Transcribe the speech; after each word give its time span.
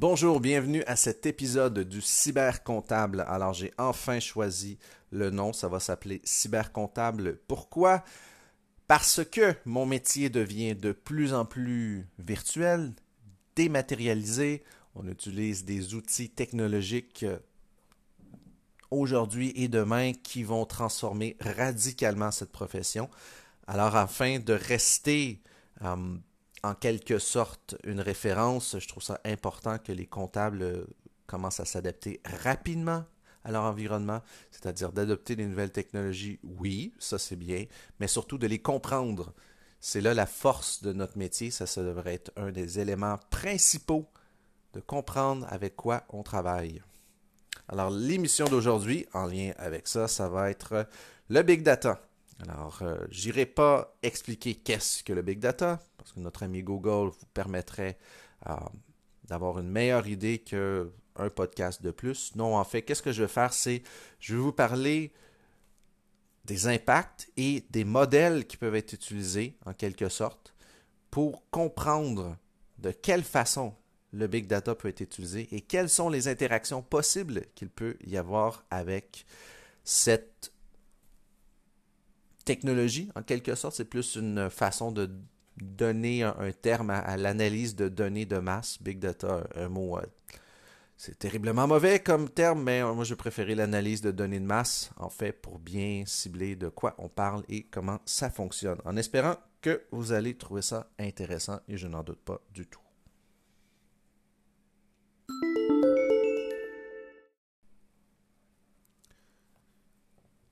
Bonjour, 0.00 0.40
bienvenue 0.40 0.82
à 0.86 0.96
cet 0.96 1.26
épisode 1.26 1.80
du 1.80 2.00
cybercomptable. 2.00 3.22
Alors 3.28 3.52
j'ai 3.52 3.70
enfin 3.76 4.18
choisi 4.18 4.78
le 5.10 5.28
nom, 5.28 5.52
ça 5.52 5.68
va 5.68 5.78
s'appeler 5.78 6.22
cybercomptable. 6.24 7.38
Pourquoi? 7.46 8.02
Parce 8.88 9.22
que 9.22 9.54
mon 9.66 9.84
métier 9.84 10.30
devient 10.30 10.74
de 10.74 10.92
plus 10.92 11.34
en 11.34 11.44
plus 11.44 12.08
virtuel, 12.18 12.94
dématérialisé. 13.54 14.64
On 14.94 15.06
utilise 15.06 15.66
des 15.66 15.92
outils 15.92 16.30
technologiques 16.30 17.26
aujourd'hui 18.90 19.52
et 19.54 19.68
demain 19.68 20.14
qui 20.14 20.44
vont 20.44 20.64
transformer 20.64 21.36
radicalement 21.40 22.30
cette 22.30 22.52
profession. 22.52 23.10
Alors 23.66 23.96
afin 23.96 24.38
de 24.38 24.54
rester 24.54 25.42
euh, 25.82 26.16
en 26.62 26.74
quelque 26.74 27.18
sorte 27.18 27.76
une 27.84 28.00
référence. 28.00 28.78
Je 28.78 28.88
trouve 28.88 29.02
ça 29.02 29.20
important 29.24 29.78
que 29.78 29.92
les 29.92 30.06
comptables 30.06 30.62
euh, 30.62 30.84
commencent 31.26 31.60
à 31.60 31.64
s'adapter 31.64 32.20
rapidement 32.24 33.04
à 33.44 33.52
leur 33.52 33.62
environnement, 33.62 34.20
c'est-à-dire 34.50 34.92
d'adopter 34.92 35.34
des 35.34 35.46
nouvelles 35.46 35.72
technologies, 35.72 36.38
oui, 36.42 36.92
ça 36.98 37.18
c'est 37.18 37.36
bien, 37.36 37.64
mais 37.98 38.06
surtout 38.06 38.36
de 38.36 38.46
les 38.46 38.60
comprendre. 38.60 39.32
C'est 39.80 40.02
là 40.02 40.12
la 40.12 40.26
force 40.26 40.82
de 40.82 40.92
notre 40.92 41.16
métier, 41.16 41.50
ça, 41.50 41.66
ça 41.66 41.82
devrait 41.82 42.14
être 42.14 42.32
un 42.36 42.52
des 42.52 42.80
éléments 42.80 43.18
principaux 43.30 44.10
de 44.74 44.80
comprendre 44.80 45.46
avec 45.48 45.74
quoi 45.74 46.04
on 46.10 46.22
travaille. 46.22 46.82
Alors 47.68 47.90
l'émission 47.90 48.46
d'aujourd'hui, 48.46 49.06
en 49.14 49.26
lien 49.26 49.52
avec 49.56 49.88
ça, 49.88 50.06
ça 50.06 50.28
va 50.28 50.50
être 50.50 50.86
le 51.30 51.42
big 51.42 51.62
data. 51.62 52.02
Alors, 52.42 52.78
euh, 52.82 52.96
j'irai 53.10 53.46
pas 53.46 53.96
expliquer 54.02 54.54
qu'est-ce 54.54 55.02
que 55.02 55.12
le 55.12 55.22
big 55.22 55.38
data, 55.38 55.80
parce 55.98 56.12
que 56.12 56.20
notre 56.20 56.42
ami 56.42 56.62
Google 56.62 57.10
vous 57.10 57.26
permettrait 57.34 57.98
euh, 58.48 58.54
d'avoir 59.24 59.58
une 59.58 59.68
meilleure 59.68 60.06
idée 60.06 60.38
qu'un 60.38 60.88
podcast 61.34 61.82
de 61.82 61.90
plus. 61.90 62.34
Non, 62.36 62.56
en 62.56 62.64
fait, 62.64 62.82
qu'est-ce 62.82 63.02
que 63.02 63.12
je 63.12 63.22
vais 63.22 63.28
faire, 63.28 63.52
c'est 63.52 63.82
je 64.18 64.34
vais 64.34 64.40
vous 64.40 64.52
parler 64.52 65.12
des 66.44 66.66
impacts 66.66 67.30
et 67.36 67.64
des 67.70 67.84
modèles 67.84 68.46
qui 68.46 68.56
peuvent 68.56 68.74
être 68.74 68.92
utilisés, 68.92 69.56
en 69.66 69.74
quelque 69.74 70.08
sorte, 70.08 70.54
pour 71.10 71.48
comprendre 71.50 72.36
de 72.78 72.90
quelle 72.90 73.24
façon 73.24 73.74
le 74.12 74.26
big 74.26 74.46
data 74.46 74.74
peut 74.74 74.88
être 74.88 75.02
utilisé 75.02 75.48
et 75.52 75.60
quelles 75.60 75.88
sont 75.90 76.08
les 76.08 76.26
interactions 76.28 76.82
possibles 76.82 77.44
qu'il 77.54 77.68
peut 77.68 77.96
y 78.04 78.16
avoir 78.16 78.64
avec 78.70 79.26
cette 79.84 80.52
technologie, 82.44 83.10
en 83.14 83.22
quelque 83.22 83.54
sorte. 83.54 83.76
C'est 83.76 83.84
plus 83.84 84.16
une 84.16 84.50
façon 84.50 84.92
de 84.92 85.10
donner 85.60 86.22
un, 86.22 86.52
terme 86.52 86.90
à, 86.90 87.16
l'analyse 87.16 87.76
de 87.76 87.88
données 87.88 88.26
de 88.26 88.38
masse. 88.38 88.82
Big 88.82 88.98
data, 88.98 89.44
un, 89.54 89.68
mot. 89.68 89.98
Euh, 89.98 90.02
c'est 90.96 91.18
terriblement 91.18 91.66
mauvais 91.66 92.00
comme 92.00 92.28
terme, 92.28 92.62
mais 92.62 92.82
moi 92.82 93.04
je 93.04 93.14
préférais 93.14 93.54
l'analyse 93.54 94.02
de 94.02 94.10
données 94.10 94.40
de 94.40 94.44
masse, 94.44 94.90
en 94.98 95.08
fait, 95.08 95.32
pour 95.32 95.58
bien 95.58 96.04
cibler 96.06 96.56
de 96.56 96.68
quoi 96.68 96.94
on 96.98 97.08
parle 97.08 97.42
et 97.48 97.62
comment 97.62 98.00
ça 98.04 98.28
fonctionne. 98.28 98.78
En 98.84 98.96
espérant 98.96 99.36
que 99.62 99.82
vous 99.92 100.12
allez 100.12 100.34
trouver 100.36 100.62
ça 100.62 100.90
intéressant 100.98 101.60
et 101.68 101.76
je 101.76 101.86
n'en 101.86 102.02
doute 102.02 102.20
pas 102.20 102.40
du 102.52 102.66
tout. 102.66 102.79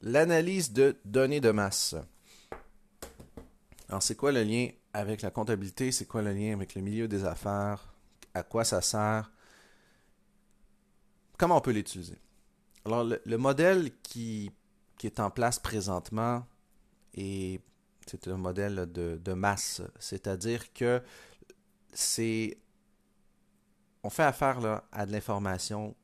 L'analyse 0.08 0.72
de 0.72 0.96
données 1.04 1.42
de 1.42 1.50
masse. 1.50 1.94
Alors, 3.90 4.02
c'est 4.02 4.14
quoi 4.14 4.32
le 4.32 4.42
lien 4.42 4.70
avec 4.94 5.20
la 5.20 5.30
comptabilité? 5.30 5.92
C'est 5.92 6.06
quoi 6.06 6.22
le 6.22 6.32
lien 6.32 6.54
avec 6.54 6.74
le 6.74 6.80
milieu 6.80 7.08
des 7.08 7.26
affaires? 7.26 7.92
À 8.32 8.42
quoi 8.42 8.64
ça 8.64 8.80
sert? 8.80 9.30
Comment 11.36 11.58
on 11.58 11.60
peut 11.60 11.72
l'utiliser? 11.72 12.16
Alors, 12.86 13.04
le, 13.04 13.36
modèle 13.36 13.90
qui, 14.02 14.50
est 15.02 15.20
en 15.20 15.28
place 15.28 15.58
présentement 15.58 16.46
est 17.12 17.60
c'est 18.06 18.28
un 18.28 18.38
modèle 18.38 18.90
de, 18.90 19.20
de 19.22 19.32
masse, 19.34 19.82
c'est-à-dire 19.98 20.72
que 20.72 21.02
c'est 21.92 22.56
on 24.02 24.08
fait 24.08 24.22
affaire 24.22 24.58
là, 24.62 24.84
à 24.90 25.04
de 25.04 25.12
l'information 25.12 25.94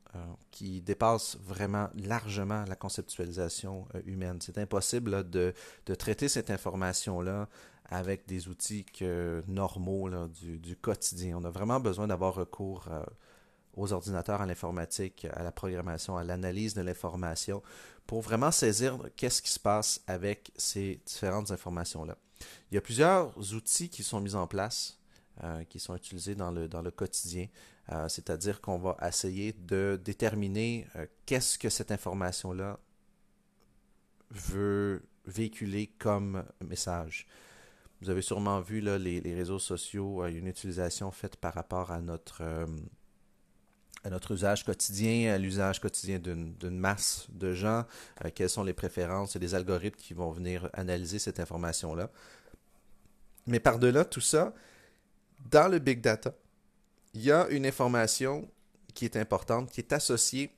qui 0.51 0.81
dépasse 0.81 1.37
vraiment 1.43 1.89
largement 1.97 2.65
la 2.69 2.77
conceptualisation 2.77 3.87
euh, 3.95 4.03
humaine. 4.07 4.39
C'est 4.41 4.59
impossible 4.59 5.29
de, 5.29 5.53
traiter 5.99 6.29
cette 6.29 6.51
information-là 6.51 7.49
avec 7.87 8.27
des 8.27 8.49
outils 8.49 8.87
normaux 9.49 10.09
du, 10.29 10.77
quotidien. 10.77 11.39
On 11.39 11.45
a 11.45 11.51
vraiment 11.51 11.81
besoin 11.81 12.07
d'avoir 12.07 12.35
recours 12.35 12.87
euh, 12.91 13.03
aux 13.75 13.93
ordinateurs, 13.93 14.41
à 14.41 14.47
l'informatique, 14.47 15.27
à 15.33 15.43
la 15.43 15.53
programmation, 15.53 16.17
à 16.17 16.25
l'analyse 16.25 16.75
de 16.75 16.83
l'information 16.83 17.63
pour 18.07 18.21
vraiment 18.21 18.51
saisir 18.51 18.99
qu'est-ce 19.17 19.43
qui 19.43 19.51
se 19.51 19.61
passe 19.61 20.03
avec 20.07 20.53
ces 20.57 21.01
différentes 21.07 21.51
informations-là. 21.51 22.17
Il 22.71 22.75
y 22.75 22.79
a 22.79 22.81
plusieurs 22.81 23.37
outils 23.55 23.89
qui 23.89 24.03
sont 24.03 24.21
mis 24.21 24.35
en 24.35 24.47
place, 24.47 24.99
qui 25.69 25.81
sont 25.81 25.97
utilisés 25.97 26.35
dans 26.35 26.51
le, 26.51 26.69
dans 26.69 26.83
le 26.83 26.91
quotidien. 26.91 27.49
Euh, 27.93 28.09
c'est-à-dire 28.09 28.61
qu'on 28.61 28.79
va 28.79 28.97
essayer 29.07 29.53
de 29.53 30.01
déterminer 30.03 30.87
euh, 30.97 31.07
qu'est-ce 31.27 31.59
que 31.59 31.69
cette 31.69 31.93
information-là 31.93 32.79
veut 34.31 35.03
véhiculer 35.27 35.89
comme 35.99 36.45
message. 36.65 37.27
Vous 38.01 38.11
avez 38.11 38.23
sûrement 38.23 38.61
vu 38.61 38.81
les, 38.81 39.35
réseaux 39.35 39.59
sociaux, 39.59 40.23
euh, 40.23 40.29
une 40.29 40.47
utilisation 40.47 41.11
faite 41.11 41.37
par 41.37 41.53
rapport 41.53 41.91
à 41.91 42.01
notre, 42.01 42.43
à 44.03 44.11
notre 44.11 44.33
usage 44.33 44.65
quotidien, 44.65 45.35
à 45.35 45.39
l'usage 45.39 45.79
quotidien 45.79 46.19
d'une 46.19 46.79
masse 46.79 47.27
de 47.31 47.53
gens, 47.53 47.85
quelles 48.35 48.51
sont 48.51 48.65
les 48.65 48.75
préférences? 48.75 49.37
Et 49.37 49.39
les 49.39 49.55
algorithmes 49.55 49.99
qui 49.99 50.15
vont 50.15 50.31
venir 50.31 50.71
analyser 50.73 51.19
cette 51.19 51.39
information-là. 51.39 52.11
Mais 53.47 53.61
par-delà 53.61 54.07
tout 54.07 54.23
ça, 54.23 54.55
dans 55.51 55.69
le 55.69 55.79
big 55.79 56.01
data, 56.01 56.35
il 57.15 57.23
y 57.23 57.33
a 57.33 57.49
une 57.49 57.65
information 57.67 58.49
qui 58.93 59.05
est 59.05 59.17
importante, 59.17 59.71
qui 59.71 59.81
est 59.81 59.93
associée 59.93 60.51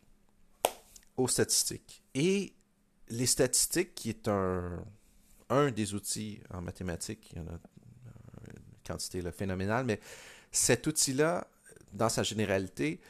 aux 1.16 1.28
statistiques. 1.28 2.02
Et 2.14 2.54
les 3.08 3.26
statistiques, 3.26 3.94
qui 3.94 4.10
est 4.10 4.28
un, 4.28 4.84
un 5.48 5.70
des 5.70 5.94
outils 5.94 6.40
en 6.52 6.62
mathématiques, 6.62 7.30
il 7.32 7.38
y 7.38 7.40
en 7.40 7.46
a 7.46 7.52
une 7.52 8.62
quantité 8.86 9.22
phénoménale, 9.30 9.84
mais 9.84 10.00
cet 10.50 10.86
outil-là, 10.86 11.46
dans 11.92 12.08
sa 12.08 12.22
généralité, 12.22 13.00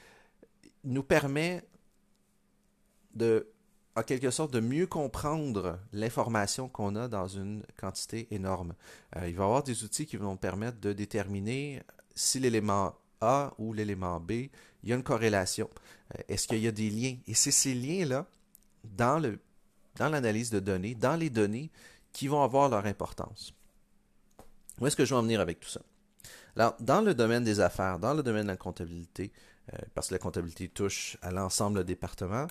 nous 0.85 1.03
permet 1.03 1.65
de, 3.15 3.49
en 3.97 4.03
quelque 4.03 4.31
sorte, 4.31 4.53
de 4.53 4.61
mieux 4.61 4.87
comprendre 4.87 5.79
l'information 5.93 6.69
qu'on 6.69 6.95
a 6.97 7.09
dans 7.09 7.27
une 7.27 7.65
quantité 7.79 8.29
énorme. 8.31 8.75
Euh, 9.17 9.29
il 9.29 9.35
va 9.35 9.45
y 9.45 9.47
avoir 9.47 9.63
des 9.63 9.85
outils 9.85 10.07
qui 10.07 10.17
vont 10.17 10.37
permettre 10.37 10.79
de 10.79 10.93
déterminer 10.93 11.83
si 12.15 12.39
l'élément 12.39 12.95
a 13.21 13.53
ou 13.59 13.73
l'élément 13.73 14.21
B, 14.21 14.31
il 14.83 14.91
y 14.91 14.93
a 14.93 14.97
une 14.97 15.03
corrélation. 15.03 15.69
Euh, 16.15 16.23
est-ce 16.29 16.47
qu'il 16.47 16.59
y 16.59 16.69
a 16.69 16.73
des 16.73 16.91
liens? 16.91 17.17
Et 17.27 17.35
c'est 17.35 17.51
ces 17.51 17.75
liens-là, 17.75 18.27
dans, 18.85 19.21
dans 19.97 20.09
l'analyse 20.09 20.51
de 20.51 20.61
données, 20.61 20.95
dans 20.95 21.17
les 21.17 21.31
données, 21.31 21.71
qui 22.13 22.29
vont 22.29 22.43
avoir 22.43 22.69
leur 22.69 22.87
importance. 22.87 23.53
Où 24.81 24.87
est-ce 24.87 24.97
que 24.97 25.05
je 25.05 25.15
vais 25.15 25.19
en 25.19 25.23
venir 25.23 25.41
avec 25.41 25.61
tout 25.61 25.69
ça? 25.69 25.81
Alors, 26.57 26.75
dans 26.81 27.03
le 27.03 27.15
domaine 27.15 27.45
des 27.45 27.61
affaires, 27.61 27.99
dans 27.99 28.15
le 28.15 28.23
domaine 28.23 28.45
de 28.45 28.49
la 28.49 28.57
comptabilité, 28.57 29.33
euh, 29.73 29.79
parce 29.95 30.09
que 30.09 30.15
la 30.15 30.19
comptabilité 30.19 30.69
touche 30.69 31.19
à 31.23 31.31
l'ensemble 31.31 31.79
des 31.81 31.95
départements, 31.95 32.47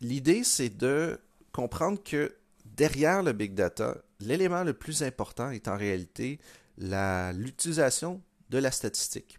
l'idée, 0.00 0.44
c'est 0.44 0.70
de 0.70 1.20
comprendre 1.52 2.02
que 2.02 2.34
derrière 2.64 3.22
le 3.22 3.32
big 3.32 3.54
data, 3.54 3.98
l'élément 4.20 4.64
le 4.64 4.72
plus 4.72 5.02
important 5.02 5.50
est 5.50 5.68
en 5.68 5.76
réalité 5.76 6.38
l'utilisation 6.78 8.22
de 8.52 8.58
la 8.58 8.70
statistique. 8.70 9.38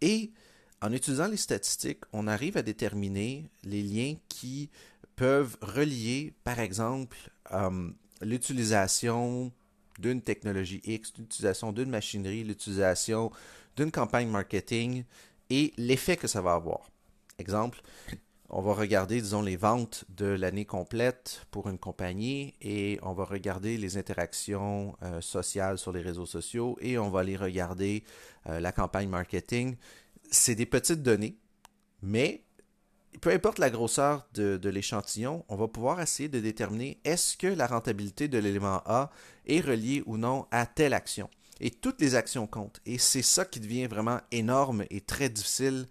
Et 0.00 0.32
en 0.80 0.92
utilisant 0.92 1.26
les 1.26 1.36
statistiques, 1.36 2.04
on 2.12 2.26
arrive 2.26 2.56
à 2.56 2.62
déterminer 2.62 3.50
les 3.64 3.82
liens 3.82 4.14
qui 4.28 4.70
peuvent 5.16 5.56
relier, 5.60 6.32
par 6.44 6.60
exemple, 6.60 7.16
euh, 7.52 7.90
l'utilisation 8.22 9.52
d'une 9.98 10.22
technologie 10.22 10.80
X, 10.84 11.12
l'utilisation 11.18 11.72
d'une 11.72 11.90
machinerie, 11.90 12.44
l'utilisation 12.44 13.30
d'une 13.76 13.90
campagne 13.90 14.28
marketing 14.28 15.04
et 15.50 15.72
l'effet 15.76 16.16
que 16.16 16.26
ça 16.26 16.40
va 16.40 16.54
avoir. 16.54 16.90
Exemple, 17.38 17.82
on 18.56 18.62
va 18.62 18.72
regarder, 18.72 19.20
disons, 19.20 19.42
les 19.42 19.56
ventes 19.56 20.04
de 20.10 20.26
l'année 20.26 20.64
complète 20.64 21.44
pour 21.50 21.68
une 21.68 21.76
compagnie 21.76 22.54
et 22.62 23.00
on 23.02 23.12
va 23.12 23.24
regarder 23.24 23.76
les 23.76 23.96
interactions 23.98 24.96
euh, 25.02 25.20
sociales 25.20 25.76
sur 25.76 25.90
les 25.90 26.00
réseaux 26.00 26.24
sociaux 26.24 26.78
et 26.80 26.96
on 26.96 27.10
va 27.10 27.20
aller 27.20 27.36
regarder 27.36 28.04
euh, 28.48 28.60
la 28.60 28.70
campagne 28.70 29.08
marketing. 29.08 29.74
C'est 30.30 30.54
des 30.54 30.66
petites 30.66 31.02
données, 31.02 31.36
mais 32.00 32.44
peu 33.20 33.30
importe 33.30 33.58
la 33.58 33.70
grosseur 33.70 34.24
de, 34.34 34.68
l'échantillon, 34.68 35.44
on 35.48 35.56
va 35.56 35.66
pouvoir 35.66 36.00
essayer 36.00 36.28
de 36.28 36.38
déterminer 36.38 37.00
est-ce 37.02 37.36
que 37.36 37.48
la 37.48 37.66
rentabilité 37.66 38.28
de 38.28 38.38
l'élément 38.38 38.82
A 38.86 39.10
est 39.46 39.62
reliée 39.62 40.04
ou 40.06 40.16
non 40.16 40.46
à 40.52 40.64
telle 40.64 40.94
action. 40.94 41.28
Et 41.58 41.72
toutes 41.72 42.00
les 42.00 42.14
actions 42.14 42.46
comptent. 42.46 42.80
Et 42.86 42.98
c'est 42.98 43.22
ça 43.22 43.44
qui 43.44 43.58
devient 43.58 43.88
vraiment 43.88 44.20
énorme 44.30 44.84
et 44.90 45.00
très 45.00 45.28
difficile 45.28 45.86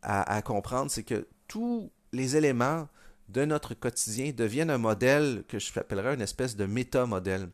à 0.00 0.40
comprendre, 0.42 0.92
c'est 0.92 1.02
que 1.02 1.26
tous 1.48 1.90
les 2.12 2.36
éléments 2.36 2.88
de 3.28 3.44
notre 3.44 3.74
quotidien 3.74 4.32
deviennent 4.32 4.70
un 4.70 4.78
modèle 4.78 5.44
que 5.48 5.58
je 5.58 5.78
appellerais 5.78 6.14
une 6.14 6.22
espèce 6.22 6.56
de 6.56 6.66
méta-modèle. 6.66 7.50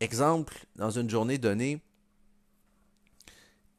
Exemple, 0.00 0.66
dans 0.76 0.90
une 0.90 1.10
journée 1.10 1.38
donnée, 1.38 1.80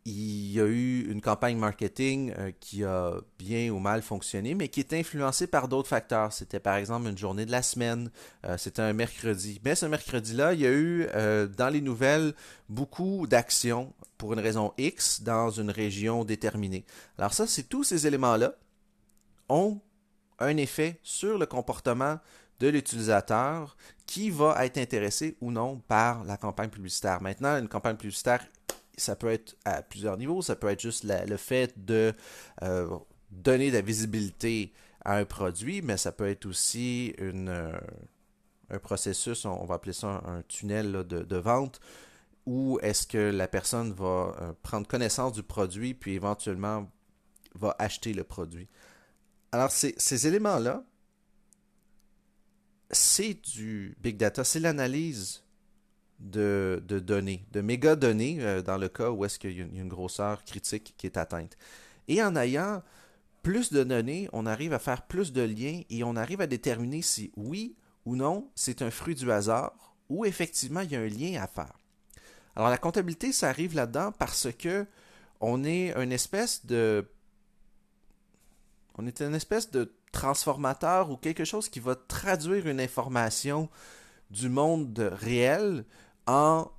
il 0.06 0.51
y 0.51 0.60
a 0.60 0.66
eu 0.66 1.12
une 1.12 1.22
campagne 1.22 1.57
marketing 1.57 2.34
euh, 2.38 2.51
qui 2.60 2.84
a 2.84 3.13
bien 3.38 3.69
ou 3.69 3.80
mal 3.80 4.01
fonctionné, 4.01 4.56
mais 4.56 4.69
qui 4.69 4.80
est 4.80 4.94
influencée 4.94 5.46
par 5.46 5.68
d'autres 5.68 5.90
facteurs. 5.90 6.34
C'était 6.34 6.60
par 6.60 6.75
exemple 6.75 7.07
une 7.07 7.18
journée 7.18 7.46
de 7.46 7.51
la 7.51 7.62
semaine, 7.62 8.10
euh, 8.46 8.57
c'était 8.57 8.81
un 8.81 8.94
mercredi. 8.94 9.60
Mais 9.63 9.75
ce 9.75 9.86
mercredi-là, 9.86 10.54
il 10.54 10.62
y 10.62 10.66
a 10.66 10.72
eu 10.72 11.07
euh, 11.13 11.48
dans 11.48 11.69
les 11.69 11.81
nouvelles 11.81 12.34
beaucoup 12.69 13.28
d'actions 13.28 13.94
pour 14.18 14.34
une 14.34 14.40
raison 14.40 14.74
X 14.78 15.22
dans 15.22 15.50
une 15.50 15.69
région 15.69 16.25
déterminée. 16.25 16.86
Alors 17.18 17.34
ça, 17.34 17.46
c'est 17.46 17.63
tous 17.63 17.84
ces 17.84 18.07
éléments-là 18.07 18.56
ont 19.50 19.81
un 20.40 20.56
effet 20.57 21.00
sur 21.04 21.38
le 21.38 21.46
comportement 21.46 22.19
de 22.60 22.68
l'utilisateur 22.68 23.75
qui 24.06 24.30
va 24.30 24.66
être 24.66 24.78
intéressé 24.78 25.38
ou 25.42 25.51
non 25.51 25.78
par 25.88 26.24
la 26.24 26.38
campagne 26.38 26.69
publicitaire. 26.69 27.22
Maintenant, 27.22 27.57
une 27.57 27.68
campagne 27.68 27.96
publicitaire 27.96 28.46
ça 29.00 29.16
peut 29.16 29.30
être 29.30 29.56
à 29.66 29.81
plusieurs 29.81 30.18
niveaux. 30.18 30.42
Ça 30.42 30.56
peut 30.56 30.68
être 30.68 30.81
juste 30.81 31.04
le 31.04 31.38
fait 31.38 31.74
de 31.86 32.13
euh, 32.63 32.98
donner 33.31 33.69
de 33.69 33.75
la 33.75 33.81
visibilité 33.81 34.74
à 35.04 35.16
un 35.16 35.25
produit, 35.25 35.81
mais 35.81 35.98
ça 35.98 36.12
peut 36.12 36.28
être 36.28 36.46
aussi 36.46 37.16
euh, 37.19 37.72
un 38.69 38.80
processus, 38.80 39.46
on, 39.46 39.66
va 39.66 39.75
appeler 39.75 39.94
ça 39.94 40.22
un, 40.25 40.42
tunnel 40.44 40.92
de, 41.07 41.38
vente, 41.38 41.80
où 42.46 42.80
est-ce 42.81 43.07
que 43.07 43.31
la 43.31 43.48
personne 43.48 43.94
va 43.94 44.36
euh, 44.42 44.54
prendre 44.62 44.88
connaissance 44.88 45.34
du 45.34 45.44
produit, 45.44 45.94
puis 45.94 46.13
éventuellement 46.13 46.90
va 47.56 47.75
acheter 47.80 48.13
le 48.13 48.24
produit. 48.24 48.68
Alors, 49.51 49.72
ces 49.72 50.28
éléments-là, 50.28 50.84
c'est 52.92 53.34
du 53.34 53.96
big 54.01 54.18
data, 54.18 54.44
c'est 54.44 54.60
l'analyse 54.60 55.44
de, 56.19 56.81
données, 56.88 57.46
de 57.51 57.62
méga 57.62 57.96
données, 57.96 58.38
euh, 58.42 58.62
dans 58.62 58.78
le 58.78 58.90
cas 58.90 59.10
où 59.12 59.25
est-ce 59.25 59.40
qu'il 59.40 59.57
y, 59.57 59.62
a 59.62 59.66
une 59.66 59.88
grosseur 59.88 60.44
critique 60.44 60.94
qui 60.98 61.07
est 61.07 61.18
atteinte. 61.18 61.57
Et 62.07 62.22
en 62.22 62.36
ayant 62.36 62.81
plus 63.42 63.72
de 63.72 63.84
données, 63.84 64.28
on 64.34 64.46
arrive 64.46 64.74
à 64.74 64.80
faire 64.80 65.04
plus 65.04 65.31
de 65.31 65.42
liens 65.42 65.81
et 65.90 66.04
on 66.04 66.16
arrive 66.16 66.42
à 66.42 66.48
déterminer 66.48 67.01
si 67.01 67.31
oui 67.38 67.75
ou 68.06 68.16
non 68.16 68.50
c'est 68.56 68.81
un 68.81 68.92
fruit 68.92 69.16
du 69.16 69.31
hasard 69.31 69.96
ou 70.10 70.25
effectivement 70.25 70.81
il 70.81 70.92
y 70.92 70.96
a 70.96 71.00
un 71.00 71.07
lien 71.07 71.42
à 71.42 71.48
faire. 71.48 71.74
Alors 72.56 72.69
la 72.69 72.78
comptabilité, 72.78 73.31
ça 73.31 73.50
arrive 73.50 73.75
là-dedans 73.75 74.12
parce 74.12 74.50
que 74.51 74.86
on 75.40 75.63
est 75.63 75.94
une 75.96 76.12
espèce 76.12 76.66
de 76.66 77.06
on 79.00 79.07
est 79.07 79.22
une 79.22 79.34
espèce 79.34 79.72
de 79.72 79.96
transformateur 80.12 81.10
ou 81.10 81.16
quelque 81.16 81.46
chose 81.46 81.69
qui 81.69 81.80
va 81.80 81.96
traduire 81.96 82.68
une 82.68 82.81
information 82.81 83.69
du 84.30 84.50
monde 84.50 85.00
réel 85.13 85.86
en 86.28 86.69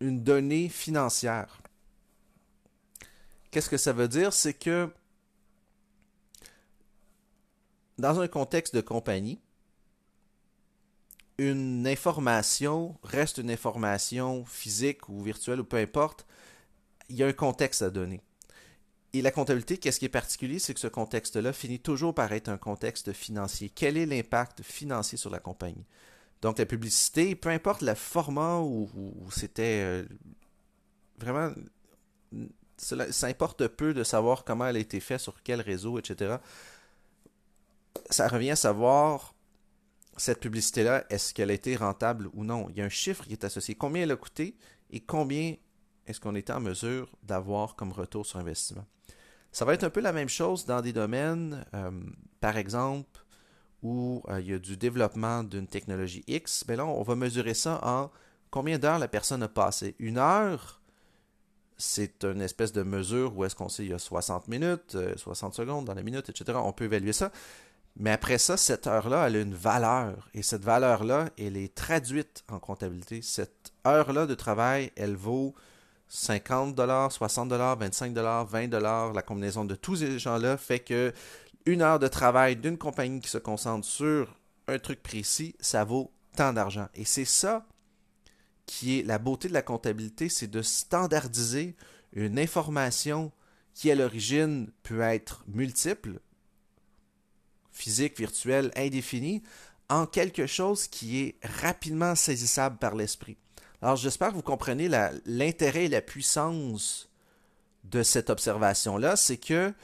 une 0.00 0.24
donnée 0.24 0.70
financière. 0.70 1.60
Qu'est-ce 3.50 3.68
que 3.68 3.76
ça 3.76 3.92
veut 3.92 4.08
dire? 4.08 4.32
C'est 4.32 4.54
que 4.54 4.90
dans 7.98 8.18
un 8.18 8.26
contexte 8.26 8.74
de 8.74 8.80
compagnie, 8.80 9.38
une 11.36 11.86
information 11.86 12.96
reste 13.02 13.36
une 13.36 13.50
information 13.50 14.46
physique 14.46 15.10
ou 15.10 15.22
virtuelle 15.22 15.60
ou 15.60 15.64
peu 15.64 15.76
importe, 15.76 16.26
il 17.10 17.16
y 17.16 17.22
a 17.22 17.26
un 17.26 17.34
contexte 17.34 17.82
à 17.82 17.90
donner. 17.90 18.22
Et 19.14 19.20
la 19.20 19.30
comptabilité, 19.30 19.76
qu'est-ce 19.76 19.98
qui 19.98 20.06
est 20.06 20.08
particulier, 20.08 20.58
c'est 20.58 20.72
que 20.72 20.80
ce 20.80 20.86
contexte-là 20.86 21.52
finit 21.52 21.80
toujours 21.80 22.14
par 22.14 22.32
être 22.32 22.48
un 22.48 22.56
contexte 22.56 23.12
financier. 23.12 23.70
Quel 23.74 23.98
est 23.98 24.06
l'impact 24.06 24.62
financier 24.62 25.18
sur 25.18 25.28
la 25.28 25.38
compagnie? 25.38 25.84
Donc, 26.40 26.58
la 26.58 26.66
publicité, 26.66 27.34
peu 27.36 27.50
importe 27.50 27.82
le 27.82 27.94
format 27.94 28.58
où, 28.60 28.88
c'était 29.30 29.82
euh, 29.82 30.04
vraiment. 31.18 31.52
ça 32.78 33.26
importe 33.26 33.68
peu 33.68 33.92
de 33.92 34.02
savoir 34.02 34.44
comment 34.44 34.66
elle 34.66 34.76
a 34.76 34.80
été 34.80 34.98
faite, 34.98 35.20
sur 35.20 35.42
quel 35.42 35.60
réseau, 35.60 35.98
etc. 35.98 36.36
Ça 38.08 38.28
revient 38.28 38.52
à 38.52 38.56
savoir 38.56 39.34
cette 40.16 40.40
publicité-là, 40.40 41.04
est-ce 41.10 41.34
qu'elle 41.34 41.50
a 41.50 41.54
été 41.54 41.76
rentable 41.76 42.28
ou 42.34 42.44
non? 42.44 42.68
Il 42.70 42.76
y 42.76 42.80
a 42.80 42.84
un 42.84 42.90
chiffre 42.90 43.24
qui 43.24 43.32
est 43.32 43.44
associé. 43.44 43.74
Combien 43.74 44.02
elle 44.02 44.10
a 44.10 44.16
coûté 44.16 44.56
et 44.90 45.00
combien 45.00 45.54
est-ce 46.06 46.20
qu'on 46.20 46.34
est 46.34 46.50
en 46.50 46.60
mesure 46.60 47.10
d'avoir 47.22 47.76
comme 47.76 47.92
retour 47.92 48.26
sur 48.26 48.38
investissement? 48.38 48.86
Ça 49.52 49.66
va 49.66 49.74
être 49.74 49.84
un 49.84 49.90
peu 49.90 50.00
la 50.00 50.12
même 50.12 50.30
chose 50.30 50.64
dans 50.64 50.80
des 50.80 50.94
domaines, 50.94 51.64
euh, 51.74 51.90
par 52.40 52.56
exemple, 52.56 53.20
où 53.82 54.22
euh, 54.28 54.40
il 54.40 54.50
y 54.50 54.54
a 54.54 54.58
du 54.58 54.76
développement 54.78 55.44
d'une 55.44 55.66
technologie 55.66 56.24
X, 56.26 56.64
ben 56.66 56.78
là, 56.78 56.86
on 56.86 57.02
va 57.02 57.14
mesurer 57.16 57.54
ça 57.54 57.78
en 57.82 58.10
combien 58.50 58.78
d'heures 58.78 58.98
la 58.98 59.08
personne 59.08 59.42
a 59.42 59.48
passé. 59.48 59.94
Une 59.98 60.16
heure, 60.16 60.80
c'est 61.76 62.24
une 62.24 62.40
espèce 62.40 62.72
de 62.72 62.82
mesure 62.82 63.36
où 63.36 63.44
est-ce 63.44 63.54
qu'on 63.54 63.68
sait 63.68 63.84
il 63.84 63.90
y 63.90 63.94
a 63.94 63.98
60 63.98 64.48
minutes, 64.48 64.96
60 65.16 65.52
euh, 65.52 65.56
secondes 65.56 65.84
dans 65.84 65.94
la 65.94 66.02
minute, 66.02 66.30
etc. 66.30 66.58
On 66.62 66.72
peut 66.72 66.84
évaluer 66.84 67.12
ça. 67.12 67.30
Mais 67.96 68.10
après 68.10 68.38
ça, 68.38 68.56
cette 68.56 68.86
heure-là, 68.86 69.26
elle 69.26 69.36
a 69.36 69.40
une 69.40 69.54
valeur. 69.54 70.30
Et 70.32 70.42
cette 70.42 70.64
valeur-là, 70.64 71.28
elle 71.38 71.58
est 71.58 71.74
traduite 71.74 72.42
en 72.48 72.58
comptabilité. 72.58 73.20
Cette 73.20 73.72
heure-là 73.86 74.26
de 74.26 74.34
travail, 74.34 74.92
elle 74.96 75.16
vaut 75.16 75.54
50 76.14 76.78
60 77.10 77.52
25 77.52 78.12
20 78.12 78.68
La 79.14 79.22
combinaison 79.22 79.64
de 79.64 79.74
tous 79.74 79.96
ces 79.96 80.18
gens-là 80.18 80.58
fait 80.58 80.80
que 80.80 81.14
une 81.64 81.80
heure 81.80 81.98
de 81.98 82.06
travail 82.06 82.56
d'une 82.56 82.76
compagnie 82.76 83.20
qui 83.20 83.30
se 83.30 83.38
concentre 83.38 83.86
sur 83.86 84.36
un 84.68 84.78
truc 84.78 85.02
précis, 85.02 85.56
ça 85.58 85.84
vaut 85.84 86.12
tant 86.36 86.52
d'argent. 86.52 86.88
Et 86.94 87.06
c'est 87.06 87.24
ça 87.24 87.66
qui 88.66 88.98
est 88.98 89.02
la 89.04 89.18
beauté 89.18 89.48
de 89.48 89.54
la 89.54 89.62
comptabilité, 89.62 90.28
c'est 90.28 90.48
de 90.48 90.60
standardiser 90.60 91.76
une 92.12 92.38
information 92.38 93.32
qui 93.72 93.90
à 93.90 93.94
l'origine 93.94 94.70
peut 94.82 95.00
être 95.00 95.44
multiple, 95.48 96.20
physique, 97.70 98.18
virtuelle, 98.18 98.70
indéfinie, 98.76 99.42
en 99.88 100.04
quelque 100.04 100.46
chose 100.46 100.88
qui 100.88 101.22
est 101.22 101.36
rapidement 101.42 102.14
saisissable 102.14 102.76
par 102.76 102.94
l'esprit. 102.94 103.38
Alors 103.82 103.96
j'espère 103.96 104.28
que 104.28 104.34
vous 104.34 104.42
comprenez 104.42 104.88
l'intérêt 105.26 105.86
et 105.86 105.88
la 105.88 106.00
puissance 106.00 107.08
de 107.82 108.04
cette 108.04 108.30
observation-là, 108.30 109.16
c'est 109.16 109.38
que 109.38 109.74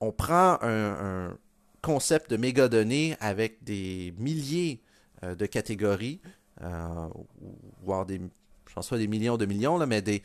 on 0.00 0.12
prend 0.12 0.58
un, 0.62 1.36
concept 1.82 2.30
de 2.30 2.36
mégadonnées 2.36 3.16
avec 3.20 3.62
des 3.62 4.12
milliers 4.18 4.80
euh, 5.22 5.36
de 5.36 5.46
catégories, 5.46 6.20
euh, 6.62 7.08
voire 7.82 8.04
des, 8.04 8.20
je 8.68 8.74
pense 8.74 8.88
pas 8.88 8.98
des 8.98 9.06
millions 9.06 9.36
de 9.36 9.46
millions, 9.46 9.78
là, 9.78 9.86
mais 9.86 10.02
des, 10.02 10.22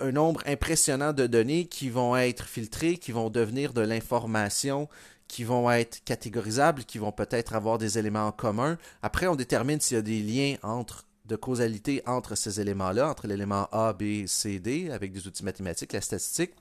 un 0.00 0.10
nombre 0.12 0.42
impressionnant 0.46 1.12
de 1.12 1.26
données 1.26 1.66
qui 1.66 1.88
vont 1.88 2.16
être 2.16 2.46
filtrées, 2.46 2.98
qui 2.98 3.12
vont 3.12 3.30
devenir 3.30 3.72
de 3.72 3.80
l'information, 3.80 4.88
qui 5.28 5.44
vont 5.44 5.70
être 5.70 6.02
catégorisables, 6.04 6.84
qui 6.84 6.98
vont 6.98 7.12
peut-être 7.12 7.54
avoir 7.54 7.78
des 7.78 7.98
éléments 7.98 8.26
en 8.26 8.32
commun. 8.32 8.76
Après, 9.02 9.28
on 9.28 9.36
détermine 9.36 9.80
s'il 9.80 9.96
y 9.96 9.98
a 9.98 10.02
des 10.02 10.20
liens 10.20 10.56
entre 10.62 11.05
de 11.26 11.36
causalité 11.36 12.02
entre 12.06 12.34
ces 12.34 12.60
éléments-là, 12.60 13.08
entre 13.08 13.26
l'élément 13.26 13.68
A, 13.72 13.92
B, 13.92 14.26
C, 14.26 14.58
D, 14.58 14.90
avec 14.90 15.12
des 15.12 15.26
outils 15.26 15.44
mathématiques, 15.44 15.92
la 15.92 16.00
statistique. 16.00 16.52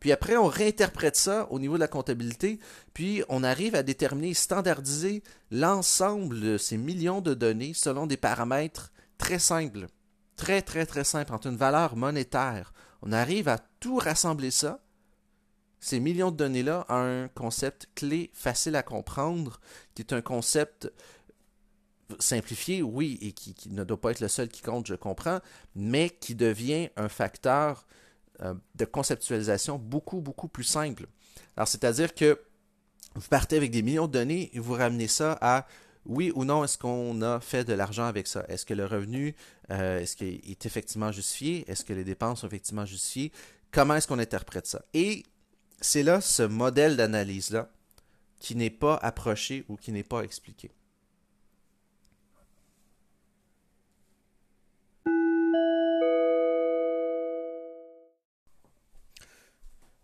Puis 0.00 0.12
après, 0.12 0.36
on 0.36 0.46
réinterprète 0.46 1.16
ça 1.16 1.46
au 1.50 1.58
niveau 1.58 1.74
de 1.74 1.80
la 1.80 1.88
comptabilité, 1.88 2.58
puis 2.94 3.22
on 3.28 3.44
arrive 3.44 3.74
à 3.74 3.82
déterminer, 3.82 4.34
standardiser 4.34 5.22
l'ensemble 5.50 6.40
de 6.40 6.58
ces 6.58 6.76
millions 6.76 7.20
de 7.20 7.34
données 7.34 7.74
selon 7.74 8.06
des 8.06 8.16
paramètres 8.16 8.92
très 9.18 9.38
simples, 9.38 9.86
très, 10.36 10.62
très, 10.62 10.86
très 10.86 11.04
simples, 11.04 11.32
entre 11.32 11.48
une 11.48 11.56
valeur 11.56 11.96
monétaire. 11.96 12.72
On 13.02 13.12
arrive 13.12 13.48
à 13.48 13.58
tout 13.80 13.96
rassembler 13.96 14.50
ça, 14.50 14.80
ces 15.80 16.00
millions 16.00 16.32
de 16.32 16.36
données-là, 16.36 16.84
à 16.88 16.96
un 16.96 17.28
concept 17.28 17.88
clé, 17.94 18.30
facile 18.34 18.74
à 18.74 18.82
comprendre, 18.82 19.60
qui 19.94 20.02
est 20.02 20.12
un 20.12 20.22
concept 20.22 20.92
simplifié, 22.18 22.82
oui, 22.82 23.18
et 23.20 23.32
qui, 23.32 23.54
ne 23.70 23.84
doit 23.84 24.00
pas 24.00 24.10
être 24.10 24.20
le 24.20 24.28
seul 24.28 24.48
qui 24.48 24.62
compte, 24.62 24.86
je 24.86 24.94
comprends, 24.94 25.40
mais 25.74 26.10
qui 26.10 26.34
devient 26.34 26.88
un 26.96 27.08
facteur 27.08 27.86
euh, 28.42 28.54
de 28.74 28.84
conceptualisation 28.84 29.78
beaucoup, 29.78 30.20
beaucoup 30.20 30.48
plus 30.48 30.64
simple. 30.64 31.06
Alors, 31.56 31.68
c'est-à-dire 31.68 32.14
que 32.14 32.40
vous 33.14 33.28
partez 33.28 33.56
avec 33.56 33.70
des 33.70 33.82
millions 33.82 34.06
de 34.06 34.12
données 34.12 34.50
et 34.52 34.58
vous 34.58 34.74
ramenez 34.74 35.08
ça 35.08 35.38
à 35.40 35.66
oui 36.06 36.32
ou 36.34 36.44
non, 36.44 36.64
est-ce 36.64 36.78
qu'on 36.78 37.20
a 37.20 37.40
fait 37.40 37.64
de 37.64 37.74
l'argent 37.74 38.04
avec 38.04 38.26
ça? 38.26 38.44
Est-ce 38.48 38.64
que 38.64 38.74
le 38.74 38.86
revenu 38.86 39.34
euh, 39.70 39.98
est, 39.98 40.22
est 40.22 40.66
effectivement 40.66 41.12
justifié? 41.12 41.70
Est-ce 41.70 41.84
que 41.84 41.92
les 41.92 42.04
dépenses 42.04 42.40
sont 42.40 42.46
effectivement 42.46 42.86
justifiées? 42.86 43.32
Comment 43.70 43.96
est-ce 43.96 44.08
qu'on 44.08 44.18
interprète 44.18 44.66
ça? 44.66 44.82
Et 44.94 45.24
c'est 45.80 46.02
là 46.02 46.20
ce 46.20 46.42
modèle 46.42 46.96
d'analyse-là 46.96 47.70
qui 48.40 48.54
n'est 48.54 48.70
pas 48.70 48.96
approché 48.96 49.64
ou 49.68 49.76
qui 49.76 49.92
n'est 49.92 50.04
pas 50.04 50.22
expliqué. 50.22 50.70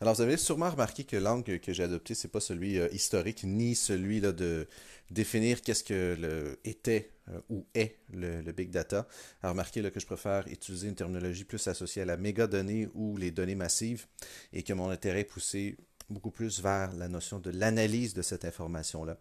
Alors, 0.04 0.16
vous 0.16 0.20
avez 0.20 0.37
sûrement 0.37 0.68
remarqué 0.68 1.04
que 1.04 1.16
l'angle 1.16 1.58
que 1.61 1.73
j'ai 1.73 1.82
adopté, 1.82 2.14
c'est 2.14 2.28
pas 2.28 2.38
celui 2.38 2.78
euh, 2.78 2.88
historique, 2.92 3.42
ni 3.42 3.75
celui 3.75 4.20
là, 4.20 4.32
de 4.32 4.68
définir 5.11 5.62
qu'est-ce 5.62 5.82
que 5.82 6.14
le, 6.20 6.61
était 6.62 7.12
euh, 7.30 7.40
ou 7.49 7.64
est 7.75 7.96
le, 8.12 8.52
big 8.52 8.68
data. 8.68 9.08
Alors, 9.40 9.54
remarquez 9.54 9.80
là, 9.80 9.90
que 9.90 10.00
je 10.00 10.04
préfère 10.04 10.46
utiliser 10.49 10.88
une 10.88 10.94
terminologie 10.94 11.44
plus 11.44 11.66
associée 11.68 12.02
à 12.02 12.04
la 12.04 12.18
mégadonnée 12.18 12.87
ou 12.92 13.16
les 13.16 13.30
données 13.30 13.54
massives 13.54 14.04
et 14.52 14.62
que 14.62 14.75
mon 14.75 14.90
intérêt 14.90 15.20
est 15.20 15.25
poussé 15.25 15.78
beaucoup 16.11 16.30
plus 16.30 16.61
vers 16.61 16.92
la 16.92 17.08
notion 17.08 17.38
de 17.38 17.49
l'analyse 17.49 18.12
de 18.12 18.20
cette 18.20 18.44
information-là. 18.44 19.16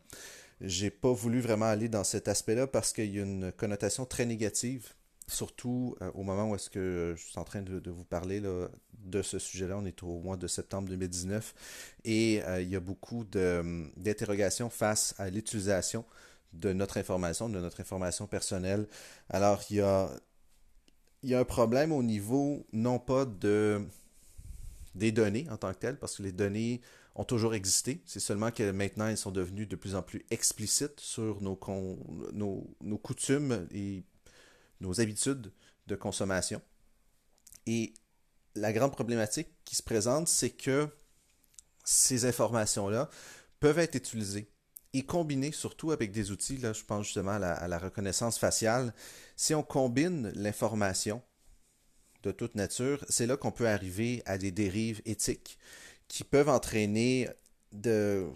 J'ai 0.59 0.89
pas 0.89 1.13
voulu 1.13 1.39
vraiment 1.39 1.67
aller 1.67 1.87
dans 1.87 2.03
cet 2.03 2.27
aspect-là 2.27 2.67
parce 2.67 2.91
qu'il 2.91 3.15
y 3.15 3.19
a 3.21 3.23
une 3.23 3.53
connotation 3.53 4.05
très 4.05 4.25
négative 4.25 4.89
surtout 5.27 5.95
euh, 6.01 6.11
au 6.13 6.23
moment 6.23 6.49
où 6.49 6.55
est-ce 6.55 6.69
que 6.69 7.13
je 7.17 7.23
suis 7.23 7.39
en 7.39 7.43
train 7.43 7.61
de, 7.61 7.89
vous 7.89 8.05
parler 8.05 8.41
de 8.41 9.21
ce 9.21 9.39
sujet-là, 9.39 9.77
on 9.77 9.85
est 9.85 10.03
au 10.03 10.19
mois 10.19 10.37
de 10.37 10.47
septembre 10.47 10.89
2019, 10.89 11.53
et 12.05 12.43
euh, 12.43 12.61
il 12.61 12.69
y 12.69 12.75
a 12.75 12.79
beaucoup 12.79 13.23
d'interrogations 13.23 14.69
face 14.69 15.15
à 15.17 15.29
l'utilisation 15.29 16.05
de 16.53 16.71
notre 16.71 16.97
information, 16.97 17.49
de 17.49 17.59
notre 17.59 17.81
information 17.81 18.27
personnelle. 18.27 18.87
Alors, 19.29 19.61
il 19.69 19.77
y 19.77 19.81
a, 19.81 20.09
il 21.23 21.29
y 21.29 21.35
a 21.35 21.39
un 21.39 21.45
problème 21.45 21.91
au 21.91 22.03
niveau, 22.03 22.65
non 22.73 22.99
pas 22.99 23.25
de 23.25 23.81
des 24.95 25.11
données 25.11 25.47
en 25.49 25.57
tant 25.57 25.73
que 25.73 25.79
telles, 25.79 25.97
parce 25.97 26.17
que 26.17 26.23
les 26.23 26.31
données 26.31 26.81
ont 27.15 27.23
toujours 27.23 27.53
existé. 27.53 28.01
C'est 28.05 28.19
seulement 28.19 28.51
que 28.51 28.71
maintenant, 28.71 29.07
elles 29.07 29.17
sont 29.17 29.31
devenues 29.31 29.65
de 29.65 29.75
plus 29.75 29.95
en 29.95 30.01
plus 30.01 30.23
explicites 30.31 30.99
sur 30.99 31.41
nos, 31.41 31.59
nos, 32.33 32.67
nos 32.81 32.97
coutumes 32.97 33.67
et 33.71 34.03
nos 34.79 35.01
habitudes 35.01 35.51
de 35.87 35.95
consommation. 35.95 36.61
Et 37.65 37.93
la 38.55 38.73
grande 38.73 38.91
problématique 38.91 39.47
qui 39.65 39.75
se 39.75 39.83
présente, 39.83 40.27
c'est 40.27 40.51
que 40.51 40.87
ces 41.83 42.25
informations-là 42.25 43.09
peuvent 43.59 43.79
être 43.79 43.95
utilisées 43.95 44.49
et 44.93 45.03
combinées 45.03 45.51
surtout 45.51 45.91
avec 45.91 46.11
des 46.11 46.31
outils, 46.31 46.57
là 46.57 46.71
je 46.73 46.83
pense 46.83 47.05
justement 47.05 47.31
à 47.31 47.67
la, 47.67 47.79
reconnaissance 47.79 48.37
faciale. 48.37 48.93
Si 49.35 49.55
on 49.55 49.63
combine 49.63 50.31
l'information 50.35 51.21
de 52.21 52.31
toute 52.31 52.55
nature, 52.55 53.03
c'est 53.09 53.25
là 53.25 53.35
qu'on 53.35 53.51
peut 53.51 53.67
arriver 53.67 54.21
à 54.25 54.37
des 54.37 54.51
dérives 54.51 55.01
éthiques 55.05 55.57
qui 56.07 56.23
peuvent 56.23 56.49
entraîner 56.49 57.27
de, 57.71 58.29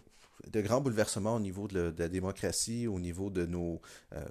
grands 0.55 0.81
bouleversements 0.81 1.35
au 1.35 1.39
niveau 1.39 1.67
de, 1.67 1.93
la 1.95 2.09
démocratie, 2.09 2.87
au 2.87 2.99
niveau 2.99 3.29
de 3.29 3.45
nos, 3.45 3.79
euh, 4.13 4.25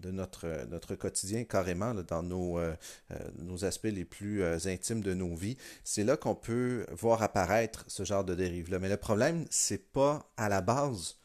de 0.00 0.10
notre, 0.10 0.66
notre 0.68 0.94
quotidien, 0.94 1.44
carrément, 1.44 1.94
dans 1.94 2.22
nos, 2.22 2.58
euh, 2.58 2.74
euh, 3.10 3.18
nos 3.38 3.64
aspects 3.64 3.84
les 3.84 4.04
plus 4.04 4.42
euh, 4.42 4.58
intimes 4.66 5.02
de 5.02 5.14
nos 5.14 5.34
vies, 5.34 5.56
c'est 5.84 6.04
là 6.04 6.16
qu'on 6.16 6.34
peut 6.34 6.86
voir 6.90 7.22
apparaître 7.22 7.84
ce 7.88 8.04
genre 8.04 8.24
de 8.24 8.34
dérive-là. 8.34 8.78
Mais 8.78 8.88
le 8.88 8.96
problème, 8.96 9.46
c'est 9.50 9.92
pas 9.92 10.30
à 10.36 10.48
la 10.48 10.60
base 10.60 11.16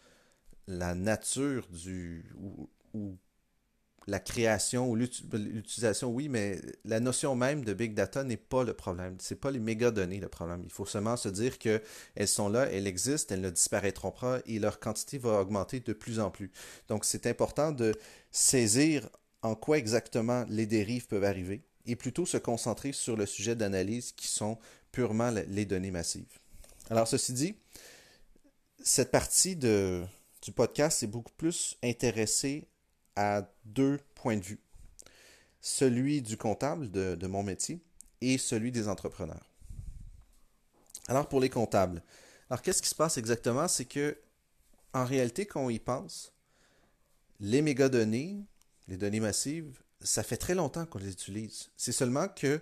la 0.68 0.96
nature 0.96 1.68
du 1.70 2.34
la 4.08 4.20
création 4.20 4.90
ou 4.90 4.96
l'utilisation, 4.96 6.10
oui, 6.10 6.28
mais 6.28 6.60
la 6.86 7.00
notion 7.00 7.36
même 7.36 7.64
de 7.64 7.74
big 7.74 7.94
data 7.94 8.24
n'est 8.24 8.38
pas 8.38 8.64
le 8.64 8.74
problème. 8.74 9.18
Ce 9.20 9.34
n'est 9.34 9.40
pas 9.40 9.52
les 9.52 9.60
mégadonnées 9.60 10.20
le 10.20 10.28
problème. 10.28 10.62
Il 10.64 10.72
faut 10.72 10.86
seulement 10.86 11.18
se 11.18 11.30
dire 11.30 11.60
qu'elles 11.60 11.82
sont 12.26 12.50
là, 12.50 12.68
elles 12.72 12.88
existent, 12.88 13.36
elles 13.36 13.42
ne 13.42 13.50
disparaîtront 13.50 14.12
pas 14.12 14.40
et 14.46 14.60
leur 14.60 14.80
quantité 14.80 15.18
va 15.18 15.40
augmenter 15.40 15.80
de 15.80 15.94
plus 15.94 16.20
en 16.20 16.32
plus. 16.32 16.52
Donc, 16.88 17.06
c'est 17.06 17.28
important 17.28 17.72
de 17.72 17.94
saisir 18.32 19.08
en 19.44 19.56
quoi 19.56 19.78
exactement 19.78 20.46
les 20.50 20.66
dérives 20.66 21.08
peuvent 21.08 21.24
arriver 21.24 21.62
et 21.86 21.96
plutôt 21.96 22.26
se 22.26 22.38
concentrer 22.38 22.94
sur 22.94 23.16
le 23.16 23.26
sujet 23.26 23.56
d'analyse 23.56 24.12
qui 24.14 24.28
sont 24.28 24.58
purement 24.92 25.32
les 25.48 25.66
données 25.66 25.92
massives. 25.92 26.40
Alors, 26.90 27.08
ceci 27.08 27.34
dit, 27.34 27.56
cette 28.84 29.12
partie 29.12 29.56
du 29.56 30.52
podcast 30.56 31.04
est 31.04 31.08
beaucoup 31.08 31.34
plus 31.38 31.78
intéressée 31.84 32.68
à 33.16 33.44
deux 33.66 34.00
points 34.16 34.38
de 34.38 34.44
vue. 34.44 34.60
Celui 35.60 36.22
du 36.22 36.38
comptable 36.38 36.90
de, 36.90 37.28
mon 37.28 37.44
métier 37.44 37.80
et 38.22 38.38
celui 38.38 38.72
des 38.72 38.88
entrepreneurs. 38.88 39.50
Alors 41.08 41.28
pour 41.28 41.40
les 41.40 41.50
comptables, 41.50 42.02
alors 42.50 42.62
qu'est-ce 42.62 42.82
qui 42.82 42.90
se 42.90 42.96
passe 42.96 43.18
exactement? 43.18 43.68
C'est 43.68 43.86
que 43.86 44.18
en 44.94 45.06
réalité, 45.06 45.46
quand 45.46 45.62
on 45.62 45.70
y 45.70 45.80
pense, 45.80 46.34
les 47.40 47.62
mégadonnées, 47.62 48.44
les 48.88 48.98
données 48.98 49.20
massives, 49.20 49.80
ça 50.02 50.24
fait 50.24 50.38
très 50.38 50.56
longtemps 50.56 50.86
qu'on 50.86 51.00
les 51.00 51.12
utilise. 51.12 51.70
C'est 51.78 51.92
seulement 51.92 52.28
que 52.28 52.60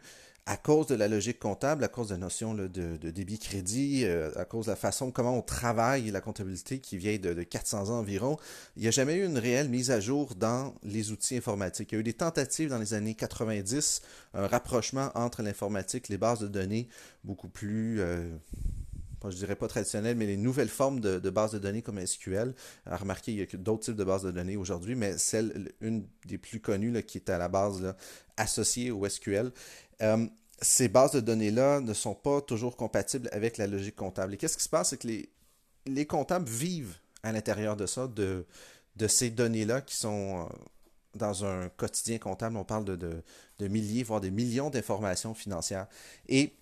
à 0.50 0.58
cause 0.58 0.88
de 0.88 0.96
la 0.96 1.08
logique 1.08 1.38
comptable, 1.38 1.84
à 1.84 1.88
cause 1.88 2.08
de 2.08 2.16
la 2.16 2.22
notion 2.22 2.56
de, 2.56 2.68
débit 3.12 3.38
crédit, 3.38 4.02
euh, 4.06 4.32
à 4.36 4.46
cause 4.46 4.66
de 4.66 4.72
la 4.72 4.76
façon 4.76 5.12
comment 5.12 5.38
on 5.38 5.44
travaille 5.44 6.10
la 6.10 6.22
comptabilité 6.22 6.80
qui 6.80 6.98
vient 6.98 7.20
de, 7.20 7.44
400 7.44 7.92
ans 7.92 8.00
environ, 8.00 8.36
il 8.76 8.82
n'y 8.82 8.88
a 8.88 8.92
jamais 8.92 9.14
eu 9.14 9.26
une 9.28 9.38
réelle 9.38 9.70
mise 9.70 9.92
à 9.92 10.00
jour 10.00 10.34
dans 10.34 10.74
les 10.82 11.12
outils 11.12 11.38
informatiques. 11.38 11.92
Il 11.92 11.96
y 11.96 11.98
a 11.98 12.02
eu 12.02 12.04
des 12.04 12.14
tentatives 12.14 12.70
dans 12.72 12.80
les 12.80 12.96
années 12.96 13.14
90, 13.14 14.02
un 14.34 14.48
rapprochement 14.48 15.12
entre 15.14 15.44
l'informatique, 15.44 16.10
les 16.10 16.18
bases 16.18 16.40
de 16.40 16.48
données 16.48 16.88
beaucoup 17.24 17.50
plus... 17.50 18.02
Euh, 18.02 18.36
je 19.26 19.36
dirais 19.36 19.56
pas 19.56 19.68
traditionnelles, 19.68 20.16
mais 20.16 20.26
les 20.26 20.38
nouvelles 20.38 20.70
formes 20.70 21.02
de, 21.02 21.30
bases 21.30 21.52
de 21.52 21.60
données 21.60 21.82
comme 21.82 22.04
SQL. 22.04 22.56
À 22.86 22.96
remarquer, 22.96 23.34
il 23.34 23.38
y 23.38 23.42
a 23.42 23.58
d'autres 23.58 23.84
types 23.84 23.98
de 23.98 24.04
bases 24.06 24.24
de 24.24 24.32
données 24.32 24.56
aujourd'hui, 24.56 24.96
mais 24.96 25.18
celle, 25.18 25.74
une 25.82 26.08
des 26.26 26.38
plus 26.38 26.62
connues 26.62 27.04
qui 27.04 27.18
est 27.18 27.30
à 27.30 27.38
la 27.38 27.50
base 27.50 27.94
associée 28.38 28.92
au 28.92 29.08
SQL. 29.08 29.52
Euh, 30.02 30.26
ces 30.62 30.88
bases 30.88 31.12
de 31.12 31.20
données-là 31.20 31.82
ne 31.82 31.94
sont 31.94 32.16
pas 32.16 32.42
toujours 32.42 32.76
compatibles 32.76 33.30
avec 33.32 33.58
la 33.58 33.68
logique 33.68 33.96
comptable. 33.96 34.34
Et 34.34 34.38
qu'est-ce 34.38 34.58
qui 34.58 34.64
se 34.64 34.70
passe, 34.70 34.90
c'est 34.90 34.98
que 34.98 35.08
les, 35.08 35.30
les 35.86 36.06
comptables 36.06 36.50
vivent 36.50 36.98
à 37.24 37.32
l'intérieur 37.32 37.76
de 37.76 37.86
ça, 37.86 38.08
de, 38.08 38.46
de 38.96 39.08
ces 39.08 39.30
données-là 39.30 39.82
qui 39.82 39.96
sont 39.96 40.48
euh, 40.48 40.56
dans 41.16 41.46
un 41.46 41.70
quotidien 41.70 42.18
comptable. 42.18 42.58
On 42.58 42.64
parle 42.64 42.86
de, 42.86 42.96
de, 42.96 43.68
milliers, 43.68 44.04
voire 44.04 44.22
des 44.22 44.32
millions 44.32 44.70
d'informations 44.70 45.34
financières. 45.34 45.88
Et 46.28 46.54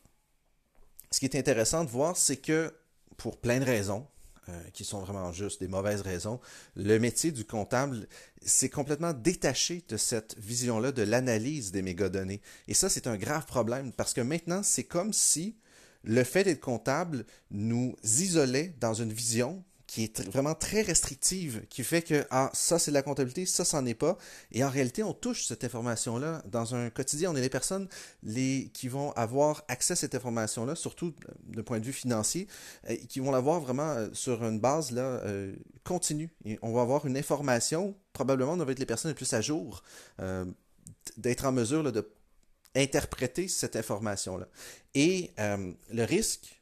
ce 1.12 1.20
qui 1.20 1.26
est 1.26 1.36
intéressant 1.36 1.84
de 1.84 1.90
voir, 1.90 2.18
c'est 2.18 2.38
que 2.38 2.74
pour 3.18 3.38
plein 3.38 3.60
de 3.60 3.66
raisons, 3.66 4.06
euh, 4.50 4.64
qui 4.74 4.86
sont 4.86 5.00
vraiment 5.00 5.32
juste 5.32 5.60
des 5.60 5.68
mauvaises 5.68 6.02
raisons, 6.02 6.40
le 6.76 6.98
métier 7.00 7.32
du 7.32 7.46
comptable 7.46 8.08
s'est 8.46 8.70
complètement 8.70 9.14
détaché 9.14 9.84
de 9.90 9.98
cette 9.98 10.38
vision-là 10.38 10.92
de 10.92 11.04
l'analyse 11.04 11.72
des 11.72 11.82
mégadonnées. 11.82 12.42
Et 12.68 12.74
ça, 12.74 12.90
c'est 12.90 13.08
un 13.08 13.18
grave 13.18 13.46
problème 13.46 13.92
parce 13.92 14.14
que 14.14 14.22
maintenant, 14.22 14.64
c'est 14.64 14.84
comme 14.84 15.14
si 15.14 15.58
le 16.04 16.24
fait 16.24 16.44
d'être 16.44 16.62
comptable 16.62 17.26
nous 17.52 17.96
isolait 18.04 18.74
dans 18.80 18.94
une 18.94 19.12
vision 19.12 19.64
qui 19.88 20.04
est 20.04 20.20
vraiment 20.28 20.54
très 20.54 20.82
restrictive, 20.82 21.66
qui 21.70 21.84
fait 21.84 22.02
que 22.02 22.26
ah 22.30 22.52
ça 22.54 22.78
c'est 22.78 22.92
de 22.92 22.94
la 22.94 23.02
comptabilité, 23.02 23.46
ça 23.46 23.64
c'en 23.64 23.86
est 23.86 23.96
pas. 23.96 24.18
Et 24.52 24.64
en 24.64 24.70
réalité, 24.70 25.02
on 25.02 25.14
touche 25.14 25.46
cette 25.46 25.64
information-là 25.64 26.44
dans 26.46 26.76
un 26.76 26.90
quotidien. 26.90 27.32
On 27.32 27.36
est 27.38 27.42
les 27.42 27.50
personnes 27.50 27.88
les, 28.22 28.70
qui 28.74 28.90
vont 28.90 29.12
avoir 29.14 29.64
accès 29.70 29.94
à 29.94 29.96
cette 29.96 30.14
information-là, 30.14 30.76
surtout 30.76 31.14
d'un 31.46 31.64
point 31.64 31.80
de 31.80 31.86
vue 31.86 31.94
financier, 31.94 32.48
euh, 32.90 32.98
qui 33.08 33.22
vont 33.22 33.32
l'avoir 33.32 33.62
vraiment 33.62 33.92
euh, 33.92 34.10
sur 34.12 34.44
une 34.44 34.60
base 34.60 34.92
là 34.92 35.02
euh, 35.02 35.56
continue. 35.86 36.30
On 36.62 36.74
va 36.74 36.82
avoir 36.82 37.06
une 37.06 37.18
information, 37.18 37.96
probablement 38.12 38.54
on 38.54 38.58
va 38.58 38.72
être 38.74 38.80
les 38.80 38.86
personnes 38.86 39.12
les 39.12 39.16
plus 39.16 39.34
à 39.34 39.40
jour, 39.40 39.84
d'être 41.16 41.46
en 41.46 41.54
mesure 41.54 41.82
là, 41.82 41.92
de 41.92 42.10
interpréter 42.76 43.48
cette 43.48 43.76
information-là. 43.76 44.48
Et 44.94 45.32
le 45.38 46.04
risque 46.04 46.58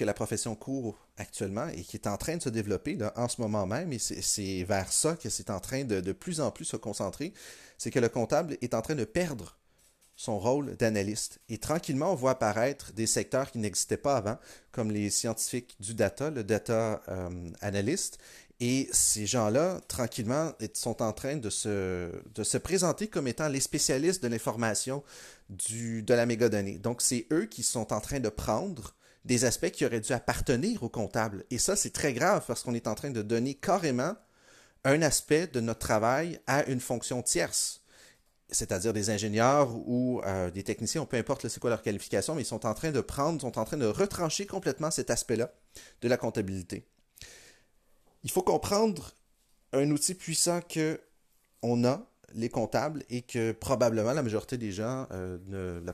que 0.00 0.04
la 0.06 0.14
profession 0.14 0.54
court 0.54 0.98
actuellement 1.18 1.68
et 1.68 1.82
qui 1.82 1.98
est 1.98 2.06
en 2.06 2.16
train 2.16 2.38
de 2.38 2.42
se 2.42 2.48
développer 2.48 2.96
en 3.16 3.28
ce 3.28 3.38
moment 3.38 3.66
même, 3.66 3.92
et 3.92 3.98
c'est 3.98 4.64
vers 4.64 4.90
ça 4.90 5.14
que 5.14 5.28
c'est 5.28 5.50
en 5.50 5.60
train 5.60 5.84
de, 5.84 6.00
de 6.00 6.12
plus 6.12 6.40
en 6.40 6.50
plus 6.50 6.64
se 6.64 6.78
concentrer, 6.78 7.34
c'est 7.76 7.90
que 7.90 7.98
le 7.98 8.08
comptable 8.08 8.56
est 8.62 8.72
en 8.72 8.80
train 8.80 8.94
de 8.94 9.04
perdre 9.04 9.58
son 10.16 10.38
rôle 10.38 10.74
d'analyste. 10.78 11.40
Et 11.50 11.58
tranquillement, 11.58 12.12
on 12.12 12.14
voit 12.14 12.30
apparaître 12.30 12.94
des 12.94 13.06
secteurs 13.06 13.50
qui 13.50 13.58
n'existaient 13.58 13.98
pas 13.98 14.16
avant, 14.16 14.38
comme 14.72 14.90
les 14.90 15.10
scientifiques 15.10 15.76
du 15.80 15.92
data, 15.92 16.30
le 16.30 16.44
data 16.44 17.02
euh, 17.08 17.50
analyst. 17.60 18.16
Et 18.58 18.88
ces 18.92 19.26
gens-là, 19.26 19.80
tranquillement, 19.86 20.52
sont 20.72 21.02
en 21.02 21.12
train 21.12 21.36
de 21.36 21.50
se, 21.50 22.10
de 22.34 22.42
se 22.42 22.56
présenter 22.56 23.08
comme 23.08 23.28
étant 23.28 23.48
les 23.48 23.60
spécialistes 23.60 24.22
de 24.22 24.28
l'information 24.28 25.02
de 25.50 26.14
la 26.14 26.24
mégadonnée. 26.24 26.78
Donc, 26.78 27.02
c'est 27.02 27.26
eux 27.32 27.44
qui 27.44 27.62
sont 27.62 27.92
en 27.92 28.00
train 28.00 28.20
de 28.20 28.30
prendre 28.30 28.94
des 29.24 29.44
aspects 29.44 29.70
qui 29.70 29.84
auraient 29.84 30.00
dû 30.00 30.12
appartenir 30.12 30.82
au 30.82 30.88
comptable. 30.88 31.44
Et 31.50 31.58
ça, 31.58 31.76
c'est 31.76 31.90
très 31.90 32.12
grave 32.12 32.44
parce 32.46 32.62
qu'on 32.62 32.74
est 32.74 32.86
en 32.86 32.94
train 32.94 33.10
de 33.10 33.22
donner 33.22 33.54
carrément 33.54 34.14
un 34.84 35.02
aspect 35.02 35.46
de 35.46 35.60
notre 35.60 35.80
travail 35.80 36.40
à 36.46 36.64
une 36.64 36.80
fonction 36.80 37.22
tierce, 37.22 37.82
c'est-à-dire 38.48 38.92
des 38.92 39.10
ingénieurs 39.10 39.76
ou 39.86 40.22
euh, 40.24 40.50
des 40.50 40.62
techniciens, 40.62 41.04
peu 41.04 41.16
importe 41.16 41.48
c'est 41.48 41.60
quoi 41.60 41.70
leur 41.70 41.82
qualification, 41.82 42.34
mais 42.34 42.42
ils 42.42 42.46
sont 42.46 42.66
en 42.66 42.74
train 42.74 42.90
de 42.90 43.00
prendre, 43.00 43.40
sont 43.40 43.58
en 43.58 43.64
train 43.64 43.76
de 43.76 43.86
retrancher 43.86 44.46
complètement 44.46 44.90
cet 44.90 45.10
aspect-là 45.10 45.52
de 46.00 46.08
la 46.08 46.16
comptabilité. 46.16 46.86
Il 48.24 48.30
faut 48.30 48.42
comprendre 48.42 49.12
un 49.72 49.90
outil 49.90 50.14
puissant 50.14 50.60
que 50.62 51.00
on 51.62 51.84
a, 51.84 52.06
les 52.34 52.48
comptables, 52.48 53.04
et 53.10 53.22
que 53.22 53.52
probablement 53.52 54.12
la 54.12 54.22
majorité 54.22 54.56
des 54.56 54.72
gens 54.72 55.06
euh, 55.12 55.38
ne, 55.46 55.84
la 55.84 55.92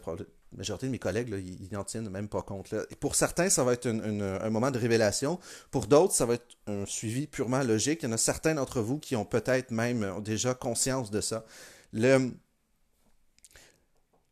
majorité 0.57 0.87
de 0.87 0.93
mes 0.93 0.99
collègues, 0.99 1.29
ils 1.61 1.73
n'en 1.73 1.85
tiennent 1.85 2.09
même 2.09 2.29
pas 2.29 2.43
compte. 2.43 2.75
Pour 3.01 3.15
certains, 3.15 3.49
ça 3.51 3.63
va 3.65 3.75
être 3.75 3.87
un 3.87 4.51
moment 4.51 4.71
de 4.71 4.79
révélation. 4.79 5.39
Pour 5.71 5.87
d'autres, 5.87 6.15
ça 6.15 6.27
va 6.27 6.35
être 6.35 6.57
un 6.67 6.87
suivi 6.87 7.27
purement 7.27 7.63
logique. 7.63 8.03
Il 8.03 8.07
y 8.07 8.09
en 8.09 8.13
a 8.13 8.19
certains 8.19 8.55
d'entre 8.55 8.81
vous 8.81 8.99
qui 8.99 9.17
ont 9.17 9.25
peut-être 9.25 9.71
même 9.71 10.23
déjà 10.23 10.55
conscience 10.55 11.11
de 11.11 11.21
ça. 11.21 11.45
Le, 11.93 12.33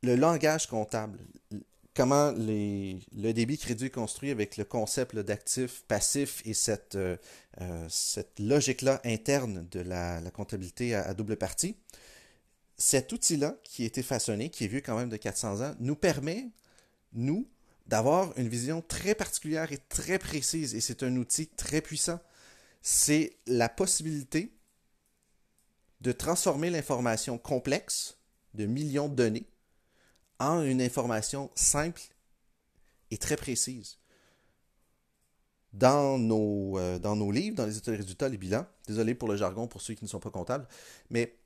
langage 0.03 0.67
comptable, 0.67 1.19
comment 1.95 2.33
le 2.37 3.33
débit 3.33 3.59
crédit 3.59 3.87
est 3.87 3.91
construit 3.91 4.31
avec 4.31 4.57
le 4.57 4.65
concept 4.65 5.17
d'actif, 5.17 5.85
passif 5.87 6.43
et 6.45 6.53
euh, 6.97 7.17
euh, 7.61 7.87
cette 7.89 8.39
logique-là 8.39 9.01
interne 9.05 9.67
de 9.71 9.81
la, 9.81 10.21
comptabilité 10.33 10.95
à, 10.95 11.15
double 11.15 11.37
partie. 11.37 11.77
Cet 12.77 13.13
outil-là, 13.13 13.57
qui 13.63 13.85
a 13.85 13.87
été 13.87 14.03
façonné, 14.03 14.51
qui 14.51 14.65
est 14.65 14.69
vieux 14.69 14.81
quand 14.81 14.97
même 14.97 15.09
de 15.09 15.17
400 15.17 15.61
ans, 15.63 15.75
nous 15.79 15.95
permet, 15.95 16.51
nous, 17.13 17.49
d'avoir 17.87 18.37
une 18.39 18.49
vision 18.49 18.83
très 18.83 19.15
particulière 19.15 19.73
et 19.73 19.79
très 19.89 20.19
précise. 20.19 20.75
Et 20.75 20.81
c'est 20.81 21.03
un 21.03 21.17
outil 21.17 21.47
très 21.49 21.81
puissant. 21.81 22.19
C'est 22.83 23.37
la 23.47 23.69
possibilité 23.69 24.57
de 26.01 26.13
transformer 26.13 26.71
l'information 26.71 27.39
complexe 27.39 28.19
de 28.55 28.67
millions 28.67 29.09
de 29.09 29.15
données 29.15 29.47
en 30.39 30.63
une 30.63 30.83
information 30.83 31.51
simple 31.55 32.03
et 33.11 33.19
très 33.19 33.37
précise. 33.37 33.99
Dans 35.73 36.19
nos, 36.19 36.79
euh, 36.79 36.99
dans 36.99 37.17
nos 37.17 37.33
livres, 37.33 37.57
dans 37.57 37.67
les 37.67 37.77
états 37.77 37.91
de 37.91 37.97
résultats, 37.97 38.29
les 38.29 38.37
bilans, 38.37 38.67
désolé 38.87 39.15
pour 39.15 39.29
le 39.29 39.37
jargon 39.37 39.67
pour 39.67 39.81
ceux 39.81 39.95
qui 39.95 40.05
ne 40.05 40.09
sont 40.09 40.21
pas 40.21 40.31
comptables, 40.31 40.69
mais 41.11 41.37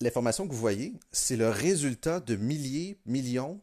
l'information 0.00 0.46
que 0.46 0.52
vous 0.52 0.58
voyez, 0.58 0.94
c'est 1.12 1.36
le 1.36 1.48
résultat 1.48 2.20
de 2.20 2.36
milliers, 2.36 2.98
millions, 3.06 3.60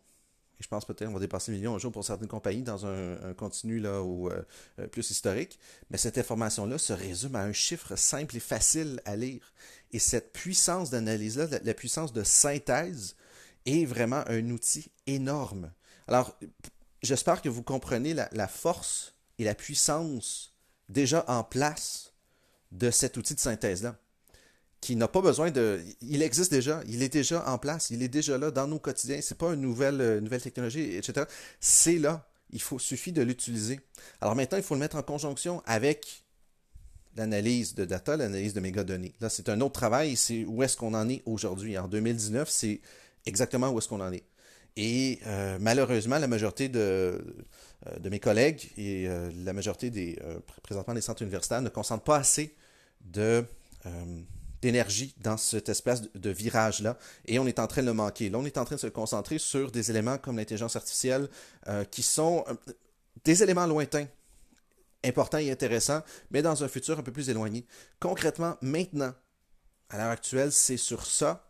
et 0.59 0.63
je 0.63 0.67
pense 0.67 0.85
peut-être 0.85 1.05
qu'on 1.05 1.13
va 1.13 1.19
dépasser 1.19 1.51
millions 1.51 1.75
un 1.75 1.77
jour 1.77 1.91
pour 1.91 2.03
certaines 2.03 2.27
compagnies 2.27 2.63
dans 2.63 2.85
un, 2.85 3.33
continu 3.35 3.79
là, 3.79 4.01
ou, 4.01 4.29
euh, 4.29 4.41
euh, 4.79 4.87
plus 4.87 5.11
historique, 5.11 5.59
mais 5.89 5.97
cette 5.97 6.17
information-là 6.17 6.77
se 6.77 6.93
résume 6.93 7.35
à 7.35 7.43
un 7.43 7.53
chiffre 7.53 7.95
simple 7.95 8.35
et 8.35 8.39
facile 8.39 8.99
à 9.05 9.15
lire. 9.15 9.53
Et 9.91 9.99
cette 9.99 10.33
puissance 10.33 10.89
d'analyse-là, 10.89 11.47
la 11.63 11.73
puissance 11.73 12.11
de 12.11 12.23
synthèse, 12.23 13.15
est 13.67 13.85
vraiment 13.85 14.23
un 14.27 14.49
outil 14.49 14.91
énorme. 15.05 15.71
Alors, 16.07 16.37
j'espère 17.03 17.41
que 17.41 17.49
vous 17.49 17.63
comprenez 17.63 18.13
la, 18.13 18.47
force 18.47 19.13
et 19.37 19.43
la 19.43 19.53
puissance 19.53 20.55
déjà 20.89 21.25
en 21.27 21.43
place 21.43 22.13
de 22.71 22.89
cet 22.89 23.17
outil 23.17 23.35
de 23.35 23.39
synthèse-là, 23.39 23.99
qui 24.81 24.95
n'a 24.95 25.07
pas 25.07 25.21
besoin 25.21 25.51
de... 25.51 25.81
Il 26.01 26.21
existe 26.21 26.51
déjà, 26.51 26.81
il 26.87 27.01
est 27.01 27.11
déjà 27.11 27.47
en 27.49 27.57
place, 27.57 27.89
il 27.89 28.03
est 28.03 28.07
déjà 28.07 28.37
là 28.37 28.51
dans 28.51 28.67
nos 28.67 28.79
quotidiens. 28.79 29.21
Ce 29.21 29.33
n'est 29.33 29.37
pas 29.37 29.53
une 29.53 29.61
nouvelle, 29.61 30.01
euh, 30.01 30.39
technologie, 30.39 30.95
etc. 30.95 31.25
C'est 31.59 31.97
là. 31.97 32.27
Il 32.51 32.61
faut, 32.61 32.79
suffit 32.79 33.11
de 33.11 33.21
l'utiliser. 33.21 33.79
Alors 34.21 34.35
maintenant, 34.35 34.57
il 34.57 34.63
faut 34.63 34.75
le 34.75 34.79
mettre 34.79 34.95
en 34.95 35.01
conjonction 35.01 35.61
avec 35.65 36.23
l'analyse 37.15 37.75
de 37.75 37.83
data, 37.83 38.15
l'analyse 38.15 38.53
de 38.53 38.59
mégadonnées. 38.59 39.13
Là, 39.19 39.29
c'est 39.29 39.49
un 39.49 39.59
autre 39.61 39.73
travail, 39.73 40.15
c'est 40.15 40.45
où 40.45 40.63
est-ce 40.63 40.77
qu'on 40.77 40.93
en 40.93 41.09
est 41.09 41.23
aujourd'hui. 41.25 41.77
En 41.77 41.87
2019, 41.87 42.47
c'est 42.49 42.79
exactement 43.25 43.69
où 43.69 43.79
est-ce 43.79 43.89
qu'on 43.89 43.99
en 43.99 44.13
est. 44.13 44.23
Et 44.77 45.19
euh, 45.25 45.57
malheureusement, 45.59 46.19
la 46.19 46.27
majorité 46.27 46.69
de, 46.69 46.79
euh, 47.87 48.09
mes 48.09 48.19
collègues 48.19 48.71
et 48.77 49.09
la 49.43 49.51
majorité 49.51 49.89
des 49.89 50.17
présentement 50.61 50.93
des 50.93 51.01
centres 51.01 51.23
universitaires 51.23 51.61
ne 51.63 51.69
concentrent 51.69 52.03
pas 52.03 52.17
assez 52.17 52.55
de 53.03 53.43
d'énergie 54.61 55.13
dans 55.17 55.37
cette 55.37 55.69
espèce 55.69 56.01
de 56.13 56.29
virage-là, 56.29 56.97
et 57.25 57.39
on 57.39 57.47
est 57.47 57.59
en 57.59 57.67
train 57.67 57.81
de 57.81 57.87
le 57.87 57.93
manquer. 57.93 58.29
Là, 58.29 58.39
on 58.39 58.45
est 58.45 58.57
en 58.57 58.65
train 58.65 58.75
de 58.75 58.81
se 58.81 58.87
concentrer 58.87 59.37
sur 59.37 59.71
des 59.71 59.91
éléments 59.91 60.17
comme 60.17 60.37
l'intelligence 60.37 60.75
artificielle, 60.75 61.29
qui 61.91 62.01
sont 62.01 62.43
des 63.23 63.43
éléments 63.43 63.67
lointains, 63.67 64.07
importants 65.03 65.37
et 65.37 65.51
intéressants, 65.51 66.01
mais 66.31 66.41
dans 66.41 66.63
un 66.63 66.67
futur 66.67 66.99
un 66.99 67.03
peu 67.03 67.11
plus 67.11 67.29
éloigné. 67.29 67.65
Concrètement, 67.99 68.55
maintenant, 68.61 69.13
à 69.89 69.97
l'heure 69.97 70.09
actuelle, 70.09 70.51
c'est 70.51 70.77
sur 70.77 71.05
ça 71.05 71.49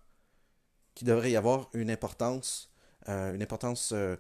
qu'il 0.93 1.07
devrait 1.07 1.31
y 1.31 1.35
avoir 1.35 1.69
une 1.73 1.91
importance, 1.91 2.71
euh, 3.09 3.33
une 3.33 3.41
importance 3.41 3.91
euh, 3.93 4.15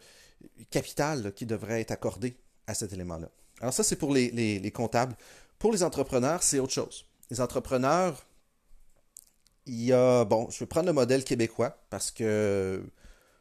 capitale 0.69 1.33
qui 1.33 1.45
devrait 1.45 1.81
être 1.81 1.91
accordée 1.91 2.37
à 2.67 2.73
cet 2.73 2.93
élément-là. 2.93 3.29
Alors 3.61 3.73
ça, 3.73 3.83
c'est 3.83 3.95
pour 3.95 4.13
les, 4.13 4.71
comptables. 4.73 5.15
Pour 5.57 5.71
les 5.71 5.81
entrepreneurs, 5.81 6.43
c'est 6.43 6.59
autre 6.59 6.73
chose. 6.73 7.05
Les 7.31 7.41
entrepreneurs, 7.41 8.26
il 9.67 9.85
y 9.85 9.93
a, 9.93 10.25
bon, 10.25 10.49
je 10.49 10.59
vais 10.59 10.65
prendre 10.65 10.87
le 10.87 10.93
modèle 10.93 11.23
québécois 11.23 11.77
parce 11.89 12.11
que 12.11 12.81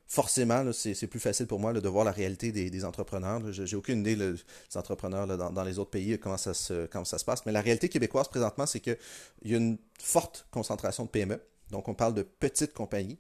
forcément, 0.07 0.73
c'est 0.73 1.07
plus 1.07 1.21
facile 1.21 1.47
pour 1.47 1.59
moi 1.59 1.73
de 1.73 1.89
voir 1.89 2.05
la 2.05 2.13
réalité 2.13 2.53
des, 2.53 2.85
entrepreneurs. 2.85 3.53
J'ai 3.53 3.77
aucune 3.77 4.01
idée 4.01 4.17
des 4.17 4.35
entrepreneurs 4.77 5.27
dans, 5.27 5.51
dans, 5.51 5.65
les 5.65 5.79
autres 5.79 5.91
pays, 5.91 6.19
comment 6.19 6.37
ça, 6.37 6.55
se, 6.55 6.87
comment 6.87 7.05
ça 7.05 7.19
se 7.19 7.25
passe. 7.25 7.45
Mais 7.45 7.53
la 7.53 7.61
réalité 7.61 7.89
québécoise 7.89 8.29
présentement, 8.29 8.67
c'est 8.67 8.81
qu'il 8.81 8.97
y 9.45 9.55
a 9.55 9.57
une 9.57 9.79
forte 10.01 10.47
concentration 10.51 11.05
de 11.05 11.09
PME. 11.09 11.41
Donc, 11.71 11.89
on 11.89 11.95
parle 11.95 12.15
de 12.15 12.23
petites 12.23 12.73
compagnies. 12.73 13.19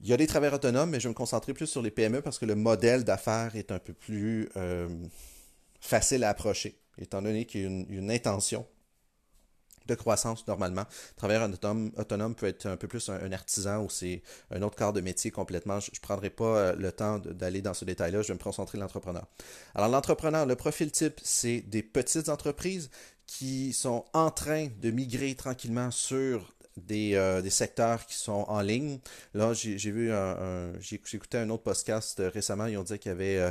Il 0.00 0.08
y 0.08 0.12
a 0.12 0.16
des 0.18 0.26
travailleurs 0.26 0.54
autonomes, 0.54 0.90
mais 0.90 1.00
je 1.00 1.04
vais 1.04 1.10
me 1.10 1.14
concentrer 1.14 1.54
plus 1.54 1.66
sur 1.66 1.80
les 1.80 1.90
PME 1.90 2.20
parce 2.20 2.38
que 2.38 2.44
le 2.44 2.54
modèle 2.54 3.04
d'affaires 3.04 3.56
est 3.56 3.72
un 3.72 3.78
peu 3.78 3.94
plus 3.94 4.50
euh, 4.56 4.88
facile 5.80 6.24
à 6.24 6.28
approcher, 6.28 6.78
étant 6.98 7.22
donné 7.22 7.46
qu'il 7.46 7.62
y 7.62 7.64
a 7.64 7.68
une, 7.68 8.10
intention 8.10 8.66
de 9.86 9.94
croissance 9.94 10.46
normalement. 10.46 10.84
Travailleur 11.16 11.48
autonome, 11.48 11.92
autonome 11.96 12.34
peut 12.34 12.46
être 12.46 12.66
un 12.66 12.76
peu 12.76 12.88
plus 12.88 13.08
un, 13.08 13.32
artisan 13.32 13.82
ou 13.82 13.90
c'est 13.90 14.22
un 14.50 14.62
autre 14.62 14.76
corps 14.76 14.92
de 14.92 15.00
métier 15.00 15.30
complètement. 15.30 15.80
Je 15.80 15.90
ne 15.90 16.00
prendrai 16.00 16.30
pas 16.30 16.44
euh, 16.44 16.76
le 16.76 16.92
temps 16.92 17.18
d'aller 17.18 17.62
dans 17.62 17.74
ce 17.74 17.84
détail-là, 17.84 18.22
je 18.22 18.28
vais 18.28 18.34
me 18.34 18.42
concentrer 18.42 18.78
l'entrepreneur. 18.78 19.26
Alors 19.74 19.88
l'entrepreneur, 19.88 20.46
le 20.46 20.56
profil 20.56 20.90
type, 20.90 21.20
c'est 21.22 21.60
des 21.60 21.82
petites 21.82 22.28
entreprises 22.28 22.90
qui 23.26 23.72
sont 23.72 24.04
en 24.12 24.30
train 24.30 24.68
de 24.80 24.90
migrer 24.90 25.34
tranquillement 25.34 25.90
sur 25.90 26.54
euh, 26.92 27.40
des, 27.40 27.48
secteurs 27.50 28.04
qui 28.04 28.16
sont 28.16 28.44
en 28.48 28.60
ligne. 28.60 28.98
Là, 29.32 29.54
j'ai 29.54 29.90
vu 29.90 30.12
un, 30.12 30.72
j'ai 30.78 30.96
écouté 30.96 31.38
un 31.38 31.48
autre 31.48 31.62
podcast 31.62 32.20
euh, 32.20 32.28
récemment, 32.28 32.66
ils 32.66 32.76
ont 32.76 32.82
dit 32.82 32.98
qu'il 32.98 33.08
y 33.08 33.14
avait 33.14 33.38
euh, 33.38 33.50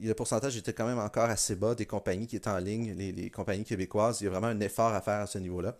le 0.00 0.14
pourcentage 0.14 0.56
était 0.56 0.72
quand 0.72 0.86
même 0.86 0.98
encore 0.98 1.28
assez 1.28 1.54
bas 1.54 1.74
des 1.74 1.84
compagnies 1.84 2.26
qui 2.26 2.36
étaient 2.36 2.48
en 2.48 2.58
ligne, 2.58 2.94
les, 2.94 3.28
compagnies 3.28 3.64
québécoises. 3.64 4.22
Il 4.22 4.24
y 4.24 4.26
a 4.28 4.30
vraiment 4.30 4.46
un 4.46 4.60
effort 4.60 4.94
à 4.94 5.02
faire 5.02 5.20
à 5.20 5.26
ce 5.26 5.38
niveau-là. 5.38 5.76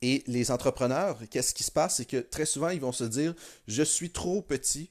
et 0.00 0.22
les 0.28 0.50
entrepreneurs, 0.52 1.18
qu'est-ce 1.28 1.52
qui 1.52 1.64
se 1.64 1.72
passe? 1.72 1.96
C'est 1.96 2.04
que 2.04 2.18
très 2.18 2.46
souvent, 2.46 2.68
ils 2.68 2.80
vont 2.80 2.92
se 2.92 3.04
dire 3.04 3.34
Je 3.66 3.82
suis 3.82 4.10
trop 4.10 4.42
petit, 4.42 4.90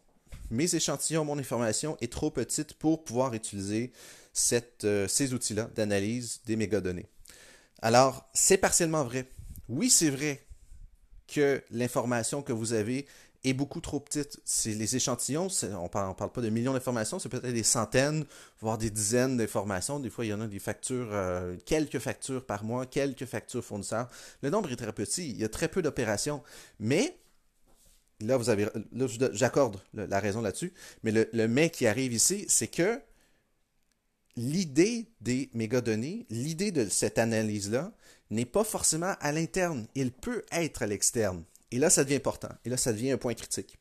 mes 0.51 0.75
échantillons, 0.75 1.23
mon 1.23 1.37
information 1.37 1.95
est 2.01 2.11
trop 2.11 2.29
petite 2.29 2.73
pour 2.73 3.05
pouvoir 3.05 3.33
utiliser 3.33 3.93
cette, 4.33 4.85
ces 5.07 5.33
outils-là 5.33 5.69
d'analyse 5.75 6.41
des 6.45 6.57
mégadonnées. 6.57 7.07
Alors, 7.81 8.27
c'est 8.33 8.57
partiellement 8.57 9.05
vrai. 9.05 9.29
Oui, 9.69 9.89
c'est 9.89 10.09
vrai 10.09 10.46
que 11.27 11.61
l'information 11.71 12.41
que 12.41 12.53
vous 12.53 12.73
avez 12.73 13.05
est 13.43 13.53
beaucoup 13.53 13.81
trop 13.81 13.99
petite. 13.99 14.39
C'est 14.45 14.73
les 14.73 14.95
échantillons, 14.95 15.47
on 15.63 15.83
ne 15.83 15.87
parle, 15.87 16.15
pas 16.15 16.41
de 16.41 16.49
millions 16.49 16.73
d'informations, 16.73 17.19
c'est 17.19 17.29
peut-être 17.29 17.53
des 17.53 17.63
centaines, 17.63 18.25
voire 18.59 18.77
des 18.77 18.89
dizaines 18.89 19.37
d'informations. 19.37 19.99
Des 19.99 20.09
fois, 20.09 20.25
il 20.25 20.29
y 20.29 20.33
en 20.33 20.41
a 20.41 20.47
des 20.47 20.59
factures, 20.59 21.09
euh, 21.11 21.55
quelques 21.65 21.99
factures 21.99 22.45
par 22.45 22.63
mois, 22.63 22.85
quelques 22.85 23.25
factures 23.25 23.63
fournisseurs. 23.63 24.09
Le 24.41 24.49
nombre 24.49 24.71
est 24.71 24.75
très 24.75 24.93
petit, 24.93 25.29
il 25.29 25.37
y 25.37 25.43
a 25.43 25.49
très 25.49 25.67
peu 25.67 25.81
d'opérations. 25.81 26.41
Mais, 26.79 27.15
là, 28.21 28.37
vous 28.37 28.49
avez, 28.49 28.67
j'accorde 29.33 29.79
la 29.93 30.19
raison 30.19 30.41
là-dessus, 30.41 30.73
mais 31.03 31.11
le, 31.11 31.29
le 31.33 31.47
mais 31.47 31.69
qui 31.69 31.87
arrive 31.87 32.13
ici, 32.13 32.45
c'est 32.47 32.67
que 32.67 32.99
l'idée 34.35 35.07
des 35.19 35.49
mégadonnées, 35.53 36.25
l'idée 36.29 36.71
de 36.71 36.87
cette 36.87 37.17
analyse-là, 37.17 37.91
n'est 38.29 38.45
pas 38.45 38.63
forcément 38.63 39.13
à 39.19 39.31
l'interne, 39.31 39.87
il 39.95 40.11
peut 40.11 40.45
être 40.51 40.81
à 40.81 40.87
l'externe. 40.87 41.43
Et 41.71 41.79
là, 41.79 41.89
ça 41.89 42.03
devient 42.03 42.15
important. 42.15 42.49
Et 42.65 42.69
là, 42.69 42.77
ça 42.77 42.93
devient 42.93 43.11
un 43.11 43.17
point 43.17 43.33
critique. 43.33 43.77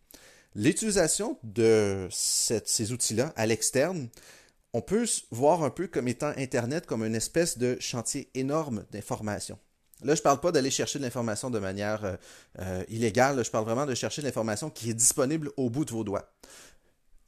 L'utilisation 0.55 1.39
de 1.43 2.09
ces 2.11 2.93
outils-là 2.93 3.33
à 3.37 3.47
l'externe, 3.47 4.09
on 4.73 4.81
peut 4.81 5.07
voir 5.31 5.63
un 5.63 5.71
peu 5.71 5.87
comme 5.87 6.09
étant 6.09 6.33
Internet 6.37 6.87
comme 6.87 7.05
une 7.05 7.15
espèce 7.15 7.59
de 7.59 7.77
chantier 7.81 8.31
énorme 8.35 8.85
d'information. 8.91 9.59
Là, 10.03 10.15
je 10.15 10.21
ne 10.21 10.25
parle 10.25 10.41
pas 10.41 10.53
d'aller 10.53 10.71
chercher 10.71 10.99
de 10.99 11.05
l'information 11.05 11.51
de 11.51 11.59
manière 11.59 12.05
euh, 12.05 12.17
euh, 12.59 12.85
illégale, 12.89 13.43
je 13.43 13.51
parle 13.51 13.65
vraiment 13.65 13.87
de 13.87 13.95
chercher 13.95 14.21
de 14.21 14.27
l'information 14.27 14.69
qui 14.69 14.91
est 14.91 14.95
disponible 14.95 15.51
au 15.57 15.71
bout 15.71 15.85
de 15.87 15.91
vos 15.91 16.05
doigts. 16.05 16.31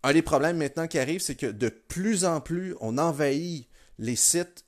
Un 0.02 0.12
des 0.12 0.22
problèmes 0.22 0.58
maintenant 0.58 0.86
qui 0.86 0.98
arrive, 0.98 1.20
c'est 1.20 1.34
que 1.34 1.46
de 1.46 1.68
plus 1.68 2.24
en 2.24 2.40
plus, 2.40 2.74
on 2.80 2.98
envahit 2.98 3.68
les 3.98 4.16
sites 4.16 4.64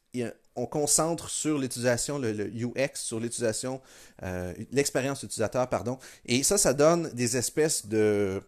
on 0.60 0.66
concentre 0.66 1.30
sur 1.30 1.58
l'utilisation, 1.58 2.18
le, 2.18 2.32
UX, 2.32 2.90
sur 2.94 3.18
l'utilisation, 3.18 3.80
euh, 4.22 4.52
l'expérience 4.72 5.22
utilisateur, 5.22 5.68
pardon. 5.68 5.98
Et 6.26 6.42
ça, 6.42 6.58
ça 6.58 6.74
donne 6.74 7.10
des 7.10 7.36
espèces 7.36 7.86
de, 7.86 8.42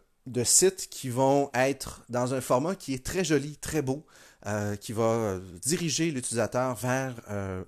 sites 0.45 0.89
qui 0.91 1.09
vont 1.09 1.51
être 1.55 2.05
dans 2.09 2.35
un 2.35 2.41
format 2.41 2.75
qui 2.75 2.93
est 2.95 3.05
très 3.05 3.25
joli, 3.25 3.57
très 3.57 3.83
beau, 3.83 4.05
euh, 4.47 4.77
qui 4.77 4.93
va 4.93 5.39
diriger 5.63 6.11
l'utilisateur 6.11 6.75
vers 6.75 7.15
euh, 7.31 7.65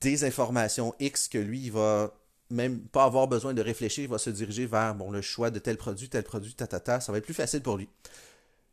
des 0.00 0.24
informations 0.24 0.94
X 0.98 1.28
que 1.28 1.38
lui, 1.38 1.60
il 1.60 1.72
va 1.72 2.12
même 2.50 2.80
pas 2.80 3.04
avoir 3.04 3.28
besoin 3.28 3.52
de 3.52 3.62
réfléchir, 3.62 4.04
il 4.04 4.10
va 4.10 4.18
se 4.18 4.30
diriger 4.30 4.66
vers 4.66 4.94
le 4.94 5.20
choix 5.20 5.50
de 5.50 5.58
tel 5.58 5.76
produit, 5.76 6.08
tel 6.08 6.22
produit, 6.22 6.54
ta, 6.54 6.66
ta, 6.66 6.80
ta, 6.80 7.00
ça 7.00 7.12
va 7.12 7.18
être 7.18 7.24
plus 7.24 7.34
facile 7.34 7.62
pour 7.62 7.76
lui. 7.76 7.88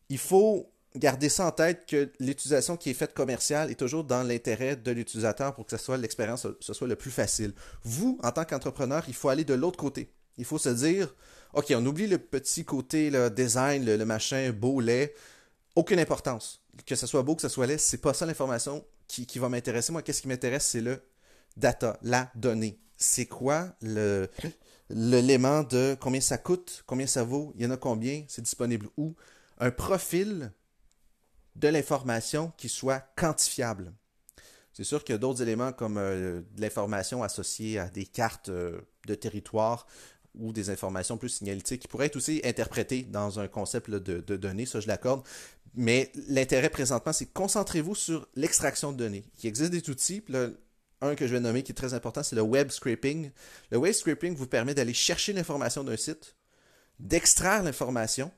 il 0.10 0.18
faut 0.18 0.71
garder 0.96 1.30
ça 1.30 1.48
en 1.48 1.52
tête 1.52 1.86
que 1.86 2.12
l'utilisation 2.20 2.78
qui 2.78 2.90
est 2.90 2.94
faite 2.94 3.14
commerciale 3.14 3.72
est 3.72 3.76
toujours 3.76 4.04
dans 4.04 4.24
l'intérêt 4.24 4.76
de 4.76 4.92
l'utilisateur 4.92 5.56
pour 5.56 5.66
que 5.66 5.72
ce 5.72 5.84
soit 5.84 5.98
l'expérience 5.98 6.48
ce 6.60 6.74
soit 6.74 6.88
le 6.88 6.96
plus 6.96 7.12
facile. 7.12 7.54
Vous, 7.84 8.20
en 8.24 8.32
tant 8.32 8.46
qu'entrepreneur, 8.46 9.04
il 9.08 9.14
faut 9.14 9.30
aller 9.30 9.46
de 9.46 9.54
l'autre 9.54 9.78
côté. 9.78 10.12
Il 10.38 10.46
faut 10.46 10.58
se 10.58 10.70
dire, 10.70 11.14
OK, 11.54 11.74
on 11.76 11.86
oublie 11.86 12.08
le 12.08 12.18
petit 12.18 12.66
côté 12.66 13.10
le 13.10 13.30
design, 13.30 13.86
le, 13.86 14.06
machin 14.06 14.52
beau, 14.52 14.80
laid. 14.80 15.14
Aucune 15.76 16.00
importance. 16.00 16.62
Que 16.86 16.96
ce 16.96 17.08
soit 17.08 17.24
beau, 17.24 17.36
que 17.36 17.42
ce 17.42 17.50
soit 17.50 17.68
laid, 17.68 17.78
c'est 17.78 18.00
pas 18.00 18.14
ça 18.14 18.26
l'information 18.26 18.84
qui, 19.08 19.26
qui 19.26 19.40
va 19.40 19.50
m'intéresser. 19.50 19.92
Moi, 19.92 20.02
qu'est-ce 20.02 20.22
qui 20.22 20.28
m'intéresse, 20.28 20.66
c'est 20.66 20.82
le 20.82 21.02
data, 21.58 21.98
la 22.02 22.32
donnée. 22.36 22.80
C'est 22.98 23.26
quoi 23.26 23.76
l'élément 24.90 25.64
de 25.64 25.96
combien 26.00 26.22
ça 26.22 26.38
coûte, 26.38 26.84
combien 26.86 27.08
ça 27.08 27.24
vaut, 27.24 27.54
il 27.56 27.64
y 27.64 27.66
en 27.66 27.72
a 27.72 27.78
combien, 27.78 28.24
c'est 28.28 28.42
disponible 28.42 28.88
où? 28.98 29.16
Un 29.58 29.72
profil 29.72 30.52
de 31.56 31.68
l'information 31.68 32.52
qui 32.58 32.70
soit 32.70 33.00
quantifiable. 33.16 33.94
C'est 34.74 34.84
sûr 34.84 35.04
qu'il 35.04 35.14
y 35.14 35.16
a 35.16 35.20
d'autres 35.20 35.42
éléments 35.42 35.74
comme 35.74 35.98
euh, 35.98 36.42
l'information 36.58 37.24
associée 37.24 37.78
à 37.78 37.90
des 37.90 38.06
cartes 38.06 38.50
euh, 38.50 38.82
de 39.06 39.16
territoire 39.16 39.86
ou 40.36 40.54
des 40.54 40.70
informations 40.70 41.18
plus 41.18 41.30
signalétiques 41.30 41.82
qui 41.82 41.88
pourraient 41.88 42.06
être 42.06 42.16
aussi 42.16 42.42
interprétées 42.46 43.04
dans 43.04 43.40
un 43.40 43.48
concept 43.48 43.90
de, 43.90 44.38
données, 44.38 44.66
ça 44.66 44.80
je 44.80 44.88
l'accorde. 44.88 45.28
Mais 45.74 46.12
l'intérêt 46.30 46.70
présentement, 46.70 47.12
c'est 47.12 47.26
concentrez-vous 47.26 47.96
sur 47.96 48.28
l'extraction 48.36 48.94
de 48.94 48.98
données. 48.98 49.26
Il 49.44 49.48
existe 49.48 49.72
des 49.72 49.90
outils, 49.90 50.24
un 51.02 51.16
que 51.16 51.28
je 51.28 51.34
vais 51.34 51.40
nommer 51.40 51.64
qui 51.64 51.74
est 51.74 51.76
très 51.76 51.94
important, 51.94 52.24
c'est 52.24 52.36
le 52.36 52.42
web 52.42 52.70
scraping. 52.70 53.32
Le 53.72 53.78
web 53.78 53.94
scraping 53.94 54.36
vous 54.36 54.48
permet 54.48 54.74
d'aller 54.74 54.94
chercher 54.94 55.34
l'information 55.34 55.84
d'un 55.84 55.98
site, 55.98 56.36
d'extraire 57.00 57.64
l'information, 57.64 58.32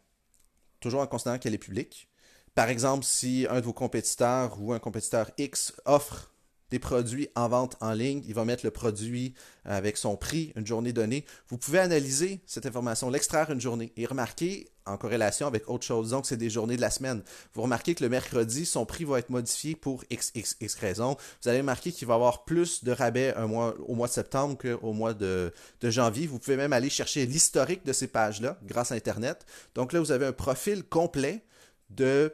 toujours 0.80 1.02
en 1.02 1.08
considérant 1.08 1.38
qu'elle 1.38 1.54
est 1.54 1.60
publique, 1.60 2.10
par 2.56 2.70
exemple, 2.70 3.06
si 3.06 3.48
un 3.50 3.60
de 3.60 3.66
vos 3.66 3.74
compétiteurs 3.74 4.58
ou 4.60 4.74
un 4.74 4.80
compétiteur 4.80 5.32
X 5.38 5.74
offre 5.86 6.30
des 6.74 6.80
produits 6.80 7.30
en 7.36 7.48
vente 7.50 7.78
en 7.82 7.94
ligne, 7.94 8.24
il 8.28 8.34
va 8.34 8.46
mettre 8.46 8.66
le 8.66 8.72
produit 8.72 9.36
avec 9.64 9.96
son 9.96 10.18
prix 10.18 10.52
une 10.56 10.66
journée 10.66 10.92
donnée. 10.92 11.24
Vous 11.48 11.60
pouvez 11.60 11.78
analyser 11.78 12.42
cette 12.48 12.66
information, 12.66 13.12
l'extraire 13.12 13.52
une 13.52 13.62
journée 13.62 13.94
et 13.96 14.08
remarquer 14.08 14.68
en 14.88 14.98
corrélation 14.98 15.46
avec 15.46 15.70
autre 15.70 15.86
chose, 15.86 16.10
donc 16.10 16.26
c'est 16.26 16.36
des 16.36 16.50
journées 16.50 16.76
de 16.76 16.82
la 16.82 16.90
semaine. 16.90 17.22
Vous 17.54 17.62
remarquez 17.62 17.94
que 17.94 18.04
le 18.04 18.10
mercredi, 18.10 18.66
son 18.66 18.88
prix 18.88 19.04
va 19.04 19.20
être 19.20 19.30
modifié 19.30 19.76
pour 19.76 20.04
X, 20.10 20.32
X, 20.34 20.58
X 20.60 20.76
raison. 20.76 21.16
Vous 21.44 21.50
allez 21.50 21.60
remarquer 21.60 21.92
qu'il 21.92 22.08
va 22.08 22.16
avoir 22.16 22.44
plus 22.44 22.84
de 22.84 22.92
rabais 22.92 23.36
un 23.36 23.46
mois, 23.46 23.76
au 23.88 23.94
mois 23.94 24.08
de 24.08 24.14
septembre 24.14 24.58
qu'au 24.58 24.94
mois 24.94 25.14
de, 25.14 25.54
de 25.80 25.90
janvier. 25.92 26.26
Vous 26.26 26.40
pouvez 26.40 26.58
même 26.58 26.74
aller 26.74 26.90
chercher 26.90 27.28
l'historique 27.28 27.86
de 27.86 27.94
ces 27.94 28.08
pages-là 28.08 28.58
grâce 28.64 28.92
à 28.92 28.96
Internet. 28.96 29.46
Donc 29.76 29.94
là, 29.94 30.00
vous 30.00 30.12
avez 30.12 30.26
un 30.26 30.34
profil 30.34 30.84
complet 30.84 31.46
de 31.92 32.34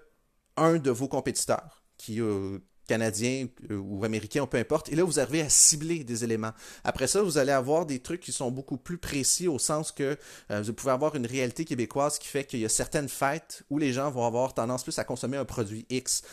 un 0.59 0.77
de 0.77 0.91
vos 0.91 1.07
compétiteurs, 1.07 1.83
qui 1.97 2.21
euh, 2.21 2.59
canadien 2.87 3.47
euh, 3.69 3.77
ou 3.77 4.03
américain, 4.03 4.45
peu 4.45 4.57
importe, 4.57 4.89
et 4.89 4.95
là, 4.95 5.03
vous 5.03 5.19
arrivez 5.19 5.41
à 5.41 5.49
cibler 5.49 6.03
des 6.03 6.23
éléments. 6.23 6.51
Après 6.83 7.07
ça, 7.07 7.21
vous 7.21 7.37
allez 7.37 7.51
avoir 7.51 7.85
des 7.85 7.99
trucs 7.99 8.21
qui 8.21 8.31
sont 8.31 8.51
beaucoup 8.51 8.77
plus 8.77 8.97
précis 8.97 9.47
au 9.47 9.59
sens 9.59 9.91
que 9.91 10.17
euh, 10.51 10.61
vous 10.61 10.73
pouvez 10.73 10.91
avoir 10.91 11.15
une 11.15 11.25
réalité 11.25 11.65
québécoise 11.65 12.19
qui 12.19 12.27
fait 12.27 12.45
qu'il 12.45 12.59
y 12.59 12.65
a 12.65 12.69
certaines 12.69 13.09
fêtes 13.09 13.63
où 13.69 13.77
les 13.77 13.93
gens 13.93 14.09
vont 14.09 14.25
avoir 14.25 14.53
tendance 14.53 14.83
plus 14.83 14.97
à 14.99 15.03
consommer 15.03 15.37
un 15.37 15.45
produit 15.45 15.85
X. 15.89 16.23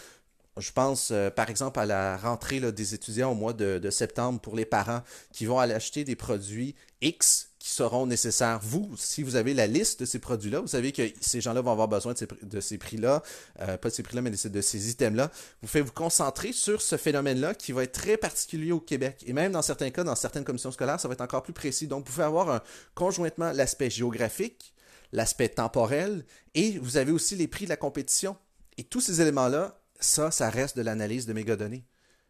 Je 0.58 0.72
pense, 0.72 1.12
par 1.34 1.50
exemple, 1.50 1.78
à 1.78 1.84
la 1.84 2.16
rentrée 2.16 2.60
des 2.72 2.94
étudiants 2.94 3.32
au 3.32 3.34
mois 3.34 3.52
de, 3.52 3.90
septembre 3.90 4.40
pour 4.40 4.56
les 4.56 4.64
parents 4.64 5.02
qui 5.30 5.44
vont 5.44 5.58
aller 5.58 5.74
acheter 5.74 6.02
des 6.02 6.16
produits 6.16 6.74
X 7.02 7.50
qui 7.66 7.72
seront 7.72 8.06
nécessaires. 8.06 8.60
Vous, 8.62 8.94
si 8.96 9.24
vous 9.24 9.34
avez 9.34 9.52
la 9.52 9.66
liste 9.66 9.98
de 9.98 10.04
ces 10.04 10.20
produits-là, 10.20 10.60
vous 10.60 10.68
savez 10.68 10.92
que 10.92 11.02
ces 11.20 11.40
gens-là 11.40 11.62
vont 11.62 11.72
avoir 11.72 11.88
besoin 11.88 12.14
de 12.14 12.60
ces, 12.60 12.78
prix-là, 12.78 13.24
euh, 13.60 13.76
pas 13.76 13.88
de 13.88 13.94
ces 13.94 14.04
prix-là, 14.04 14.22
mais 14.22 14.30
de 14.30 14.60
ces, 14.60 14.90
items-là. 14.90 15.32
Vous 15.62 15.66
faites 15.66 15.84
vous 15.84 15.90
concentrer 15.90 16.52
sur 16.52 16.80
ce 16.80 16.96
phénomène-là 16.96 17.56
qui 17.56 17.72
va 17.72 17.82
être 17.82 17.90
très 17.90 18.18
particulier 18.18 18.70
au 18.70 18.78
Québec. 18.78 19.24
Et 19.26 19.32
même 19.32 19.50
dans 19.50 19.62
certains 19.62 19.90
cas, 19.90 20.04
dans 20.04 20.14
certaines 20.14 20.44
commissions 20.44 20.70
scolaires, 20.70 21.00
ça 21.00 21.08
va 21.08 21.14
être 21.14 21.22
encore 21.22 21.42
plus 21.42 21.52
précis. 21.52 21.88
Donc, 21.88 22.06
vous 22.06 22.12
pouvez 22.12 22.24
avoir 22.24 22.62
conjointement 22.94 23.50
l'aspect 23.50 23.90
géographique, 23.90 24.72
l'aspect 25.10 25.48
temporel, 25.48 26.24
et 26.54 26.78
vous 26.78 26.98
avez 26.98 27.10
aussi 27.10 27.34
les 27.34 27.48
prix 27.48 27.64
de 27.64 27.70
la 27.70 27.76
compétition. 27.76 28.36
Et 28.78 28.84
tous 28.84 29.00
ces 29.00 29.20
éléments-là, 29.20 29.80
ça, 29.98 30.30
ça 30.30 30.50
reste 30.50 30.76
de 30.76 30.82
l'analyse 30.82 31.26
de 31.26 31.32
mégadonnées 31.32 31.84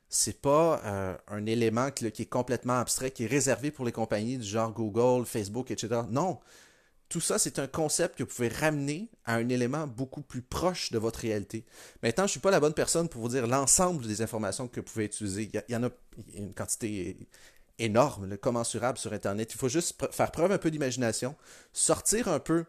c'est 0.08 0.40
pas 0.40 0.80
euh, 0.84 1.16
un 1.28 1.46
élément 1.46 1.90
qui, 1.90 2.06
est 2.06 2.30
complètement 2.30 2.78
abstrait, 2.78 3.10
qui 3.10 3.24
est 3.24 3.28
réservé 3.28 3.70
pour 3.70 3.84
les 3.84 3.92
compagnies 3.92 4.38
du 4.38 4.46
genre 4.46 4.72
Google, 4.72 5.26
Facebook, 5.26 5.70
etc. 5.70 6.02
Non. 6.10 6.38
Tout 7.08 7.20
ça, 7.20 7.38
c'est 7.38 7.60
un 7.60 7.68
concept 7.68 8.18
que 8.18 8.24
vous 8.24 8.28
pouvez 8.28 8.48
ramener 8.48 9.08
à 9.24 9.36
un 9.36 9.48
élément 9.48 9.86
beaucoup 9.86 10.22
plus 10.22 10.42
proche 10.42 10.90
de 10.90 10.98
votre 10.98 11.20
réalité. 11.20 11.64
Maintenant, 12.02 12.24
je 12.24 12.28
ne 12.28 12.30
suis 12.32 12.40
pas 12.40 12.50
la 12.50 12.58
bonne 12.58 12.74
personne 12.74 13.08
pour 13.08 13.22
vous 13.22 13.28
dire 13.28 13.46
l'ensemble 13.46 14.06
des 14.06 14.22
informations 14.22 14.66
que 14.66 14.80
vous 14.80 14.86
pouvez 14.86 15.04
utiliser. 15.04 15.48
Il 15.52 15.72
y, 15.72 15.76
en 15.76 15.84
a 15.84 15.90
une 16.34 16.52
quantité 16.52 17.16
énorme, 17.78 18.36
commensurable 18.38 18.98
sur 18.98 19.12
Internet. 19.12 19.52
Il 19.52 19.56
faut 19.56 19.68
juste 19.68 19.94
faire 20.10 20.32
preuve 20.32 20.50
un 20.50 20.58
peu 20.58 20.70
d'imagination, 20.70 21.36
sortir 21.72 22.26
un 22.26 22.40
peu 22.40 22.64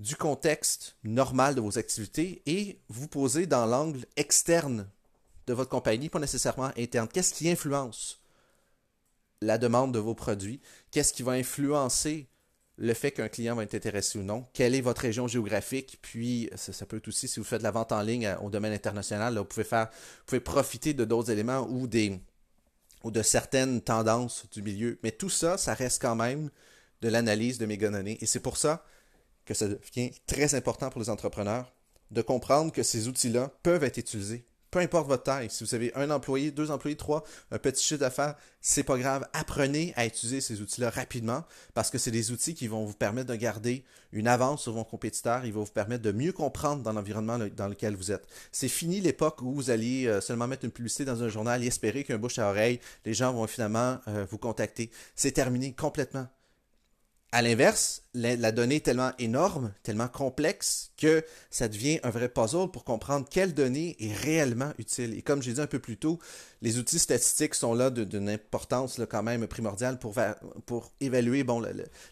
du 0.00 0.16
contexte 0.16 0.96
normal 1.02 1.54
de 1.54 1.60
vos 1.60 1.78
activités 1.78 2.42
et 2.44 2.80
vous 2.88 3.08
poser 3.08 3.46
dans 3.46 3.64
l'angle 3.64 4.04
externe 4.16 4.86
de 5.48 5.54
votre 5.54 5.70
compagnie, 5.70 6.10
pas 6.10 6.20
nécessairement 6.20 6.70
interne. 6.76 7.08
Qu'est-ce 7.08 7.32
qui 7.32 7.50
influence 7.50 8.20
la 9.40 9.56
demande 9.56 9.92
de 9.92 9.98
vos 9.98 10.14
produits? 10.14 10.60
Qu'est-ce 10.90 11.12
qui 11.12 11.22
va 11.22 11.32
influencer 11.32 12.28
le 12.76 12.94
fait 12.94 13.10
qu'un 13.10 13.28
client 13.28 13.56
va 13.56 13.64
être 13.64 13.74
intéressé 13.74 14.18
ou 14.18 14.22
non? 14.22 14.46
Quelle 14.52 14.74
est 14.74 14.82
votre 14.82 15.00
région 15.00 15.26
géographique? 15.26 15.98
Puis, 16.02 16.50
ça, 16.54 16.84
peut 16.84 16.98
être 16.98 17.08
aussi, 17.08 17.28
si 17.28 17.40
vous 17.40 17.44
faites 17.44 17.60
de 17.60 17.64
la 17.64 17.70
vente 17.70 17.92
en 17.92 18.02
ligne 18.02 18.36
au 18.42 18.50
domaine 18.50 18.74
international, 18.74 19.38
vous, 19.38 19.44
pouvez 19.44 19.64
faire, 19.64 19.86
vous 19.90 20.24
pouvez 20.26 20.40
profiter 20.40 20.92
de 20.92 21.04
d'autres 21.06 21.30
éléments 21.30 21.66
ou, 21.70 21.88
des, 21.88 22.20
ou 23.02 23.10
de 23.10 23.22
certaines 23.22 23.80
tendances 23.80 24.44
du 24.52 24.60
milieu. 24.60 24.98
Mais 25.02 25.12
tout 25.12 25.30
ça, 25.30 25.56
ça 25.56 25.72
reste 25.72 26.02
quand 26.02 26.14
même 26.14 26.50
de 27.00 27.08
l'analyse 27.08 27.56
de 27.56 27.64
mégadonnées. 27.64 28.18
Et 28.20 28.26
c'est 28.26 28.40
pour 28.40 28.58
ça 28.58 28.84
que 29.46 29.54
ça 29.54 29.66
devient 29.66 30.10
très 30.26 30.54
important 30.54 30.90
pour 30.90 31.00
les 31.00 31.08
entrepreneurs 31.08 31.72
de 32.10 32.20
comprendre 32.20 32.70
que 32.70 32.82
ces 32.82 33.08
outils-là 33.08 33.50
peuvent 33.62 33.84
être 33.84 33.96
utilisés 33.96 34.44
peu 34.70 34.80
importe 34.80 35.08
votre 35.08 35.22
taille, 35.22 35.50
si 35.50 35.64
vous 35.64 35.74
avez 35.74 35.94
un 35.94 36.10
employé, 36.10 36.50
deux 36.50 36.70
employés, 36.70 36.96
trois, 36.96 37.24
un 37.50 37.58
petit 37.58 37.84
chiffre 37.84 38.00
d'affaires, 38.00 38.34
c'est 38.60 38.82
pas 38.82 38.98
grave. 38.98 39.26
Apprenez 39.32 39.92
à 39.96 40.06
utiliser 40.06 40.40
ces 40.40 40.60
outils-là 40.60 40.90
rapidement 40.90 41.44
parce 41.74 41.90
que 41.90 41.98
c'est 41.98 42.10
des 42.10 42.32
outils 42.32 42.54
qui 42.54 42.66
vont 42.66 42.84
vous 42.84 42.94
permettre 42.94 43.28
de 43.28 43.36
garder 43.36 43.84
une 44.12 44.28
avance 44.28 44.62
sur 44.62 44.72
vos 44.72 44.84
compétiteurs. 44.84 45.44
Ils 45.44 45.52
vont 45.52 45.64
vous 45.64 45.72
permettre 45.72 46.02
de 46.02 46.12
mieux 46.12 46.32
comprendre 46.32 46.82
dans 46.82 46.92
l'environnement 46.92 47.38
dans 47.38 47.68
lequel 47.68 47.94
vous 47.94 48.12
êtes. 48.12 48.26
C'est 48.52 48.68
fini 48.68 49.00
l'époque 49.00 49.42
où 49.42 49.52
vous 49.52 49.70
alliez 49.70 50.06
euh, 50.06 50.20
seulement 50.20 50.46
mettre 50.46 50.64
une 50.64 50.70
publicité 50.70 51.04
dans 51.04 51.22
un 51.22 51.28
journal 51.28 51.62
et 51.62 51.66
espérer 51.66 52.04
qu'un 52.04 52.18
bouche 52.18 52.38
à 52.38 52.48
oreille, 52.50 52.80
les 53.04 53.14
gens 53.14 53.32
vont 53.32 53.46
finalement 53.46 53.98
euh, 54.08 54.26
vous 54.30 54.38
contacter. 54.38 54.90
C'est 55.14 55.32
terminé 55.32 55.72
complètement. 55.72 56.28
À 57.30 57.42
l'inverse, 57.42 58.04
la, 58.14 58.52
donnée 58.52 58.76
est 58.76 58.84
tellement 58.86 59.12
énorme, 59.18 59.74
tellement 59.82 60.08
complexe, 60.08 60.92
que 60.96 61.22
ça 61.50 61.68
devient 61.68 62.00
un 62.02 62.08
vrai 62.08 62.30
puzzle 62.30 62.70
pour 62.70 62.84
comprendre 62.84 63.26
quelle 63.30 63.52
donnée 63.52 63.96
est 64.00 64.14
réellement 64.14 64.72
utile. 64.78 65.12
Et 65.12 65.20
comme 65.20 65.42
j'ai 65.42 65.52
dit 65.52 65.60
un 65.60 65.66
peu 65.66 65.78
plus 65.78 65.98
tôt, 65.98 66.18
les 66.62 66.78
outils 66.78 66.98
statistiques 66.98 67.54
sont 67.54 67.74
là 67.74 67.90
d'une 67.90 68.30
importance 68.30 68.98
quand 69.10 69.22
même 69.22 69.46
primordiale 69.46 69.98
pour, 69.98 70.14
évaluer 71.00 71.44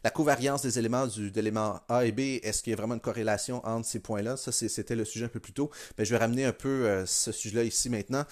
la, 0.05 0.11
covariance 0.11 0.61
des 0.61 0.79
éléments 0.79 1.07
de 1.07 1.33
l'élément 1.35 1.81
A 1.88 2.05
et 2.05 2.12
B. 2.12 2.20
Est-ce 2.42 2.62
qu'il 2.62 2.72
y 2.72 2.74
a 2.74 2.76
vraiment 2.76 2.94
une 2.94 3.00
corrélation 3.00 3.66
entre 3.66 3.88
ces 3.88 4.00
points-là? 4.00 4.37
Ça, 4.37 4.52
c'était 4.52 4.96
le 4.96 5.07
sujet 5.07 5.24
un 5.24 5.29
peu 5.29 5.40
plus 5.40 5.55
tôt. 5.55 5.70
Mais 5.96 6.05
je 6.05 6.11
vais 6.11 6.18
ramener 6.18 6.44
un 6.44 6.52
peu 6.52 6.68
euh, 6.68 7.07
ce 7.07 7.33
sujet-là 7.33 7.64
ici 7.64 7.88
maintenant. 7.88 8.26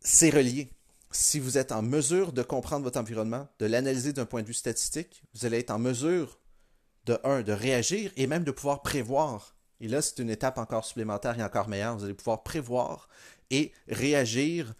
C'est 0.00 0.30
relié 0.30 0.70
si 1.10 1.38
vous 1.38 1.58
êtes 1.58 1.72
en 1.72 1.82
mesure 1.82 2.32
de 2.32 2.42
comprendre 2.42 2.84
votre 2.84 2.98
environnement, 2.98 3.48
de 3.58 3.66
l'analyser 3.66 4.12
d'un 4.12 4.26
point 4.26 4.42
de 4.42 4.46
vue 4.46 4.54
statistique, 4.54 5.22
vous 5.34 5.46
allez 5.46 5.58
être 5.58 5.70
en 5.70 5.78
mesure 5.78 6.38
de, 7.06 7.18
un, 7.24 7.42
de 7.42 7.52
réagir 7.52 8.12
et 8.16 8.26
même 8.26 8.44
de 8.44 8.50
pouvoir 8.50 8.82
prévoir. 8.82 9.54
Et 9.80 9.88
là, 9.88 10.02
c'est 10.02 10.18
une 10.18 10.30
étape 10.30 10.58
encore 10.58 10.84
supplémentaire 10.84 11.38
et 11.38 11.42
encore 11.42 11.68
meilleure. 11.68 11.96
Vous 11.96 12.04
allez 12.04 12.14
pouvoir 12.14 12.42
prévoir 12.42 13.08
et 13.50 13.72
réagir 13.88 14.74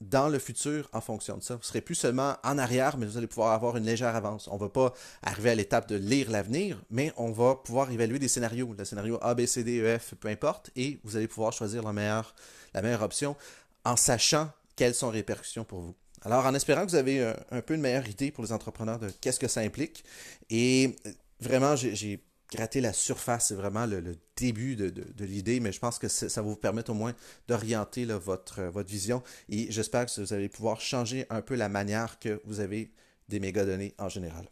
dans 0.00 0.28
le 0.28 0.38
futur 0.38 0.88
en 0.92 1.00
fonction 1.00 1.36
de 1.36 1.42
ça. 1.42 1.54
Vous 1.54 1.60
ne 1.60 1.64
serez 1.64 1.80
plus 1.80 1.94
seulement 1.94 2.36
en 2.44 2.58
arrière, 2.58 2.98
mais 2.98 3.06
vous 3.06 3.16
allez 3.16 3.26
pouvoir 3.26 3.52
avoir 3.52 3.76
une 3.76 3.84
légère 3.84 4.14
avance. 4.14 4.48
On 4.48 4.54
ne 4.54 4.60
va 4.60 4.68
pas 4.68 4.92
arriver 5.22 5.50
à 5.50 5.54
l'étape 5.54 5.88
de 5.88 5.96
lire 5.96 6.30
l'avenir, 6.30 6.82
mais 6.90 7.12
on 7.16 7.30
va 7.30 7.54
pouvoir 7.56 7.90
évaluer 7.90 8.18
des 8.18 8.28
scénarios, 8.28 8.74
le 8.76 8.84
scénario 8.84 9.18
A, 9.22 9.34
B, 9.34 9.46
C, 9.46 9.64
D, 9.64 9.80
E, 9.80 9.98
F, 9.98 10.14
peu 10.14 10.28
importe, 10.28 10.70
et 10.76 10.98
vous 11.04 11.16
allez 11.16 11.28
pouvoir 11.28 11.52
choisir 11.52 11.82
la 11.82 11.92
meilleure, 11.92 12.34
la 12.74 12.82
meilleure 12.82 13.02
option 13.02 13.36
en 13.84 13.96
sachant 13.96 14.50
quelles 14.76 14.94
sont 14.94 15.10
les 15.10 15.18
répercussions 15.18 15.64
pour 15.64 15.80
vous? 15.80 15.94
Alors, 16.24 16.46
en 16.46 16.54
espérant 16.54 16.84
que 16.84 16.90
vous 16.90 16.96
avez 16.96 17.34
un, 17.50 17.60
peu 17.62 17.74
une 17.74 17.80
meilleure 17.80 18.08
idée 18.08 18.30
pour 18.30 18.44
les 18.44 18.52
entrepreneurs 18.52 18.98
de 18.98 19.10
qu'est-ce 19.20 19.40
que 19.40 19.48
ça 19.48 19.60
implique. 19.60 20.04
Et 20.50 20.96
euh, 21.06 21.10
vraiment, 21.40 21.74
j'ai 21.74 22.22
gratté 22.50 22.80
la 22.80 22.92
surface, 22.92 23.48
c'est 23.48 23.54
vraiment 23.54 23.86
le, 23.86 24.16
début 24.36 24.76
de, 24.76 25.24
l'idée, 25.24 25.60
mais 25.60 25.72
je 25.72 25.78
pense 25.78 25.98
que 25.98 26.08
ça 26.08 26.42
va 26.42 26.48
vous 26.48 26.56
permettre 26.56 26.90
au 26.90 26.94
moins 26.94 27.14
d'orienter 27.48 28.04
votre, 28.04 28.60
euh, 28.60 28.70
votre 28.70 28.88
vision. 28.88 29.22
Et 29.48 29.70
j'espère 29.70 30.06
que 30.06 30.20
vous 30.20 30.32
allez 30.32 30.48
pouvoir 30.48 30.80
changer 30.80 31.26
un 31.30 31.40
peu 31.42 31.54
la 31.54 31.68
manière 31.68 32.18
que 32.18 32.40
vous 32.44 32.60
avez 32.60 32.92
des 33.28 33.40
mégadonnées 33.40 33.94
en 33.98 34.08
général. 34.08 34.46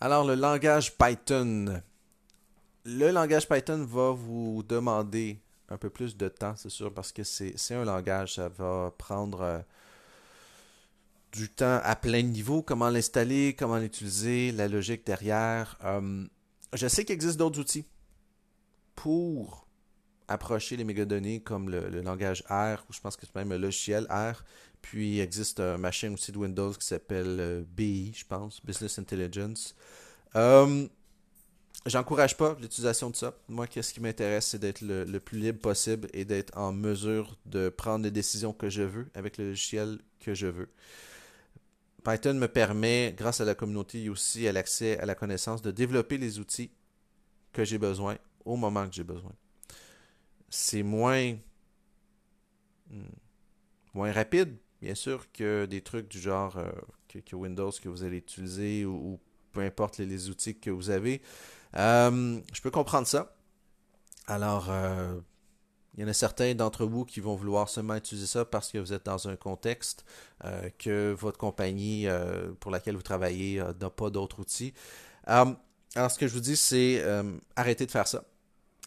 Alors, 0.00 0.24
le 0.24 0.34
langage 0.34 0.96
Python. 0.96 1.80
Le 2.84 3.10
langage 3.10 3.48
Python 3.48 3.84
va 3.84 4.10
vous 4.10 4.62
demander 4.68 5.40
un 5.68 5.78
peu 5.78 5.88
plus 5.88 6.16
de 6.16 6.28
temps, 6.28 6.54
c'est 6.56 6.68
sûr, 6.68 6.92
parce 6.92 7.12
que 7.12 7.22
c'est 7.22 7.74
un 7.74 7.84
langage, 7.84 8.34
ça 8.34 8.48
va 8.48 8.92
prendre 8.98 9.40
euh, 9.40 9.58
du 11.32 11.48
temps 11.48 11.80
à 11.82 11.96
plein 11.96 12.22
niveau, 12.22 12.62
comment 12.62 12.90
l'installer, 12.90 13.54
comment 13.54 13.78
l'utiliser, 13.78 14.52
la 14.52 14.68
logique 14.68 15.06
derrière. 15.06 15.78
Euh, 15.84 16.26
je 16.74 16.88
sais 16.88 17.04
qu'il 17.04 17.14
existe 17.14 17.38
d'autres 17.38 17.60
outils 17.60 17.86
pour 18.94 19.66
approcher 20.28 20.76
les 20.76 20.84
mégadonnées 20.84 21.40
comme 21.40 21.68
le, 21.68 22.00
langage 22.00 22.44
R, 22.48 22.84
ou 22.88 22.92
je 22.92 23.00
pense 23.00 23.16
que 23.16 23.26
c'est 23.26 23.34
même 23.34 23.50
le 23.50 23.58
logiciel 23.58 24.06
R. 24.10 24.44
Puis 24.80 25.16
il 25.16 25.20
existe 25.20 25.60
un 25.60 25.78
machin 25.78 26.12
aussi 26.12 26.32
de 26.32 26.38
Windows 26.38 26.72
qui 26.72 26.86
s'appelle 26.86 27.36
euh, 27.40 27.62
BI, 27.66 28.12
je 28.14 28.24
pense, 28.26 28.64
Business 28.64 28.98
Intelligence. 28.98 29.74
Euh, 30.34 30.88
J'encourage 31.86 32.36
pas 32.36 32.56
l'utilisation 32.60 33.10
de 33.10 33.16
ça. 33.16 33.34
Moi, 33.48 33.66
qu'est-ce 33.66 33.92
qui 33.92 34.00
m'intéresse, 34.00 34.46
c'est 34.46 34.58
d'être 34.58 34.82
le, 34.82 35.04
le, 35.04 35.20
plus 35.20 35.38
libre 35.38 35.58
possible 35.58 36.08
et 36.12 36.24
d'être 36.24 36.56
en 36.56 36.72
mesure 36.72 37.36
de 37.46 37.68
prendre 37.68 38.04
les 38.04 38.12
décisions 38.12 38.52
que 38.52 38.68
je 38.68 38.82
veux 38.82 39.08
avec 39.14 39.36
le 39.36 39.48
logiciel 39.48 39.98
que 40.20 40.32
je 40.32 40.46
veux. 40.46 40.68
Python 42.04 42.34
me 42.34 42.48
permet, 42.48 43.14
grâce 43.16 43.40
à 43.40 43.44
la 43.44 43.54
communauté 43.54 44.04
et 44.04 44.08
aussi 44.08 44.46
à 44.48 44.52
l'accès 44.52 44.98
à 44.98 45.06
la 45.06 45.14
connaissance, 45.14 45.62
de 45.62 45.70
développer 45.70 46.18
les 46.18 46.38
outils 46.38 46.70
que 47.52 47.64
j'ai 47.64 47.78
besoin 47.78 48.16
au 48.44 48.56
moment 48.56 48.88
que 48.88 48.94
j'ai 48.94 49.04
besoin. 49.04 49.32
C'est 50.48 50.82
moins, 50.82 51.36
hmm, 52.90 53.02
moins 53.94 54.12
rapide, 54.12 54.56
bien 54.80 54.94
sûr, 54.94 55.30
que 55.32 55.66
des 55.66 55.80
trucs 55.80 56.08
du 56.08 56.20
genre 56.20 56.56
euh, 56.56 56.70
que, 57.08 57.36
Windows 57.36 57.70
que 57.70 57.88
vous 57.88 58.02
allez 58.02 58.18
utiliser 58.18 58.84
ou, 58.84 59.20
peu 59.52 59.60
importe 59.60 59.98
les, 59.98 60.28
outils 60.28 60.58
que 60.58 60.70
vous 60.70 60.90
avez. 60.90 61.22
Euh, 61.76 62.40
je 62.52 62.60
peux 62.60 62.70
comprendre 62.70 63.06
ça. 63.06 63.34
Alors, 64.26 64.68
euh, 64.70 65.18
il 65.94 66.02
y 66.02 66.04
en 66.04 66.08
a 66.08 66.12
certains 66.12 66.54
d'entre 66.54 66.86
vous 66.86 67.04
qui 67.04 67.20
vont 67.20 67.34
vouloir 67.34 67.68
seulement 67.68 67.96
utiliser 67.96 68.26
ça 68.26 68.44
parce 68.44 68.70
que 68.70 68.78
vous 68.78 68.92
êtes 68.92 69.06
dans 69.06 69.28
un 69.28 69.36
contexte 69.36 70.04
que 70.78 71.12
votre 71.12 71.38
compagnie 71.38 72.06
pour 72.60 72.70
laquelle 72.70 72.96
vous 72.96 73.02
travaillez 73.02 73.62
n'a 73.80 73.90
pas 73.90 74.08
d'autres 74.08 74.40
outils. 74.40 74.72
alors, 75.24 75.56
ce 75.94 76.18
que 76.18 76.26
je 76.26 76.32
vous 76.32 76.40
dis, 76.40 76.56
c'est 76.56 77.04
arrêtez 77.56 77.84
de 77.84 77.90
faire 77.90 78.08
ça 78.08 78.24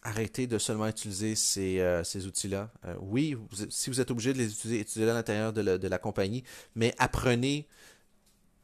arrêtez 0.06 0.46
de 0.46 0.58
seulement 0.58 0.86
utiliser 0.86 1.34
ces, 1.34 1.80
euh, 1.80 2.02
outils-là. 2.14 2.70
Euh, 2.84 2.94
oui, 3.00 3.36
si 3.68 3.90
vous 3.90 4.00
êtes 4.00 4.10
obligé 4.10 4.32
de 4.32 4.38
les 4.38 4.52
utiliser, 4.52 4.80
utilisez-les 4.80 5.10
à 5.10 5.14
l'intérieur 5.14 5.52
de, 5.52 5.88
la 5.88 5.98
compagnie, 5.98 6.44
mais 6.74 6.94
apprenez 6.98 7.66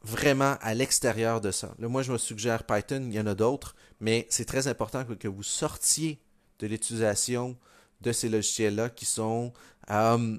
vraiment 0.03 0.57
à 0.61 0.73
l'extérieur 0.73 1.41
de 1.41 1.51
ça. 1.51 1.73
Là, 1.79 1.87
moi, 1.87 2.01
je 2.01 2.11
me 2.11 2.17
suggère 2.17 2.63
Python, 2.65 3.03
il 3.07 3.13
y 3.13 3.19
en 3.19 3.27
a 3.27 3.35
d'autres, 3.35 3.75
mais 3.99 4.27
c'est 4.29 4.45
très 4.45 4.67
important 4.67 5.05
que, 5.05 5.27
vous 5.27 5.43
sortiez 5.43 6.19
de 6.59 6.67
l'utilisation 6.67 7.57
de 8.01 8.11
ces 8.11 8.29
logiciels-là 8.29 8.89
qui 8.89 9.05
sont, 9.05 9.53
euh, 9.89 10.37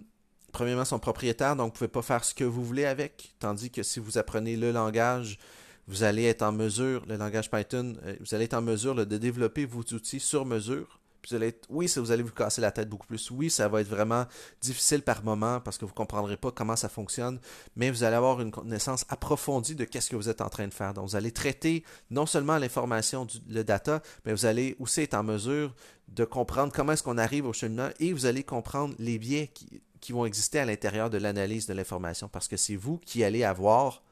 premièrement, 0.52 0.84
sont 0.84 0.98
propriétaires, 0.98 1.56
donc 1.56 1.68
vous 1.68 1.72
ne 1.72 1.78
pouvez 1.78 1.88
pas 1.88 2.02
faire 2.02 2.24
ce 2.24 2.34
que 2.34 2.44
vous 2.44 2.64
voulez 2.64 2.84
avec, 2.84 3.34
tandis 3.38 3.70
que 3.70 3.82
si 3.82 4.00
vous 4.00 4.18
apprenez 4.18 4.56
le 4.56 4.70
langage, 4.70 5.38
vous 5.86 6.02
allez 6.02 6.24
être 6.24 6.42
en 6.42 6.52
mesure, 6.52 7.04
le 7.06 7.16
langage 7.16 7.50
Python, 7.50 7.96
euh, 8.04 8.16
vous 8.20 8.34
allez 8.34 8.44
être 8.44 8.54
en 8.54 8.62
mesure 8.62 8.94
de 8.94 9.16
développer 9.16 9.64
vos 9.64 9.80
outils 9.80 10.20
sur 10.20 10.44
mesure. 10.44 11.00
Vous 11.28 11.34
allez 11.34 11.48
être, 11.48 11.66
oui, 11.70 11.88
ça, 11.88 12.00
vous 12.00 12.10
allez 12.10 12.22
vous 12.22 12.32
casser 12.32 12.60
la 12.60 12.70
tête 12.70 12.88
beaucoup 12.88 13.06
plus. 13.06 13.30
Oui, 13.30 13.50
ça 13.50 13.68
va 13.68 13.80
être 13.80 13.88
vraiment 13.88 14.26
difficile 14.60 15.02
par 15.02 15.24
moment 15.24 15.60
parce 15.60 15.78
que 15.78 15.84
vous 15.84 15.92
ne 15.92 15.96
comprendrez 15.96 16.36
pas 16.36 16.50
comment 16.50 16.76
ça 16.76 16.88
fonctionne, 16.88 17.40
mais 17.76 17.90
vous 17.90 18.04
allez 18.04 18.16
avoir 18.16 18.40
une 18.40 18.50
connaissance 18.50 19.04
approfondie 19.08 19.74
de 19.74 19.84
qu'est-ce 19.84 20.10
que 20.10 20.16
vous 20.16 20.28
êtes 20.28 20.40
en 20.40 20.48
train 20.48 20.66
de 20.66 20.74
faire. 20.74 20.94
Donc, 20.94 21.08
vous 21.08 21.16
allez 21.16 21.32
traiter 21.32 21.84
non 22.10 22.26
seulement 22.26 22.58
l'information, 22.58 23.26
le 23.48 23.64
data, 23.64 24.02
mais 24.24 24.32
vous 24.32 24.46
allez 24.46 24.76
aussi 24.78 25.02
être 25.02 25.14
en 25.14 25.22
mesure 25.22 25.74
de 26.08 26.24
comprendre 26.24 26.72
comment 26.72 26.92
est-ce 26.92 27.02
qu'on 27.02 27.18
arrive 27.18 27.46
au 27.46 27.52
cheminement 27.52 27.88
et 27.98 28.12
vous 28.12 28.26
allez 28.26 28.42
comprendre 28.42 28.94
les 28.98 29.18
biais 29.18 29.50
qui, 29.52 29.82
qui 30.00 30.12
vont 30.12 30.26
exister 30.26 30.58
à 30.58 30.66
l'intérieur 30.66 31.08
de 31.08 31.16
l'analyse 31.16 31.66
de 31.66 31.72
l'information 31.72 32.28
parce 32.28 32.46
que 32.46 32.58
c'est 32.58 32.76
vous 32.76 32.98
qui 32.98 33.24
allez 33.24 33.42
avoir 33.42 34.02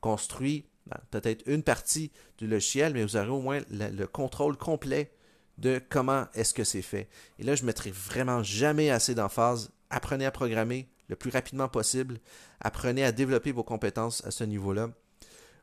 construit 0.00 0.66
ben, 0.86 0.98
peut-être 1.10 1.42
une 1.46 1.62
partie 1.62 2.12
du 2.36 2.46
logiciel, 2.46 2.92
mais 2.92 3.02
vous 3.02 3.16
aurez 3.16 3.30
au 3.30 3.40
moins 3.40 3.60
le, 3.70 4.04
contrôle 4.06 4.56
complet 4.56 5.10
de 5.58 5.80
comment 5.88 6.26
est-ce 6.34 6.54
que 6.54 6.64
c'est 6.64 6.82
fait. 6.82 7.08
Et 7.38 7.44
là, 7.44 7.54
je 7.54 7.62
ne 7.62 7.66
mettrai 7.66 7.90
vraiment 7.90 8.42
jamais 8.42 8.90
assez 8.90 9.14
d'emphase. 9.14 9.70
Apprenez 9.90 10.26
à 10.26 10.30
programmer 10.30 10.88
le 11.08 11.16
plus 11.16 11.30
rapidement 11.30 11.68
possible. 11.68 12.18
Apprenez 12.60 13.04
à 13.04 13.12
développer 13.12 13.52
vos 13.52 13.62
compétences 13.62 14.24
à 14.24 14.30
ce 14.30 14.44
niveau-là. 14.44 14.90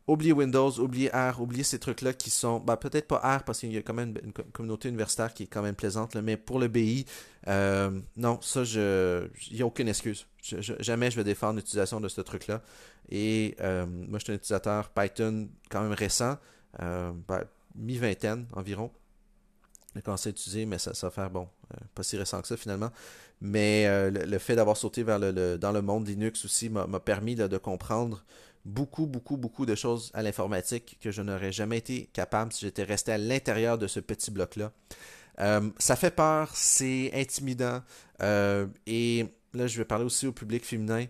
Oubliez 0.07 0.33
Windows, 0.33 0.71
oubliez 0.79 1.09
R, 1.09 1.39
oubliez 1.39 1.63
ces 1.63 1.77
trucs-là 1.77 2.13
qui 2.13 2.31
sont, 2.31 2.59
ben, 2.59 2.75
peut-être 2.75 3.07
pas 3.07 3.17
R 3.17 3.43
parce 3.43 3.59
qu'il 3.59 3.71
y 3.71 3.77
a 3.77 3.81
quand 3.83 3.93
même 3.93 4.15
une 4.23 4.33
communauté 4.33 4.89
universitaire 4.89 5.33
qui 5.33 5.43
est 5.43 5.47
quand 5.47 5.61
même 5.61 5.75
plaisante, 5.75 6.15
mais 6.15 6.37
pour 6.37 6.59
le 6.59 6.67
BI, 6.67 7.05
euh, 7.47 7.99
non, 8.17 8.39
ça, 8.41 8.63
je, 8.63 9.27
il 9.51 9.57
n'y 9.57 9.61
a 9.61 9.65
aucune 9.65 9.87
excuse. 9.87 10.25
jamais 10.41 11.11
je 11.11 11.17
vais 11.17 11.23
défendre 11.23 11.57
l'utilisation 11.57 12.01
de 12.01 12.07
ce 12.07 12.19
truc-là. 12.19 12.63
Et 13.09 13.55
euh, 13.61 13.85
moi, 13.85 14.17
je 14.17 14.23
suis 14.25 14.33
un 14.33 14.37
utilisateur 14.37 14.89
Python 14.89 15.49
quand 15.69 15.81
même 15.81 15.93
récent, 15.93 16.37
euh, 16.81 17.11
ben, 17.27 17.43
mi-vingtaine 17.75 18.47
environ. 18.53 18.91
Commencé 20.03 20.29
à 20.29 20.31
utiliser, 20.31 20.65
mais 20.65 20.77
ça, 20.77 20.93
ça 20.93 21.07
va 21.07 21.11
faire, 21.11 21.29
bon, 21.29 21.47
pas 21.93 22.03
si 22.03 22.15
récent 22.15 22.41
que 22.41 22.47
ça 22.47 22.55
finalement. 22.55 22.91
Mais 23.41 23.87
le, 24.09 24.37
fait 24.37 24.55
d'avoir 24.55 24.77
sauté 24.77 25.03
vers 25.03 25.19
le, 25.19 25.57
dans 25.57 25.71
le 25.71 25.81
monde 25.81 26.07
Linux 26.07 26.45
aussi 26.45 26.69
m'a 26.69 26.99
permis 26.99 27.35
de 27.35 27.57
comprendre 27.57 28.23
beaucoup, 28.65 29.05
beaucoup, 29.05 29.37
beaucoup 29.37 29.65
de 29.65 29.75
choses 29.75 30.11
à 30.13 30.21
l'informatique 30.21 30.97
que 31.01 31.11
je 31.11 31.21
n'aurais 31.21 31.51
jamais 31.51 31.77
été 31.77 32.09
capable 32.13 32.53
si 32.53 32.65
j'étais 32.65 32.83
resté 32.83 33.11
à 33.11 33.17
l'intérieur 33.17 33.77
de 33.77 33.87
ce 33.87 33.99
petit 33.99 34.31
bloc-là. 34.31 34.71
Euh, 35.39 35.69
ça 35.77 35.95
fait 35.95 36.11
peur, 36.11 36.51
c'est 36.53 37.11
intimidant. 37.13 37.81
Euh, 38.21 38.67
et 38.85 39.25
là, 39.53 39.67
je 39.67 39.77
vais 39.77 39.85
parler 39.85 40.05
aussi 40.05 40.27
au 40.27 40.31
public 40.31 40.65
féminin. 40.65 41.05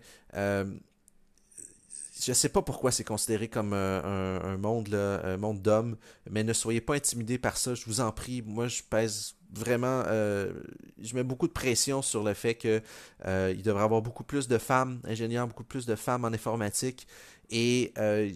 Euh, 2.21 2.25
je 2.25 2.31
ne 2.31 2.35
sais 2.35 2.49
pas 2.49 2.61
pourquoi 2.61 2.91
c'est 2.91 3.03
considéré 3.03 3.47
comme 3.47 3.73
un, 3.73 4.57
monde, 4.57 4.93
un 4.93 5.37
monde 5.37 5.61
d'hommes, 5.61 5.97
mais 6.29 6.43
ne 6.43 6.53
soyez 6.53 6.81
pas 6.81 6.95
intimidés 6.95 7.37
par 7.37 7.57
ça, 7.57 7.73
je 7.73 7.85
vous 7.85 8.01
en 8.01 8.11
prie. 8.11 8.41
Moi, 8.41 8.67
je 8.67 8.81
pèse 8.83 9.35
vraiment, 9.53 10.03
je 10.05 11.15
mets 11.15 11.23
beaucoup 11.23 11.47
de 11.47 11.53
pression 11.53 12.01
sur 12.01 12.23
le 12.23 12.33
fait 12.33 12.55
qu'il 12.55 12.81
devrait 13.21 13.63
y 13.63 13.69
avoir 13.69 14.01
beaucoup 14.01 14.23
plus 14.23 14.47
de 14.47 14.57
femmes 14.57 15.01
ingénieurs, 15.03 15.47
beaucoup 15.47 15.63
plus 15.63 15.85
de 15.85 15.95
femmes 15.95 16.25
en 16.25 16.29
informatique. 16.29 17.07
Et 17.51 17.91
euh, 17.97 18.31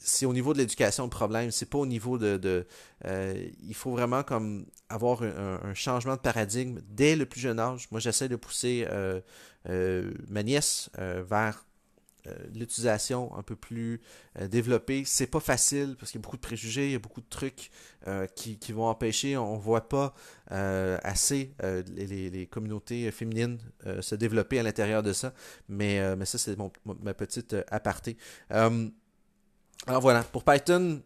c'est 0.00 0.24
au 0.24 0.32
niveau 0.32 0.54
de 0.54 0.58
l'éducation 0.58 1.04
le 1.04 1.10
problème, 1.10 1.50
c'est 1.50 1.68
pas 1.68 1.78
au 1.78 1.86
niveau 1.86 2.16
de... 2.16 2.66
Euh, 3.04 3.48
il 3.62 3.74
faut 3.74 3.90
vraiment 3.90 4.22
comme 4.22 4.64
avoir 4.88 5.22
un, 5.22 5.74
changement 5.74 6.16
de 6.16 6.20
paradigme 6.20 6.80
dès 6.88 7.14
le 7.14 7.26
plus 7.26 7.40
jeune 7.40 7.60
âge. 7.60 7.88
Moi, 7.90 8.00
j'essaie 8.00 8.28
de 8.28 8.36
pousser 8.36 8.86
euh, 8.88 10.10
ma 10.28 10.42
nièce 10.42 10.90
vers 10.96 10.98
euh, 10.98 11.73
l'utilisation 12.54 13.36
un 13.36 13.42
peu 13.42 13.56
plus 13.56 14.00
euh, 14.38 14.48
développée. 14.48 15.04
C'est 15.04 15.26
pas 15.26 15.40
facile 15.40 15.96
parce 15.98 16.10
qu'il 16.10 16.20
y 16.20 16.22
a 16.22 16.24
beaucoup 16.24 16.36
de 16.36 16.42
préjugés, 16.42 16.86
il 16.86 16.92
y 16.92 16.96
a 16.96 17.00
beaucoup 17.00 17.20
de 17.20 17.28
trucs 17.28 17.70
euh, 18.06 18.26
qui, 18.26 18.58
vont 18.72 18.86
empêcher. 18.86 19.36
On 19.36 19.56
voit 19.56 19.88
pas 19.88 20.14
assez 20.50 21.54
les, 21.94 22.48
communautés 22.50 23.10
féminines 23.10 23.58
se 24.00 24.14
développer 24.14 24.58
à 24.58 24.62
l'intérieur 24.62 25.02
de 25.02 25.12
ça. 25.12 25.32
Mais, 25.68 26.16
mais 26.16 26.24
ça, 26.24 26.38
c'est 26.38 26.56
ma 26.84 27.14
petite 27.14 27.56
aparté. 27.70 28.16
alors 28.50 28.80
voilà, 30.00 30.22
pour 30.24 30.44
Python, 30.44 31.02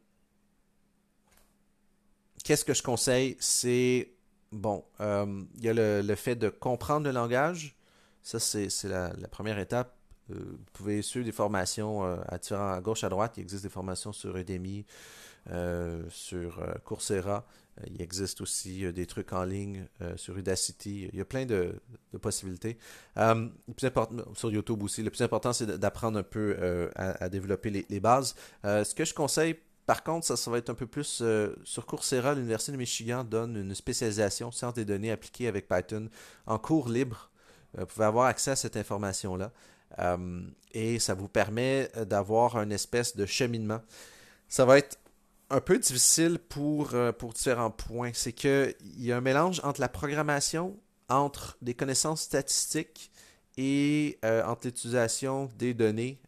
qu'est-ce 2.45 2.65
que 2.65 2.75
je 2.75 2.83
conseille? 2.83 3.37
C'est, 3.41 4.13
bon, 4.53 4.85
il 5.01 5.63
y 5.63 5.69
a 5.69 6.03
le, 6.03 6.15
fait 6.15 6.37
de 6.37 6.49
comprendre 6.49 7.07
le 7.07 7.13
langage. 7.13 7.77
Ça, 8.23 8.39
c'est 8.39 8.69
la, 8.85 9.11
première 9.31 9.59
étape. 9.59 9.98
Euh, 10.31 10.35
vous 10.35 10.65
pouvez 10.73 11.03
suivre 11.03 11.25
des 11.25 11.33
formations 11.33 12.05
euh, 12.05 12.17
à, 12.29 12.75
à 12.75 12.81
gauche, 12.81 13.05
à 13.05 13.09
droite. 13.09 13.35
Il 13.37 13.41
existe 13.41 13.63
des 13.63 13.69
formations 13.69 14.13
sur 14.13 14.37
Udemy, 14.37 14.85
euh, 15.51 16.03
sur 16.11 16.63
Coursera. 16.85 17.47
Il 17.87 18.03
existe 18.03 18.41
aussi 18.41 18.93
des 18.93 19.07
trucs 19.07 19.33
en 19.33 19.45
ligne 19.45 19.87
sur 20.17 20.37
Udacity. 20.37 21.09
Il 21.13 21.17
y 21.17 21.21
a 21.21 21.25
plein 21.25 21.47
de, 21.47 21.81
possibilités. 22.21 22.77
le 23.15 23.51
plus 23.77 23.89
sur 24.35 24.51
YouTube 24.51 24.83
aussi. 24.83 25.01
Le 25.05 25.11
plus 25.11 25.23
important, 25.23 25.53
c'est 25.53 25.79
d'apprendre 25.79 26.19
un 26.19 26.25
peu 26.25 26.91
à, 26.97 27.29
développer 27.29 27.71
les, 27.89 28.01
bases. 28.01 28.35
ce 28.65 28.95
que 28.97 29.05
je 29.05 29.15
conseille, 29.15 29.57
par 29.87 30.03
contre, 30.03 30.27
ça, 30.27 30.37
ça 30.37 30.51
va 30.51 30.59
être 30.59 30.71
un 30.71 30.75
peu 30.75 30.89
plus 30.89 31.23
sur 31.63 31.87
Coursera. 31.87 32.35
L'Université 32.35 32.73
de 32.73 32.79
Michigan 32.79 33.23
donne 33.23 33.57
une 33.57 33.77
spécialisation 33.77 34.51
sciences 34.51 34.75
des 34.75 34.85
données 34.85 35.13
appliquées 35.13 35.47
avec 35.47 35.69
Python 35.69 36.09
en 36.47 36.59
cours 36.59 36.89
libre. 36.89 37.31
vous 37.77 37.87
pouvez 37.87 38.07
avoir 38.07 38.27
accès 38.27 38.51
à 38.51 38.57
cette 38.57 38.77
information-là. 38.77 39.53
Euh, 39.99 40.43
et 40.73 40.99
ça 40.99 41.15
vous 41.15 41.29
permet 41.29 41.91
d'avoir 42.07 42.57
un 42.57 42.71
espèce 42.71 43.17
de 43.17 43.27
cheminement. 43.27 43.81
Ça 44.49 44.65
va 44.65 44.79
être 44.79 44.99
un 45.51 45.61
peu 45.61 45.79
difficile 45.79 46.39
pour, 46.39 46.95
euh, 46.95 47.13
pour 47.13 47.33
différents 47.33 47.71
points. 47.71 48.11
C'est 48.13 48.33
qu'il 48.33 48.75
y 48.99 49.13
a 49.13 49.17
un 49.17 49.21
mélange 49.21 49.61
entre 49.65 49.81
la 49.81 49.89
programmation, 49.89 50.77
entre 51.09 51.57
des 51.63 51.75
connaissances 51.75 52.23
statistiques 52.23 53.11
et 53.57 54.19
euh, 54.25 54.45
entre 54.45 54.67
l'utilisation 54.67 55.49
des 55.59 55.75
données 55.75 56.21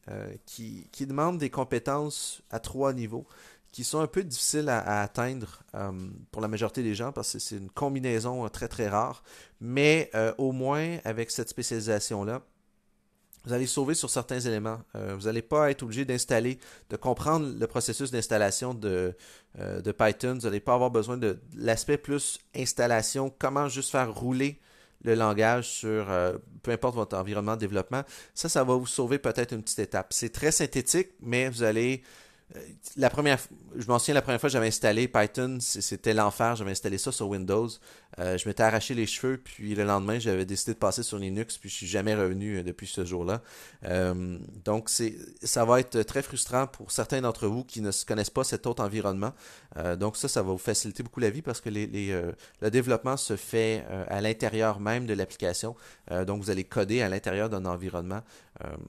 qui, 0.46 0.88
qui 0.90 1.06
demandent 1.06 1.38
des 1.38 1.50
compétences 1.50 2.42
à 2.50 2.58
trois 2.58 2.92
niveaux 2.92 3.26
qui 3.70 3.84
sont 3.84 4.00
un 4.00 4.08
peu 4.08 4.24
difficiles 4.24 4.68
à, 4.68 5.02
atteindre 5.02 5.62
pour 6.32 6.42
la 6.42 6.48
majorité 6.48 6.82
des 6.82 6.96
gens 6.96 7.12
parce 7.12 7.34
que 7.34 7.38
c'est 7.38 7.56
une 7.56 7.70
combinaison 7.70 8.48
très 8.48 8.66
très 8.66 8.88
rare. 8.88 9.22
Mais 9.60 10.10
au 10.38 10.50
moins 10.50 10.98
avec 11.04 11.30
cette 11.30 11.50
spécialisation-là, 11.50 12.42
vous 13.44 13.52
allez 13.52 13.66
sauver 13.66 13.94
sur 13.94 14.10
certains 14.10 14.40
éléments. 14.40 14.80
Euh, 14.94 15.14
vous 15.18 15.26
n'allez 15.26 15.42
pas 15.42 15.70
être 15.70 15.82
obligé 15.82 16.04
d'installer, 16.04 16.58
de 16.90 16.96
comprendre 16.96 17.54
le 17.58 17.66
processus 17.66 18.10
d'installation 18.10 18.74
de, 18.74 19.14
euh, 19.58 19.92
Python. 19.92 20.34
Vous 20.34 20.46
n'allez 20.46 20.60
pas 20.60 20.74
avoir 20.74 20.90
besoin 20.90 21.16
de 21.16 21.38
l'aspect 21.56 21.96
plus 21.96 22.38
installation, 22.54 23.32
comment 23.38 23.68
juste 23.68 23.90
faire 23.90 24.12
rouler 24.14 24.60
le 25.02 25.14
langage 25.14 25.68
sur 25.68 26.10
euh, 26.10 26.36
peu 26.62 26.72
importe 26.72 26.94
votre 26.94 27.16
environnement 27.16 27.54
de 27.54 27.60
développement. 27.60 28.02
Ça, 28.34 28.50
ça 28.50 28.64
va 28.64 28.74
vous 28.74 28.86
sauver 28.86 29.18
peut-être 29.18 29.54
une 29.54 29.62
petite 29.62 29.78
étape. 29.78 30.12
C'est 30.12 30.30
très 30.30 30.52
synthétique, 30.52 31.08
mais 31.20 31.48
vous 31.48 31.62
allez 31.62 32.02
la 32.96 33.10
première, 33.10 33.38
je 33.76 33.86
m'en 33.86 33.98
souviens 33.98 34.14
la 34.14 34.22
première 34.22 34.40
fois 34.40 34.48
que 34.48 34.52
j'avais 34.52 34.66
installé 34.66 35.06
Python, 35.06 35.58
c'était 35.60 36.14
l'enfer. 36.14 36.56
J'avais 36.56 36.72
installé 36.72 36.98
ça 36.98 37.12
sur 37.12 37.28
Windows. 37.28 37.68
Euh, 38.18 38.36
je 38.36 38.48
m'étais 38.48 38.64
arraché 38.64 38.94
les 38.94 39.06
cheveux, 39.06 39.38
puis 39.38 39.74
le 39.74 39.84
lendemain, 39.84 40.18
j'avais 40.18 40.44
décidé 40.44 40.72
de 40.72 40.78
passer 40.78 41.02
sur 41.02 41.18
Linux, 41.18 41.58
puis 41.58 41.68
je 41.68 41.74
suis 41.74 41.86
jamais 41.86 42.14
revenu 42.14 42.58
euh, 42.58 42.62
depuis 42.62 42.88
ce 42.88 43.04
jour-là. 43.04 43.40
Euh, 43.84 44.38
donc, 44.64 44.90
ça 45.42 45.64
va 45.64 45.80
être 45.80 46.02
très 46.02 46.22
frustrant 46.22 46.66
pour 46.66 46.90
certains 46.90 47.20
d'entre 47.20 47.46
vous 47.46 47.62
qui 47.62 47.80
ne 47.80 47.90
connaissent 48.04 48.30
pas 48.30 48.44
cet 48.44 48.66
autre 48.66 48.82
environnement. 48.82 49.32
donc, 49.98 50.16
ça, 50.16 50.28
ça 50.28 50.42
va 50.42 50.50
vous 50.50 50.58
faciliter 50.58 51.02
beaucoup 51.02 51.20
la 51.20 51.30
vie 51.30 51.42
parce 51.42 51.60
que 51.60 51.70
le 51.70 52.70
développement 52.70 53.16
se 53.16 53.36
fait 53.36 53.84
à 54.08 54.20
l'intérieur 54.20 54.80
même 54.80 55.06
de 55.06 55.14
l'application. 55.14 55.76
donc, 56.26 56.42
vous 56.42 56.50
allez 56.50 56.64
coder 56.64 57.02
à 57.02 57.08
l'intérieur 57.08 57.48
d'un 57.48 57.64
environnement 57.66 58.22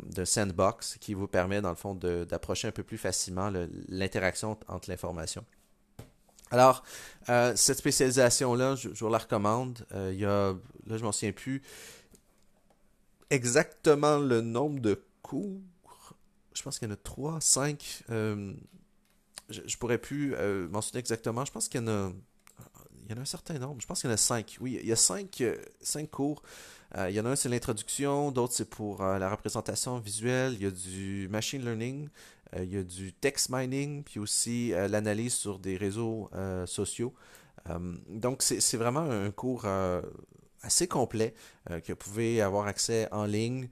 de 0.09 0.25
sandbox 0.25 0.97
qui 0.99 1.13
vous 1.13 1.27
permet, 1.27 1.61
dans 1.61 1.69
le 1.69 1.75
fond, 1.75 1.93
d'approcher 1.93 2.67
un 2.67 2.71
peu 2.71 2.83
plus 2.83 2.97
facilement 2.97 3.50
l'interaction 3.87 4.57
entre 4.67 4.89
l'information. 4.89 5.45
Alors, 6.51 6.83
euh, 7.29 7.53
cette 7.55 7.77
spécialisation-là, 7.77 8.75
je, 8.75 8.89
vous 8.89 9.09
la 9.09 9.17
recommande. 9.17 9.85
Euh, 9.93 10.11
il 10.13 10.19
y 10.19 10.25
a, 10.25 10.53
là, 10.85 10.97
je 10.97 11.03
m'en 11.03 11.13
souviens 11.13 11.31
plus 11.31 11.61
exactement 13.29 14.17
le 14.17 14.41
nombre 14.41 14.81
de 14.81 15.01
cours. 15.21 15.61
Je 16.53 16.61
pense 16.61 16.77
qu'il 16.77 16.89
y 16.89 16.91
en 16.91 16.93
a 16.93 16.97
trois, 16.97 17.39
cinq. 17.39 18.03
Euh, 18.09 18.53
je, 19.49 19.61
ne 19.61 19.77
pourrais 19.79 19.97
plus 19.97 20.35
mentionner 20.69 20.99
exactement. 20.99 21.45
Je 21.45 21.51
pense 21.51 21.69
qu'il 21.69 21.79
y 21.79 21.83
en 21.85 21.87
a, 21.87 22.11
il 23.03 23.15
y 23.15 23.17
a 23.17 23.21
un 23.21 23.25
certain 23.25 23.57
nombre. 23.57 23.79
Je 23.79 23.87
pense 23.87 24.01
qu'il 24.01 24.09
y 24.09 24.11
en 24.11 24.15
a 24.15 24.17
cinq. 24.17 24.57
Oui, 24.59 24.77
il 24.81 24.87
y 24.87 24.91
a 24.91 24.97
cinq, 24.97 25.41
cinq 25.79 26.11
cours. 26.11 26.43
il 26.97 27.11
y 27.11 27.19
en 27.21 27.25
a 27.25 27.29
un, 27.29 27.35
c'est 27.37 27.47
l'introduction. 27.47 28.31
D'autres, 28.31 28.53
c'est 28.53 28.69
pour 28.69 29.01
la 29.01 29.29
représentation 29.29 29.97
visuelle. 29.99 30.55
Il 30.55 30.63
y 30.63 30.65
a 30.65 30.71
du 30.71 31.29
machine 31.31 31.63
learning. 31.63 32.09
Euh, 32.55 32.63
il 32.63 32.73
y 32.73 32.77
a 32.77 32.83
du 32.83 33.13
text 33.13 33.49
mining, 33.49 34.03
puis 34.03 34.19
aussi 34.19 34.73
euh, 34.73 34.87
l'analyse 34.87 35.33
sur 35.33 35.59
des 35.59 35.77
réseaux 35.77 36.29
euh, 36.33 36.65
sociaux. 36.65 37.13
donc, 38.09 38.41
c'est 38.41 38.77
vraiment 38.77 39.01
un 39.01 39.29
cours 39.29 39.67
assez 40.63 40.87
complet 40.87 41.35
que 41.69 41.93
vous 41.93 41.95
pouvez 41.95 42.41
avoir 42.41 42.65
accès 42.65 43.07
en 43.11 43.25
ligne. 43.25 43.69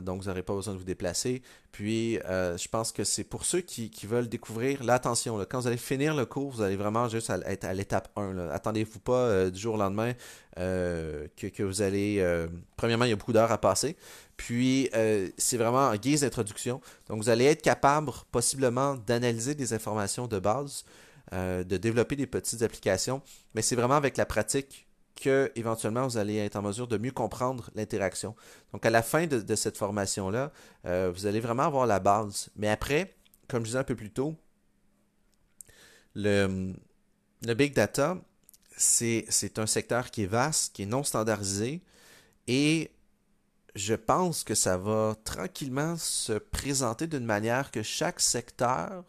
Donc, 0.00 0.22
vous 0.22 0.28
n'aurez 0.28 0.42
pas 0.42 0.54
besoin 0.54 0.74
de 0.74 0.78
vous 0.78 0.84
déplacer. 0.84 1.42
Puis, 1.70 2.18
je 2.24 2.68
pense 2.68 2.90
que 2.92 3.04
c'est 3.04 3.24
pour 3.24 3.44
ceux 3.44 3.60
qui, 3.60 3.90
veulent 4.04 4.28
découvrir 4.28 4.82
l'attention. 4.82 5.38
Quand 5.48 5.60
vous 5.60 5.66
allez 5.66 5.76
finir 5.76 6.14
le 6.14 6.26
cours, 6.26 6.50
vous 6.50 6.62
allez 6.62 6.76
vraiment 6.76 7.08
juste 7.08 7.30
être 7.46 7.64
à 7.64 7.72
l'étape 7.72 8.08
1. 8.16 8.50
Attendez-vous 8.50 8.98
pas 8.98 9.50
du 9.50 9.60
jour 9.60 9.74
au 9.74 9.78
lendemain 9.78 10.12
que, 10.56 11.28
que, 11.36 11.62
vous 11.62 11.82
allez... 11.82 12.46
premièrement, 12.76 13.04
il 13.04 13.10
y 13.10 13.12
a 13.12 13.16
beaucoup 13.16 13.32
d'heures 13.32 13.52
à 13.52 13.58
passer. 13.58 13.96
Puis, 14.42 14.90
euh, 14.94 15.28
c'est 15.36 15.56
vraiment 15.56 15.88
en 15.88 15.94
guise 15.94 16.22
d'introduction. 16.22 16.80
Donc, 17.08 17.22
vous 17.22 17.28
allez 17.28 17.44
être 17.44 17.62
capable 17.62 18.10
possiblement 18.32 18.96
d'analyser 18.96 19.54
des 19.54 19.72
informations 19.72 20.26
de 20.26 20.40
base, 20.40 20.84
euh, 21.32 21.62
de 21.62 21.76
développer 21.76 22.16
des 22.16 22.26
petites 22.26 22.62
applications, 22.62 23.22
mais 23.54 23.62
c'est 23.62 23.76
vraiment 23.76 23.94
avec 23.94 24.16
la 24.16 24.26
pratique 24.26 24.88
que 25.20 25.52
éventuellement 25.54 26.06
vous 26.06 26.16
allez 26.16 26.36
être 26.36 26.56
en 26.56 26.62
mesure 26.62 26.88
de 26.88 26.98
mieux 26.98 27.10
comprendre 27.10 27.70
l'interaction. 27.74 28.34
Donc, 28.72 28.84
à 28.86 28.90
la 28.90 29.02
fin 29.02 29.26
de, 29.26 29.54
cette 29.54 29.76
formation-là, 29.76 30.52
euh, 30.86 31.12
vous 31.14 31.26
allez 31.26 31.40
vraiment 31.40 31.64
avoir 31.64 31.86
la 31.86 32.00
base. 32.00 32.48
Mais 32.56 32.68
après, 32.68 33.14
comme 33.48 33.62
je 33.62 33.68
disais 33.68 33.78
un 33.78 33.84
peu 33.84 33.96
plus 33.96 34.10
tôt, 34.10 34.36
le, 36.14 36.74
big 37.42 37.74
data, 37.74 38.18
c'est 38.76 39.58
un 39.58 39.66
secteur 39.66 40.10
qui 40.10 40.22
est 40.22 40.26
vaste, 40.26 40.74
qui 40.74 40.82
est 40.82 40.86
non 40.86 41.02
standardisé 41.02 41.82
et 42.46 42.90
je 43.74 43.94
pense 43.94 44.44
que 44.44 44.54
ça 44.54 44.76
va 44.76 45.16
tranquillement 45.24 45.96
se 45.96 46.32
présenter 46.32 47.06
d'une 47.06 47.24
manière 47.24 47.70
que 47.70 47.82
chaque 47.82 48.20
secteur 48.20 49.04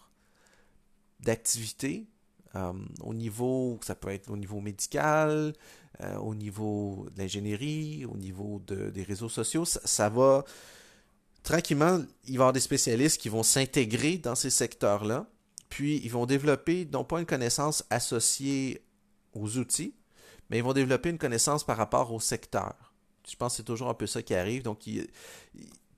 d'activité, 1.20 2.08
euh, 2.56 2.74
au 3.02 3.14
niveau, 3.14 3.80
ça 3.82 3.96
peut 3.96 4.10
être 4.10 4.30
au 4.30 4.38
niveau 4.38 4.62
médical, 4.62 5.54
euh, 6.02 6.16
au 6.18 6.34
niveau 6.34 7.08
de 7.14 7.20
l'ingénierie, 7.20 8.06
au 8.06 8.18
niveau 8.18 8.62
des 8.68 9.04
réseaux 9.04 9.30
sociaux, 9.30 9.66
ça, 9.66 10.10
va 10.10 10.44
tranquillement, 11.44 12.02
il 12.26 12.32
va 12.32 12.32
y 12.32 12.36
avoir 12.36 12.54
des 12.54 12.60
spécialistes 12.60 13.22
qui 13.22 13.30
vont 13.30 13.44
s'intégrer 13.44 14.18
dans 14.18 14.36
ces 14.36 14.50
secteurs-là, 14.50 15.28
puis 15.70 16.02
ils 16.04 16.12
vont 16.12 16.26
développer 16.26 16.88
non 16.92 17.04
pas 17.04 17.20
une 17.20 17.26
connaissance 17.26 17.84
associée 17.90 18.84
aux 19.34 19.58
outils, 19.58 19.94
mais 20.50 20.58
ils 20.58 20.64
vont 20.64 20.74
développer 20.74 21.10
une 21.10 21.18
connaissance 21.18 21.64
par 21.64 21.78
rapport 21.78 22.12
au 22.12 22.20
secteur. 22.20 22.94
Je 23.28 23.36
pense 23.36 23.54
que 23.54 23.58
c'est 23.58 23.64
toujours 23.64 23.90
un 23.90 23.94
peu 23.94 24.08
ça 24.08 24.22
qui 24.22 24.36
arrive. 24.36 24.64
Donc, 24.64 24.82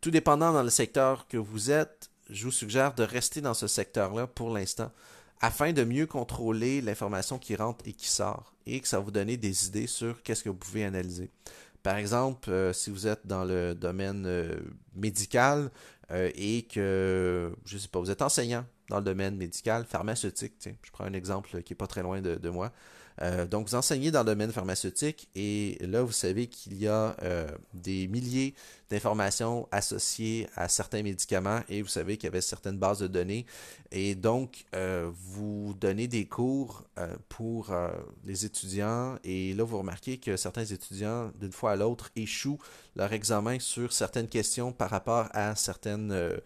tout 0.01 0.11
dépendant 0.11 0.53
dans 0.53 0.63
le 0.63 0.69
secteur 0.69 1.27
que 1.27 1.37
vous 1.37 1.71
êtes, 1.71 2.09
je 2.29 2.45
vous 2.45 2.51
suggère 2.51 2.93
de 2.93 3.03
rester 3.03 3.41
dans 3.41 3.53
ce 3.53 3.67
secteur-là 3.67 4.27
pour 4.27 4.49
l'instant, 4.49 4.91
afin 5.41 5.73
de 5.73 5.83
mieux 5.83 6.05
contrôler 6.05 6.81
l'information 6.81 7.39
qui 7.39 7.55
rentre 7.55 7.87
et 7.87 7.93
qui 7.93 8.07
sort, 8.07 8.54
et 8.65 8.79
que 8.79 8.87
ça 8.87 8.97
va 8.97 9.03
vous 9.03 9.11
donner 9.11 9.37
des 9.37 9.67
idées 9.67 9.87
sur 9.87 10.21
qu'est-ce 10.23 10.43
que 10.43 10.49
vous 10.49 10.55
pouvez 10.55 10.85
analyser. 10.85 11.29
Par 11.83 11.97
exemple, 11.97 12.49
euh, 12.49 12.73
si 12.73 12.89
vous 12.89 13.05
êtes 13.05 13.27
dans 13.27 13.45
le 13.45 13.75
domaine 13.75 14.25
euh, 14.25 14.59
médical 14.95 15.69
euh, 16.11 16.31
et 16.33 16.63
que, 16.63 17.55
je 17.63 17.75
ne 17.75 17.79
sais 17.79 17.87
pas, 17.87 17.99
vous 17.99 18.09
êtes 18.09 18.23
enseignant 18.23 18.65
dans 18.89 18.97
le 18.97 19.03
domaine 19.03 19.35
médical, 19.35 19.85
pharmaceutique, 19.85 20.53
je 20.63 20.91
prends 20.91 21.05
un 21.05 21.13
exemple 21.13 21.61
qui 21.61 21.73
n'est 21.73 21.77
pas 21.77 21.87
très 21.87 22.01
loin 22.01 22.21
de 22.21 22.49
moi. 22.49 22.71
Euh, 23.21 23.45
donc, 23.45 23.69
vous 23.69 23.75
enseignez 23.75 24.11
dans 24.11 24.21
le 24.21 24.25
domaine 24.25 24.51
pharmaceutique 24.51 25.29
et 25.35 25.77
là, 25.81 26.01
vous 26.01 26.11
savez 26.11 26.47
qu'il 26.47 26.77
y 26.77 26.87
a 26.87 27.15
euh, 27.23 27.47
des 27.73 28.07
milliers 28.07 28.53
d'informations 28.89 29.67
associées 29.71 30.47
à 30.55 30.67
certains 30.67 31.01
médicaments 31.01 31.61
et 31.69 31.81
vous 31.81 31.87
savez 31.87 32.17
qu'il 32.17 32.25
y 32.25 32.31
avait 32.31 32.41
certaines 32.41 32.77
bases 32.77 32.99
de 32.99 33.07
données. 33.07 33.45
Et 33.91 34.15
donc, 34.15 34.65
euh, 34.75 35.09
vous 35.13 35.75
donnez 35.79 36.07
des 36.07 36.25
cours 36.25 36.83
pour 37.29 37.73
les 38.25 38.45
étudiants 38.45 39.17
et 39.23 39.53
là, 39.53 39.63
vous 39.63 39.77
remarquez 39.77 40.17
que 40.17 40.37
certains 40.37 40.65
étudiants, 40.65 41.31
d'une 41.39 41.51
fois 41.51 41.71
à 41.71 41.75
l'autre, 41.75 42.11
échouent 42.15 42.59
leur 42.95 43.11
examen 43.13 43.59
sur 43.59 43.91
certaines 43.93 44.27
questions 44.27 44.71
par 44.71 44.89
rapport 44.89 45.29
à 45.33 45.55
certaines 45.55 46.39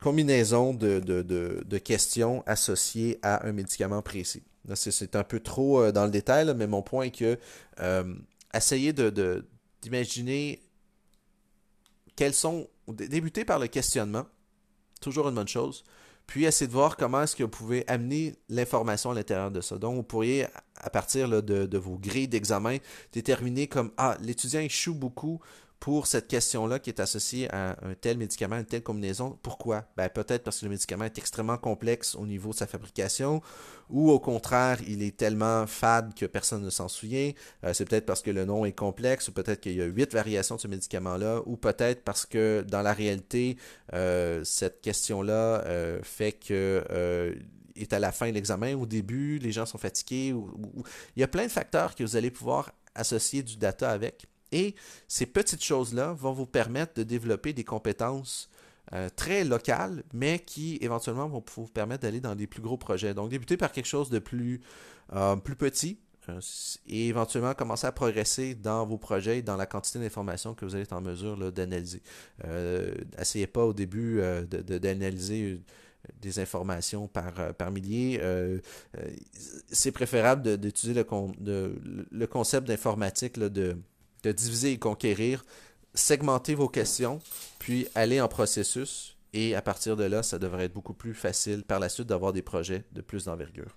combinaisons 0.00 0.74
de 0.74 1.78
questions 1.78 2.42
associées 2.46 3.18
à 3.22 3.46
un 3.46 3.52
médicament 3.52 4.02
précis. 4.02 4.42
C'est 4.74 5.16
un 5.16 5.24
peu 5.24 5.40
trop 5.40 5.80
euh, 5.80 5.92
dans 5.92 6.04
le 6.04 6.10
détail, 6.10 6.52
mais 6.54 6.66
mon 6.66 6.82
point 6.82 7.04
est 7.04 7.10
que 7.10 7.38
euh, 7.80 8.14
essayez 8.54 8.92
de, 8.92 9.46
d'imaginer 9.82 10.62
quels 12.16 12.34
sont. 12.34 12.68
Débuter 12.88 13.44
par 13.44 13.58
le 13.58 13.66
questionnement, 13.66 14.26
toujours 15.02 15.28
une 15.28 15.34
bonne 15.34 15.48
chose. 15.48 15.84
Puis 16.26 16.44
essayez 16.44 16.66
de 16.66 16.72
voir 16.72 16.96
comment 16.96 17.22
est-ce 17.22 17.36
que 17.36 17.42
vous 17.42 17.50
pouvez 17.50 17.86
amener 17.86 18.36
l'information 18.48 19.10
à 19.10 19.14
l'intérieur 19.14 19.50
de 19.50 19.60
ça. 19.60 19.76
Donc, 19.76 19.96
vous 19.96 20.02
pourriez, 20.02 20.46
à 20.76 20.90
partir 20.90 21.28
de, 21.28 21.66
de, 21.66 21.78
vos 21.78 21.98
grilles 21.98 22.28
d'examen, 22.28 22.78
déterminer 23.12 23.66
comme 23.66 23.92
Ah, 23.96 24.16
l'étudiant 24.20 24.60
échoue 24.60 24.94
beaucoup 24.94 25.40
pour 25.80 26.06
cette 26.06 26.26
question-là 26.26 26.78
qui 26.78 26.90
est 26.90 27.00
associée 27.00 27.48
à 27.54 27.76
un 27.82 27.94
tel 27.94 28.18
médicament, 28.18 28.56
une 28.56 28.64
telle 28.64 28.82
combinaison. 28.82 29.38
Pourquoi? 29.42 29.84
Ben, 29.96 30.08
peut-être 30.08 30.42
parce 30.42 30.60
que 30.60 30.64
le 30.64 30.70
médicament 30.70 31.04
est 31.04 31.18
extrêmement 31.18 31.56
complexe 31.56 32.16
au 32.16 32.26
niveau 32.26 32.50
de 32.50 32.56
sa 32.56 32.66
fabrication, 32.66 33.40
ou 33.88 34.10
au 34.10 34.18
contraire, 34.18 34.78
il 34.86 35.02
est 35.02 35.16
tellement 35.16 35.66
fade 35.66 36.14
que 36.14 36.26
personne 36.26 36.62
ne 36.62 36.70
s'en 36.70 36.88
souvient. 36.88 37.32
Euh, 37.64 37.72
c'est 37.72 37.84
peut-être 37.84 38.06
parce 38.06 38.22
que 38.22 38.30
le 38.30 38.44
nom 38.44 38.64
est 38.64 38.72
complexe, 38.72 39.28
ou 39.28 39.32
peut-être 39.32 39.60
qu'il 39.60 39.74
y 39.74 39.82
a 39.82 39.86
huit 39.86 40.12
variations 40.12 40.56
de 40.56 40.60
ce 40.60 40.68
médicament-là, 40.68 41.42
ou 41.46 41.56
peut-être 41.56 42.02
parce 42.02 42.26
que 42.26 42.64
dans 42.68 42.82
la 42.82 42.92
réalité, 42.92 43.56
euh, 43.94 44.42
cette 44.44 44.80
question-là 44.80 45.62
euh, 45.64 46.00
fait 46.02 46.32
que 46.32 46.84
est 47.76 47.92
à 47.92 48.00
la 48.00 48.10
fin 48.10 48.28
de 48.28 48.32
l'examen, 48.32 48.74
au 48.74 48.86
début, 48.86 49.38
les 49.38 49.52
gens 49.52 49.64
sont 49.64 49.78
fatigués. 49.78 50.34
Il 51.16 51.20
y 51.20 51.22
a 51.22 51.28
plein 51.28 51.44
de 51.44 51.50
facteurs 51.50 51.94
que 51.94 52.02
vous 52.02 52.16
allez 52.16 52.32
pouvoir 52.32 52.72
associer 52.96 53.44
du 53.44 53.56
data 53.56 53.90
avec. 53.90 54.26
Et 54.52 54.74
ces 55.06 55.26
petites 55.26 55.62
choses-là 55.62 56.12
vont 56.12 56.32
vous 56.32 56.46
permettre 56.46 56.94
de 56.94 57.02
développer 57.02 57.52
des 57.52 57.64
compétences 57.64 58.48
euh, 58.94 59.10
très 59.14 59.44
locales, 59.44 60.02
mais 60.14 60.38
qui 60.38 60.78
éventuellement 60.80 61.28
vont 61.28 61.44
vous 61.56 61.66
permettre 61.66 62.02
d'aller 62.02 62.20
dans 62.20 62.34
des 62.34 62.46
plus 62.46 62.62
gros 62.62 62.78
projets. 62.78 63.12
Donc, 63.12 63.28
débuter 63.28 63.58
par 63.58 63.70
quelque 63.70 63.86
chose 63.86 64.08
de 64.08 64.18
plus, 64.18 64.62
euh, 65.12 65.36
plus 65.36 65.56
petit 65.56 65.98
euh, 66.30 66.40
et 66.86 67.08
éventuellement 67.08 67.52
commencer 67.52 67.86
à 67.86 67.92
progresser 67.92 68.54
dans 68.54 68.86
vos 68.86 68.96
projets 68.96 69.38
et 69.38 69.42
dans 69.42 69.56
la 69.56 69.66
quantité 69.66 69.98
d'informations 69.98 70.54
que 70.54 70.64
vous 70.64 70.74
allez 70.74 70.84
être 70.84 70.94
en 70.94 71.02
mesure 71.02 71.52
d'analyser. 71.52 72.02
Essayez 73.18 73.46
pas 73.46 73.66
au 73.66 73.74
début 73.74 74.22
d'analyser 74.48 75.60
des 76.22 76.38
informations 76.38 77.08
par, 77.08 77.54
par 77.54 77.70
milliers. 77.70 78.22
c'est 79.70 79.92
préférable 79.92 80.56
d'utiliser 80.56 80.98
le, 80.98 82.06
le, 82.10 82.26
concept 82.26 82.68
d'informatique 82.68 83.38
de, 83.38 83.76
de 84.22 84.32
diviser 84.32 84.72
et 84.72 84.78
conquérir, 84.78 85.44
segmenter 85.94 86.54
vos 86.54 86.68
questions, 86.68 87.20
puis 87.58 87.86
aller 87.94 88.20
en 88.20 88.28
processus. 88.28 89.16
Et 89.32 89.54
à 89.54 89.62
partir 89.62 89.96
de 89.96 90.04
là, 90.04 90.22
ça 90.22 90.38
devrait 90.38 90.64
être 90.64 90.72
beaucoup 90.72 90.94
plus 90.94 91.14
facile 91.14 91.62
par 91.62 91.80
la 91.80 91.88
suite 91.88 92.06
d'avoir 92.06 92.32
des 92.32 92.42
projets 92.42 92.84
de 92.92 93.02
plus 93.02 93.24
d'envergure. 93.24 93.76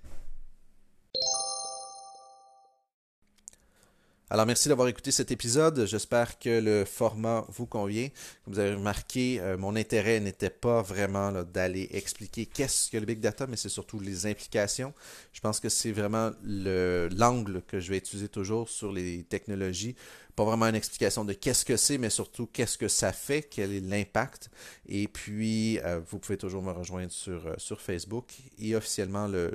Alors, 4.33 4.45
merci 4.45 4.69
d'avoir 4.69 4.87
écouté 4.87 5.11
cet 5.11 5.29
épisode. 5.29 5.85
J'espère 5.85 6.39
que 6.39 6.61
le 6.61 6.85
format 6.85 7.45
vous 7.49 7.65
convient. 7.65 8.07
Comme 8.45 8.53
vous 8.53 8.59
avez 8.59 8.75
remarqué, 8.75 9.41
euh, 9.41 9.57
mon 9.57 9.75
intérêt 9.75 10.21
n'était 10.21 10.49
pas 10.49 10.81
vraiment 10.81 11.43
d'aller 11.43 11.89
expliquer 11.91 12.45
qu'est-ce 12.45 12.89
que 12.89 12.95
le 12.95 13.05
big 13.05 13.19
data, 13.19 13.45
mais 13.45 13.57
c'est 13.57 13.67
surtout 13.67 13.99
les 13.99 14.25
implications. 14.27 14.93
Je 15.33 15.41
pense 15.41 15.59
que 15.59 15.67
c'est 15.67 15.91
vraiment 15.91 16.31
l'angle 16.43 17.61
que 17.67 17.81
je 17.81 17.89
vais 17.89 17.97
utiliser 17.97 18.29
toujours 18.29 18.69
sur 18.69 18.93
les 18.93 19.23
technologies. 19.23 19.97
Pas 20.37 20.45
vraiment 20.45 20.67
une 20.67 20.75
explication 20.75 21.25
de 21.25 21.33
qu'est-ce 21.33 21.65
que 21.65 21.75
c'est, 21.75 21.97
mais 21.97 22.09
surtout 22.09 22.47
qu'est-ce 22.47 22.77
que 22.77 22.87
ça 22.87 23.11
fait, 23.11 23.41
quel 23.41 23.73
est 23.73 23.81
l'impact. 23.81 24.49
Et 24.87 25.09
puis, 25.09 25.77
euh, 25.79 25.99
vous 26.09 26.19
pouvez 26.19 26.37
toujours 26.37 26.63
me 26.63 26.71
rejoindre 26.71 27.11
sur, 27.11 27.47
euh, 27.47 27.55
sur 27.57 27.81
Facebook. 27.81 28.31
Et 28.59 28.77
officiellement, 28.77 29.27
le, 29.27 29.51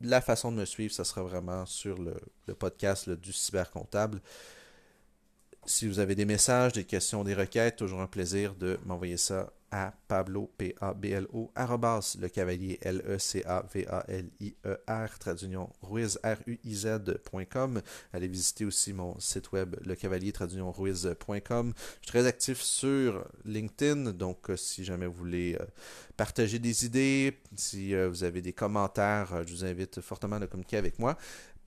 la 0.00 0.20
façon 0.20 0.52
de 0.52 0.56
me 0.56 0.64
suivre, 0.64 0.92
ça 0.92 1.04
sera 1.04 1.22
vraiment 1.22 1.66
sur 1.66 1.98
le, 1.98 2.14
podcast 2.54 3.10
du 3.10 3.32
cybercomptable. 3.32 4.20
Si 5.66 5.86
vous 5.86 5.98
avez 5.98 6.14
des 6.14 6.24
messages, 6.24 6.72
des 6.72 6.84
questions, 6.84 7.24
des 7.24 7.34
requêtes, 7.34 7.76
toujours 7.76 8.00
un 8.00 8.06
plaisir 8.06 8.54
de 8.54 8.78
m'envoyer 8.86 9.16
ça 9.16 9.52
à 9.70 9.92
Pablo, 10.08 10.50
P-A-B-L-O, 10.56 11.52
le 11.56 12.28
cavalier, 12.28 12.78
L-E-C-A-V-A-L-I-E-R, 12.82 13.58
traduction 15.18 15.70
Ruiz, 15.82 16.18
R-U-I-Z.com. 16.22 17.82
Allez 18.12 18.28
visiter 18.28 18.64
aussi 18.64 18.92
mon 18.92 19.18
site 19.20 19.52
web, 19.52 19.76
lecavalier, 19.84 20.32
traduction 20.32 20.72
Ruiz.com. 20.72 21.74
Je 21.76 22.06
suis 22.06 22.06
très 22.06 22.26
actif 22.26 22.60
sur 22.62 23.24
LinkedIn, 23.44 24.12
donc 24.12 24.50
euh, 24.50 24.56
si 24.56 24.84
jamais 24.84 25.06
vous 25.06 25.12
voulez 25.12 25.56
euh, 25.60 25.64
partager 26.16 26.58
des 26.58 26.86
idées, 26.86 27.38
si 27.54 27.94
euh, 27.94 28.08
vous 28.08 28.24
avez 28.24 28.40
des 28.40 28.52
commentaires, 28.52 29.44
je 29.46 29.52
vous 29.52 29.64
invite 29.64 30.00
fortement 30.00 30.36
à 30.36 30.46
communiquer 30.46 30.78
avec 30.78 30.98
moi. 30.98 31.16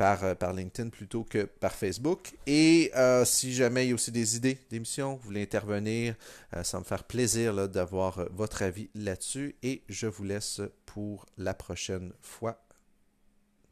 Euh, 0.01 0.35
par, 0.35 0.53
LinkedIn 0.53 0.89
plutôt 0.89 1.23
que 1.23 1.43
par 1.43 1.73
Facebook. 1.73 2.33
Et 2.47 2.91
euh, 2.95 3.23
si 3.23 3.53
jamais 3.53 3.85
il 3.85 3.89
y 3.89 3.91
a 3.91 3.95
aussi 3.95 4.11
des 4.11 4.35
idées 4.35 4.57
d'émissions, 4.69 5.15
vous 5.15 5.21
voulez 5.21 5.43
intervenir, 5.43 6.15
euh, 6.55 6.63
ça 6.63 6.79
me 6.79 6.83
faire 6.83 7.03
plaisir 7.03 7.69
d'avoir 7.69 8.25
votre 8.31 8.63
avis 8.63 8.89
là-dessus. 8.95 9.55
Et 9.61 9.83
je 9.89 10.07
vous 10.07 10.23
laisse 10.23 10.61
pour 10.85 11.25
la 11.37 11.53
prochaine 11.53 12.13
fois 12.21 12.63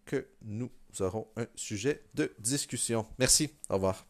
que 0.05 0.27
nous 0.43 0.69
aurons 0.99 1.27
un 1.35 1.47
sujet 1.55 2.03
de 2.13 2.31
discussion. 2.39 3.05
Merci, 3.17 3.49
au 3.69 3.75
revoir. 3.75 4.05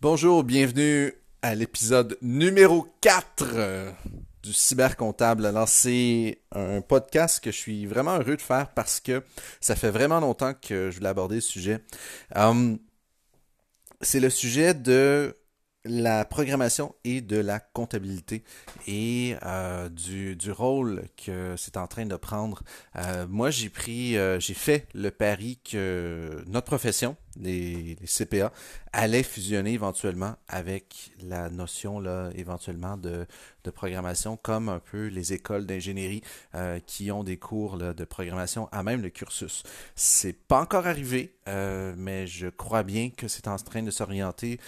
Bonjour, 0.00 0.42
bienvenue 0.42 1.12
à 1.42 1.54
l'épisode 1.54 2.16
numéro 2.22 2.86
4 3.00 4.23
du 4.44 4.52
cybercomptable. 4.52 5.46
Alors, 5.46 5.68
c'est 5.68 6.42
un 6.52 6.82
podcast 6.82 7.42
que 7.42 7.50
je 7.50 7.56
suis 7.56 7.86
vraiment 7.86 8.18
heureux 8.18 8.36
de 8.36 8.42
faire 8.42 8.68
parce 8.74 9.00
que 9.00 9.24
ça 9.60 9.74
fait 9.74 9.90
vraiment 9.90 10.20
longtemps 10.20 10.52
que 10.52 10.90
je 10.90 10.98
voulais 10.98 11.08
aborder 11.08 11.40
ce 11.40 11.50
sujet. 11.50 11.80
Hum, 12.36 12.78
c'est 14.02 14.20
le 14.20 14.28
sujet 14.28 14.74
de 14.74 15.34
la 15.86 16.24
programmation 16.24 16.94
et 17.04 17.20
de 17.20 17.36
la 17.36 17.60
comptabilité 17.60 18.42
et 18.86 19.36
euh, 19.44 19.88
du, 19.88 20.50
rôle 20.50 21.04
que 21.22 21.54
c'est 21.56 21.76
en 21.76 21.86
train 21.86 22.06
de 22.06 22.16
prendre. 22.16 22.62
Euh, 22.96 23.26
moi, 23.28 23.50
j'ai 23.50 23.68
pris, 23.68 24.16
euh, 24.16 24.40
j'ai 24.40 24.54
fait 24.54 24.88
le 24.94 25.10
pari 25.10 25.58
que 25.62 26.42
notre 26.46 26.66
profession, 26.66 27.16
les, 27.40 27.96
les, 28.00 28.06
CPA, 28.06 28.52
allait 28.92 29.22
fusionner 29.22 29.72
éventuellement 29.72 30.36
avec 30.48 31.12
la 31.22 31.50
notion 31.50 32.00
là, 32.00 32.30
éventuellement 32.34 32.96
de, 32.96 33.26
de 33.64 33.70
programmation, 33.70 34.36
comme 34.36 34.68
un 34.68 34.78
peu 34.80 35.06
les 35.06 35.32
écoles 35.32 35.66
d'ingénierie 35.66 36.22
qui 36.86 37.10
ont 37.10 37.24
des 37.24 37.36
cours 37.36 37.76
là, 37.76 37.92
de 37.94 38.04
programmation 38.04 38.68
à 38.72 38.82
même 38.82 39.02
le 39.02 39.10
cursus. 39.10 39.62
C'est 39.94 40.32
pas 40.32 40.60
encore 40.60 40.86
arrivé, 40.86 41.34
mais 41.46 42.26
je 42.26 42.48
crois 42.48 42.82
bien 42.82 43.10
que 43.10 43.28
c'est 43.28 43.48
en 43.48 43.56
train 43.56 43.82
de 43.82 43.90
s'orienter 43.90 44.58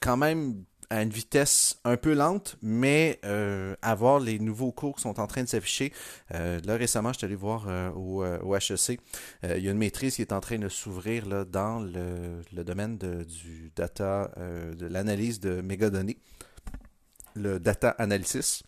quand 0.00 0.16
même 0.16 0.64
à 0.90 1.02
une 1.02 1.10
vitesse 1.10 1.78
un 1.84 1.96
peu 1.96 2.12
lente, 2.14 2.56
mais 2.62 3.20
euh, 3.24 3.76
à 3.80 3.94
voir 3.94 4.18
les 4.18 4.40
nouveaux 4.40 4.72
cours 4.72 4.96
qui 4.96 5.02
sont 5.02 5.20
en 5.20 5.26
train 5.28 5.44
de 5.44 5.48
s'afficher. 5.48 5.92
Euh, 6.34 6.60
là, 6.64 6.76
récemment, 6.76 7.12
je 7.12 7.18
suis 7.18 7.24
allé 7.24 7.36
voir 7.36 7.66
euh, 7.68 7.90
au, 7.92 8.56
HEC. 8.56 9.00
il 9.44 9.62
y 9.62 9.68
a 9.68 9.70
une 9.70 9.78
maîtrise 9.78 10.16
qui 10.16 10.22
est 10.22 10.32
en 10.32 10.40
train 10.40 10.58
de 10.58 10.68
s'ouvrir 10.68 11.46
dans 11.46 11.78
le, 11.78 12.42
domaine 12.64 12.98
de, 12.98 13.22
du 13.22 13.72
data, 13.76 14.32
de 14.36 14.86
l'analyse 14.86 15.38
de 15.38 15.60
mégadonnées, 15.60 16.18
le 17.34 17.60
data 17.60 17.90
analysis. 17.90 18.64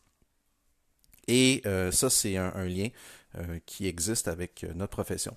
Et 1.27 1.63
ça, 1.91 2.09
c'est 2.09 2.37
un, 2.37 2.65
lien 2.67 2.89
qui 3.67 3.89
existe 3.89 4.29
avec 4.29 4.65
notre 4.77 4.93
profession. 4.93 5.37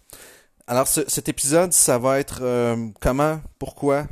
Alors, 0.67 0.87
ce, 0.87 1.01
cet 1.07 1.29
épisode, 1.29 1.73
ça 1.73 1.97
va 1.97 2.19
être 2.19 2.41
comment, 2.99 3.41
pourquoi, 3.57 4.07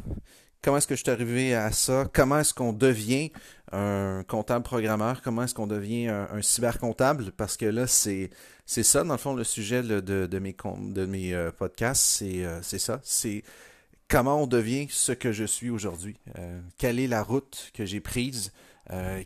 comment 0.63 0.77
est-ce 0.77 0.87
que 0.87 0.95
je 0.95 1.01
suis 1.03 1.11
arrivé 1.11 1.53
à 1.53 1.71
ça, 1.71 2.09
comment 2.11 2.39
est-ce 2.39 2.53
qu'on 2.53 2.73
devient 2.73 3.31
un 3.71 4.23
comptable 4.27 4.63
programmeur, 4.63 5.21
comment 5.21 5.43
est-ce 5.43 5.53
qu'on 5.53 5.67
devient 5.67 6.07
un, 6.07 6.41
cybercomptable, 6.41 7.31
parce 7.33 7.57
que 7.57 7.65
là, 7.65 7.85
c'est 7.85 8.29
c'est 8.65 8.83
ça, 8.83 9.03
dans 9.03 9.13
le 9.13 9.19
fond, 9.19 9.33
le 9.33 9.43
sujet 9.43 9.83
de, 9.83 9.99
de, 9.99 10.39
mes, 10.39 10.55
de 10.79 11.05
mes 11.05 11.33
euh, 11.33 11.51
podcasts, 11.51 12.21
euh, 12.21 12.59
c'est 12.63 12.79
ça, 12.79 13.01
c'est 13.03 13.43
comment 14.07 14.41
on 14.41 14.47
devient 14.47 14.87
ce 14.89 15.11
que 15.11 15.33
je 15.33 15.43
suis 15.43 15.69
aujourd'hui, 15.69 16.15
euh, 16.39 16.61
quelle 16.77 16.99
est 16.99 17.07
la 17.07 17.23
route 17.23 17.71
que 17.73 17.85
j'ai 17.85 17.99
prise, 17.99 18.53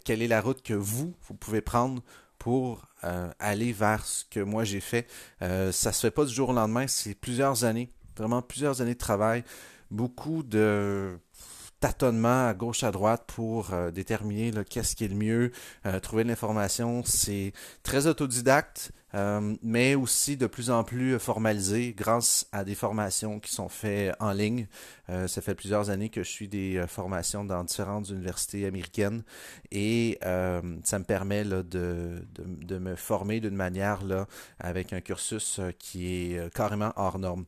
quelle 0.06 0.22
est 0.22 0.28
la 0.28 0.40
route 0.40 0.62
que 0.62 0.76
vous, 0.76 1.16
vous 1.28 1.34
pouvez 1.34 1.62
prendre 1.62 2.04
pour 2.38 2.86
aller 3.40 3.74
vers 3.74 4.06
ce 4.06 4.24
que 4.24 4.40
moi 4.40 4.64
j'ai 4.64 4.80
fait? 4.80 5.08
ça 5.40 5.92
se 5.92 6.00
fait 6.00 6.12
pas 6.12 6.26
du 6.26 6.34
jour 6.34 6.50
au 6.50 6.54
lendemain, 6.54 6.86
c'est 6.88 7.16
plusieurs 7.16 7.64
années, 7.64 7.92
vraiment 8.16 8.44
plusieurs 8.44 8.82
années 8.82 8.94
de 8.94 9.00
travail, 9.00 9.44
beaucoup 9.90 10.44
de 10.44 11.18
tâtonnement 11.80 12.48
à 12.48 12.54
gauche 12.54 12.84
à 12.84 12.92
droite 12.92 13.24
pour 13.28 13.74
euh, 13.74 13.92
déterminer 13.92 14.52
qu'est-ce 14.70 14.96
qui 14.96 15.06
est 15.06 15.10
le 15.10 15.16
mieux, 15.16 15.52
euh, 15.86 16.00
trouver 16.00 16.24
l'information. 16.24 17.04
C'est 17.06 17.54
très 17.84 18.08
autodidacte, 18.08 18.92
euh, 19.14 19.56
mais 19.62 19.96
aussi 19.96 20.38
de 20.38 20.48
plus 20.48 20.70
en 20.72 20.84
plus 20.84 21.20
formalisé 21.20 21.94
grâce 21.96 22.48
à 22.52 22.64
des 22.64 22.76
formations 22.76 23.40
qui 23.40 23.54
sont 23.54 23.70
faites 23.70 24.16
en 24.20 24.32
ligne. 24.32 24.68
ça 25.28 25.42
fait 25.42 25.56
plusieurs 25.56 25.90
années 25.90 26.10
que 26.10 26.24
je 26.24 26.30
suis 26.30 26.50
des 26.50 26.84
formations 26.88 27.46
dans 27.46 27.64
différentes 27.64 28.10
universités 28.10 28.66
américaines 28.66 29.24
et 29.72 30.20
ça 30.22 31.00
me 31.00 31.04
permet 31.06 31.46
de, 31.46 32.22
me 32.80 32.96
former 32.96 33.40
d'une 33.40 33.56
manière 33.56 34.02
avec 34.60 34.92
un 34.92 35.00
cursus 35.00 35.62
qui 35.80 36.34
est 36.34 36.54
carrément 36.54 36.92
hors 36.98 37.20
norme. 37.20 37.46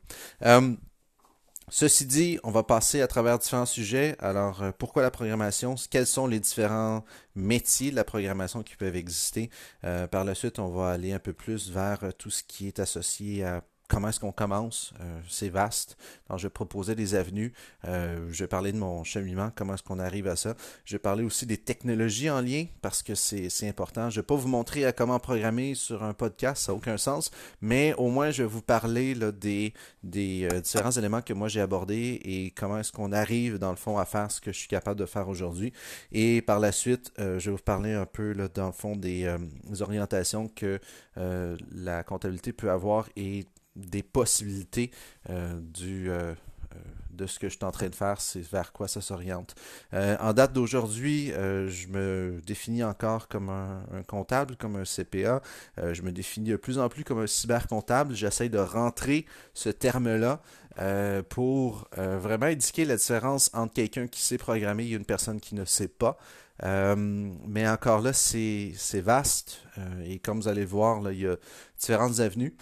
Ceci 1.71 2.05
dit, 2.05 2.39
on 2.43 2.49
va 2.49 2.63
passer 2.63 3.01
à 3.01 3.07
travers 3.07 3.37
différents 3.37 3.65
sujets. 3.65 4.15
Alors, 4.19 4.63
euh, 4.63 4.71
pourquoi 4.77 5.03
la 5.03 5.11
programmation? 5.11 5.75
Quels 5.89 6.07
sont 6.07 6.25
les 6.25 6.39
différents 6.39 7.05
métiers 7.35 7.91
de 7.91 7.95
la 7.95 8.03
programmation 8.03 8.63
qui 8.63 8.75
peuvent 8.75 8.95
exister? 8.95 9.51
Euh, 9.83 10.07
par 10.07 10.23
la 10.25 10.33
suite, 10.33 10.57
on 10.57 10.69
va 10.69 10.89
aller 10.89 11.13
un 11.13 11.19
peu 11.19 11.33
plus 11.33 11.69
vers 11.69 11.99
tout 12.17 12.31
ce 12.31 12.43
qui 12.43 12.67
est 12.67 12.79
associé 12.79 13.43
à 13.43 13.63
comment 13.89 14.09
est-ce 14.09 14.19
qu'on 14.19 14.31
commence. 14.31 14.93
Euh, 15.01 15.19
c'est 15.27 15.49
vaste. 15.49 15.97
Alors, 16.29 16.37
je 16.37 16.45
vais 16.45 16.51
proposer 16.51 16.95
des 16.95 17.15
avenues. 17.15 17.51
Euh, 17.85 18.29
je 18.31 18.43
vais 18.43 18.47
parler 18.47 18.71
de 18.71 18.77
mon 18.77 19.03
cheminement, 19.03 19.51
comment 19.53 19.73
est-ce 19.73 19.83
qu'on 19.83 19.99
arrive 19.99 20.27
à 20.27 20.35
ça. 20.35 20.55
Je 20.85 20.95
vais 20.95 20.99
parler 20.99 21.23
aussi 21.23 21.45
des 21.45 21.57
technologies 21.57 22.29
en 22.29 22.39
lien 22.39 22.65
parce 22.81 23.01
que 23.01 23.15
c'est 23.15 23.67
important. 23.67 24.09
Je 24.09 24.19
ne 24.19 24.21
vais 24.21 24.25
pas 24.25 24.35
vous 24.35 24.47
montrer 24.47 24.85
à 24.85 24.93
comment 24.93 25.19
programmer 25.19 25.73
sur 25.73 26.03
un 26.03 26.13
podcast, 26.13 26.63
ça 26.63 26.71
n'a 26.71 26.77
aucun 26.77 26.97
sens, 26.97 27.31
mais 27.61 27.93
au 27.95 28.09
moins 28.09 28.29
je 28.29 28.43
vais 28.43 28.49
vous 28.49 28.61
parler 28.61 29.15
là, 29.15 29.31
des, 29.31 29.73
des 30.03 30.47
euh, 30.51 30.61
différents 30.61 30.91
éléments 30.91 31.23
que 31.23 31.33
moi 31.33 31.47
j'ai 31.47 31.61
abordés 31.61 32.21
et 32.23 32.51
comment 32.51 32.77
est-ce 32.77 32.91
qu'on 32.91 33.11
arrive 33.11 33.57
dans 33.57 33.71
le 33.71 33.75
fond 33.75 33.97
à 33.97 34.05
faire 34.05 34.31
ce 34.31 34.39
que 34.39 34.51
je 34.51 34.59
suis 34.59 34.67
capable 34.67 34.99
de 34.99 35.07
faire 35.07 35.27
aujourd'hui. 35.27 35.73
Et 36.11 36.43
par 36.43 36.59
la 36.59 36.71
suite, 36.71 37.11
je 37.17 37.39
vais 37.39 37.51
vous 37.51 37.57
parler 37.57 37.93
un 37.93 38.05
peu 38.05 38.33
là, 38.33 38.47
dans 38.53 38.67
le 38.67 38.71
fond 38.71 38.95
des, 38.95 39.35
des 39.63 39.81
orientations 39.81 40.47
que 40.47 40.79
la 41.15 42.03
comptabilité 42.03 42.53
peut 42.53 42.69
avoir 42.69 43.09
et 43.15 43.45
des 43.75 44.03
possibilités 44.03 44.91
euh, 45.29 45.59
euh, 45.81 46.33
euh, 46.73 46.77
de 47.11 47.25
ce 47.25 47.39
que 47.39 47.49
je 47.49 47.55
suis 47.55 47.65
en 47.65 47.71
train 47.71 47.89
de 47.89 47.95
faire, 47.95 48.21
c'est 48.21 48.41
vers 48.41 48.71
quoi 48.71 48.87
ça 48.87 49.01
s'oriente. 49.01 49.53
En 49.91 50.31
date 50.31 50.53
d'aujourd'hui, 50.53 51.33
je 51.33 51.87
me 51.87 52.39
définis 52.45 52.83
encore 52.83 53.27
comme 53.27 53.49
un, 53.49 54.03
comptable, 54.07 54.55
comme 54.55 54.77
un 54.77 54.85
CPA. 54.85 55.41
Je 55.77 56.01
me 56.01 56.13
définis 56.13 56.51
de 56.51 56.55
plus 56.55 56.79
en 56.79 56.87
plus 56.87 57.03
comme 57.03 57.19
un 57.19 57.27
cybercomptable. 57.27 58.15
J'essaie 58.15 58.47
de 58.47 58.59
rentrer 58.59 59.25
ce 59.53 59.67
terme-là 59.67 60.41
pour 61.27 61.89
vraiment 61.97 62.45
indiquer 62.45 62.85
la 62.85 62.95
différence 62.95 63.49
entre 63.53 63.73
quelqu'un 63.73 64.07
qui 64.07 64.21
sait 64.21 64.37
programmer 64.37 64.85
et 64.85 64.91
une 64.91 65.03
personne 65.03 65.41
qui 65.41 65.55
ne 65.55 65.65
sait 65.65 65.89
pas. 65.89 66.17
mais 66.63 67.67
encore 67.67 67.99
là, 67.99 68.13
c'est 68.13 69.01
vaste. 69.01 69.61
et 70.05 70.19
comme 70.19 70.39
vous 70.39 70.47
allez 70.47 70.61
le 70.61 70.67
voir, 70.67 71.11
il 71.11 71.19
y 71.19 71.27
a 71.27 71.35
différentes 71.77 72.21
avenues 72.21 72.55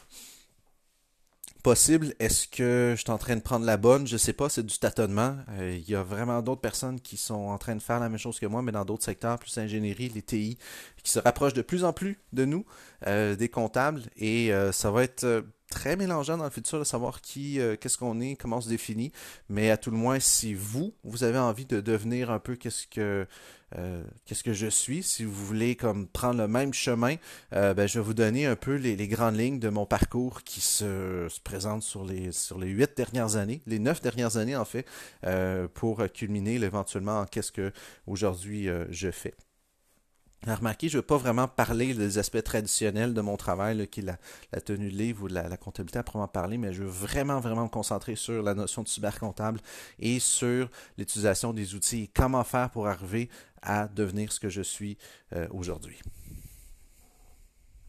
possible. 1.62 2.14
Est-ce 2.20 2.48
que 2.48 2.94
je 2.96 3.02
suis 3.02 3.12
en 3.12 3.18
train 3.18 3.36
de 3.36 3.42
prendre 3.42 3.66
la 3.66 3.78
bonne? 3.78 4.08
Je 4.08 4.18
sais 4.18 4.34
pas, 4.34 4.50
c'est 4.50 4.66
du 4.66 4.78
tâtonnement. 4.78 5.36
Euh, 5.52 5.78
il 5.78 5.90
y 5.90 5.96
a 5.96 6.04
vraiment 6.04 6.42
d'autres 6.42 6.62
personnes 6.62 7.00
qui 7.00 7.18
sont 7.18 7.36
en 7.36 7.58
train 7.58 7.76
de 7.76 7.82
faire 7.82 8.00
la 8.00 8.10
même 8.10 8.18
chose 8.18 8.40
que 8.40 8.46
moi, 8.46 8.62
mais 8.62 8.72
dans 8.72 8.86
d'autres 8.86 9.04
secteurs, 9.04 9.40
plus 9.40 9.58
ingénierie, 9.58 10.10
les 10.10 10.22
TI, 10.22 10.58
qui 11.04 11.12
se 11.12 11.20
rapprochent 11.20 11.54
de 11.54 11.62
plus 11.62 11.84
en 11.84 11.94
plus 11.94 12.20
de 12.34 12.46
nous, 12.46 12.66
euh, 13.08 13.36
des 13.36 13.50
comptables, 13.50 14.02
et 14.16 14.54
euh, 14.54 14.72
ça 14.72 14.92
va 14.92 15.04
être 15.04 15.44
très 15.70 15.96
mélangeant 15.96 16.38
dans 16.38 16.46
le 16.46 16.50
futur 16.50 16.80
de 16.80 16.84
savoir 16.84 17.22
qui, 17.22 17.60
qu'est-ce 17.80 17.98
qu'on 17.98 18.20
est, 18.22 18.36
comment 18.36 18.58
on 18.58 18.62
se 18.62 18.70
définit. 18.70 19.12
Mais 19.50 19.70
à 19.70 19.78
tout 19.78 19.92
le 19.92 19.98
moins, 19.98 20.20
si 20.20 20.54
vous, 20.54 20.94
vous 21.04 21.24
avez 21.24 21.40
envie 21.40 21.66
de 21.66 21.82
devenir 21.82 22.32
un 22.32 22.40
peu 22.40 22.56
qu'est-ce 22.56 22.88
que 22.88 23.28
euh, 23.76 24.04
je 24.30 24.68
suis. 24.68 25.04
Si 25.04 25.24
vous 25.24 25.46
voulez 25.46 25.76
comme 25.76 26.08
prendre 26.08 26.40
le 26.40 26.48
même 26.48 26.74
chemin, 26.74 27.16
euh, 27.54 27.74
ben, 27.74 27.88
je 27.88 28.00
vais 28.00 28.06
vous 28.06 28.14
donner 28.14 28.46
un 28.46 28.56
peu 28.56 28.76
les, 28.76 28.96
grandes 29.08 29.38
lignes 29.38 29.60
de 29.60 29.70
mon 29.70 29.86
parcours 29.86 30.44
qui 30.44 30.62
se, 30.62 31.28
se, 31.30 31.40
présente 31.42 31.84
sur 31.84 32.06
les 32.06 32.32
sur 32.32 32.60
les 32.60 32.68
huit 32.68 32.96
dernières 32.96 33.36
années, 33.36 33.62
les 33.66 33.80
neuf 33.80 34.02
dernières 34.02 34.38
années 34.38 34.56
en 34.56 34.66
fait, 34.66 34.86
euh, 35.26 35.68
pour 35.74 36.04
culminer 36.14 36.56
éventuellement 36.56 37.22
en 37.22 37.26
qu'est-ce 37.26 37.52
que 37.52 37.72
aujourd'hui 38.06 38.70
je 38.90 39.12
fais. 39.12 39.34
Remarquez, 40.46 40.88
je 40.88 40.98
ne 40.98 41.02
vais 41.02 41.06
pas 41.06 41.18
vraiment 41.18 41.48
parler 41.48 41.94
des 41.94 42.20
aspects 42.20 42.44
traditionnels 42.44 43.14
de 43.14 43.22
mon 43.22 43.38
travail, 43.38 43.88
qui 43.88 44.02
est 44.02 44.04
la, 44.04 44.62
tenue 44.62 44.92
de 44.92 44.96
livre 44.96 45.24
ou 45.24 45.28
la, 45.28 45.58
comptabilité 45.58 46.00
à 46.00 46.04
proprement 46.04 46.28
parler, 46.28 46.58
mais 46.58 46.74
je 46.74 46.84
veux 46.84 46.90
vraiment, 46.90 47.40
vraiment 47.40 47.64
me 47.64 47.70
concentrer 47.70 48.16
sur 48.16 48.44
la 48.44 48.54
notion 48.54 48.84
de 48.84 48.88
cybercomptable 48.88 49.60
et 50.00 50.20
sur 50.20 50.70
l'utilisation 50.98 51.54
des 51.54 51.76
outils 51.76 52.04
et 52.04 52.10
comment 52.14 52.44
faire 52.44 52.70
pour 52.70 52.88
arriver 52.88 53.30
à 53.62 53.88
devenir 53.88 54.32
ce 54.32 54.40
que 54.40 54.50
je 54.50 54.62
suis 54.62 54.98
euh, 55.34 55.48
aujourd'hui. 55.52 56.00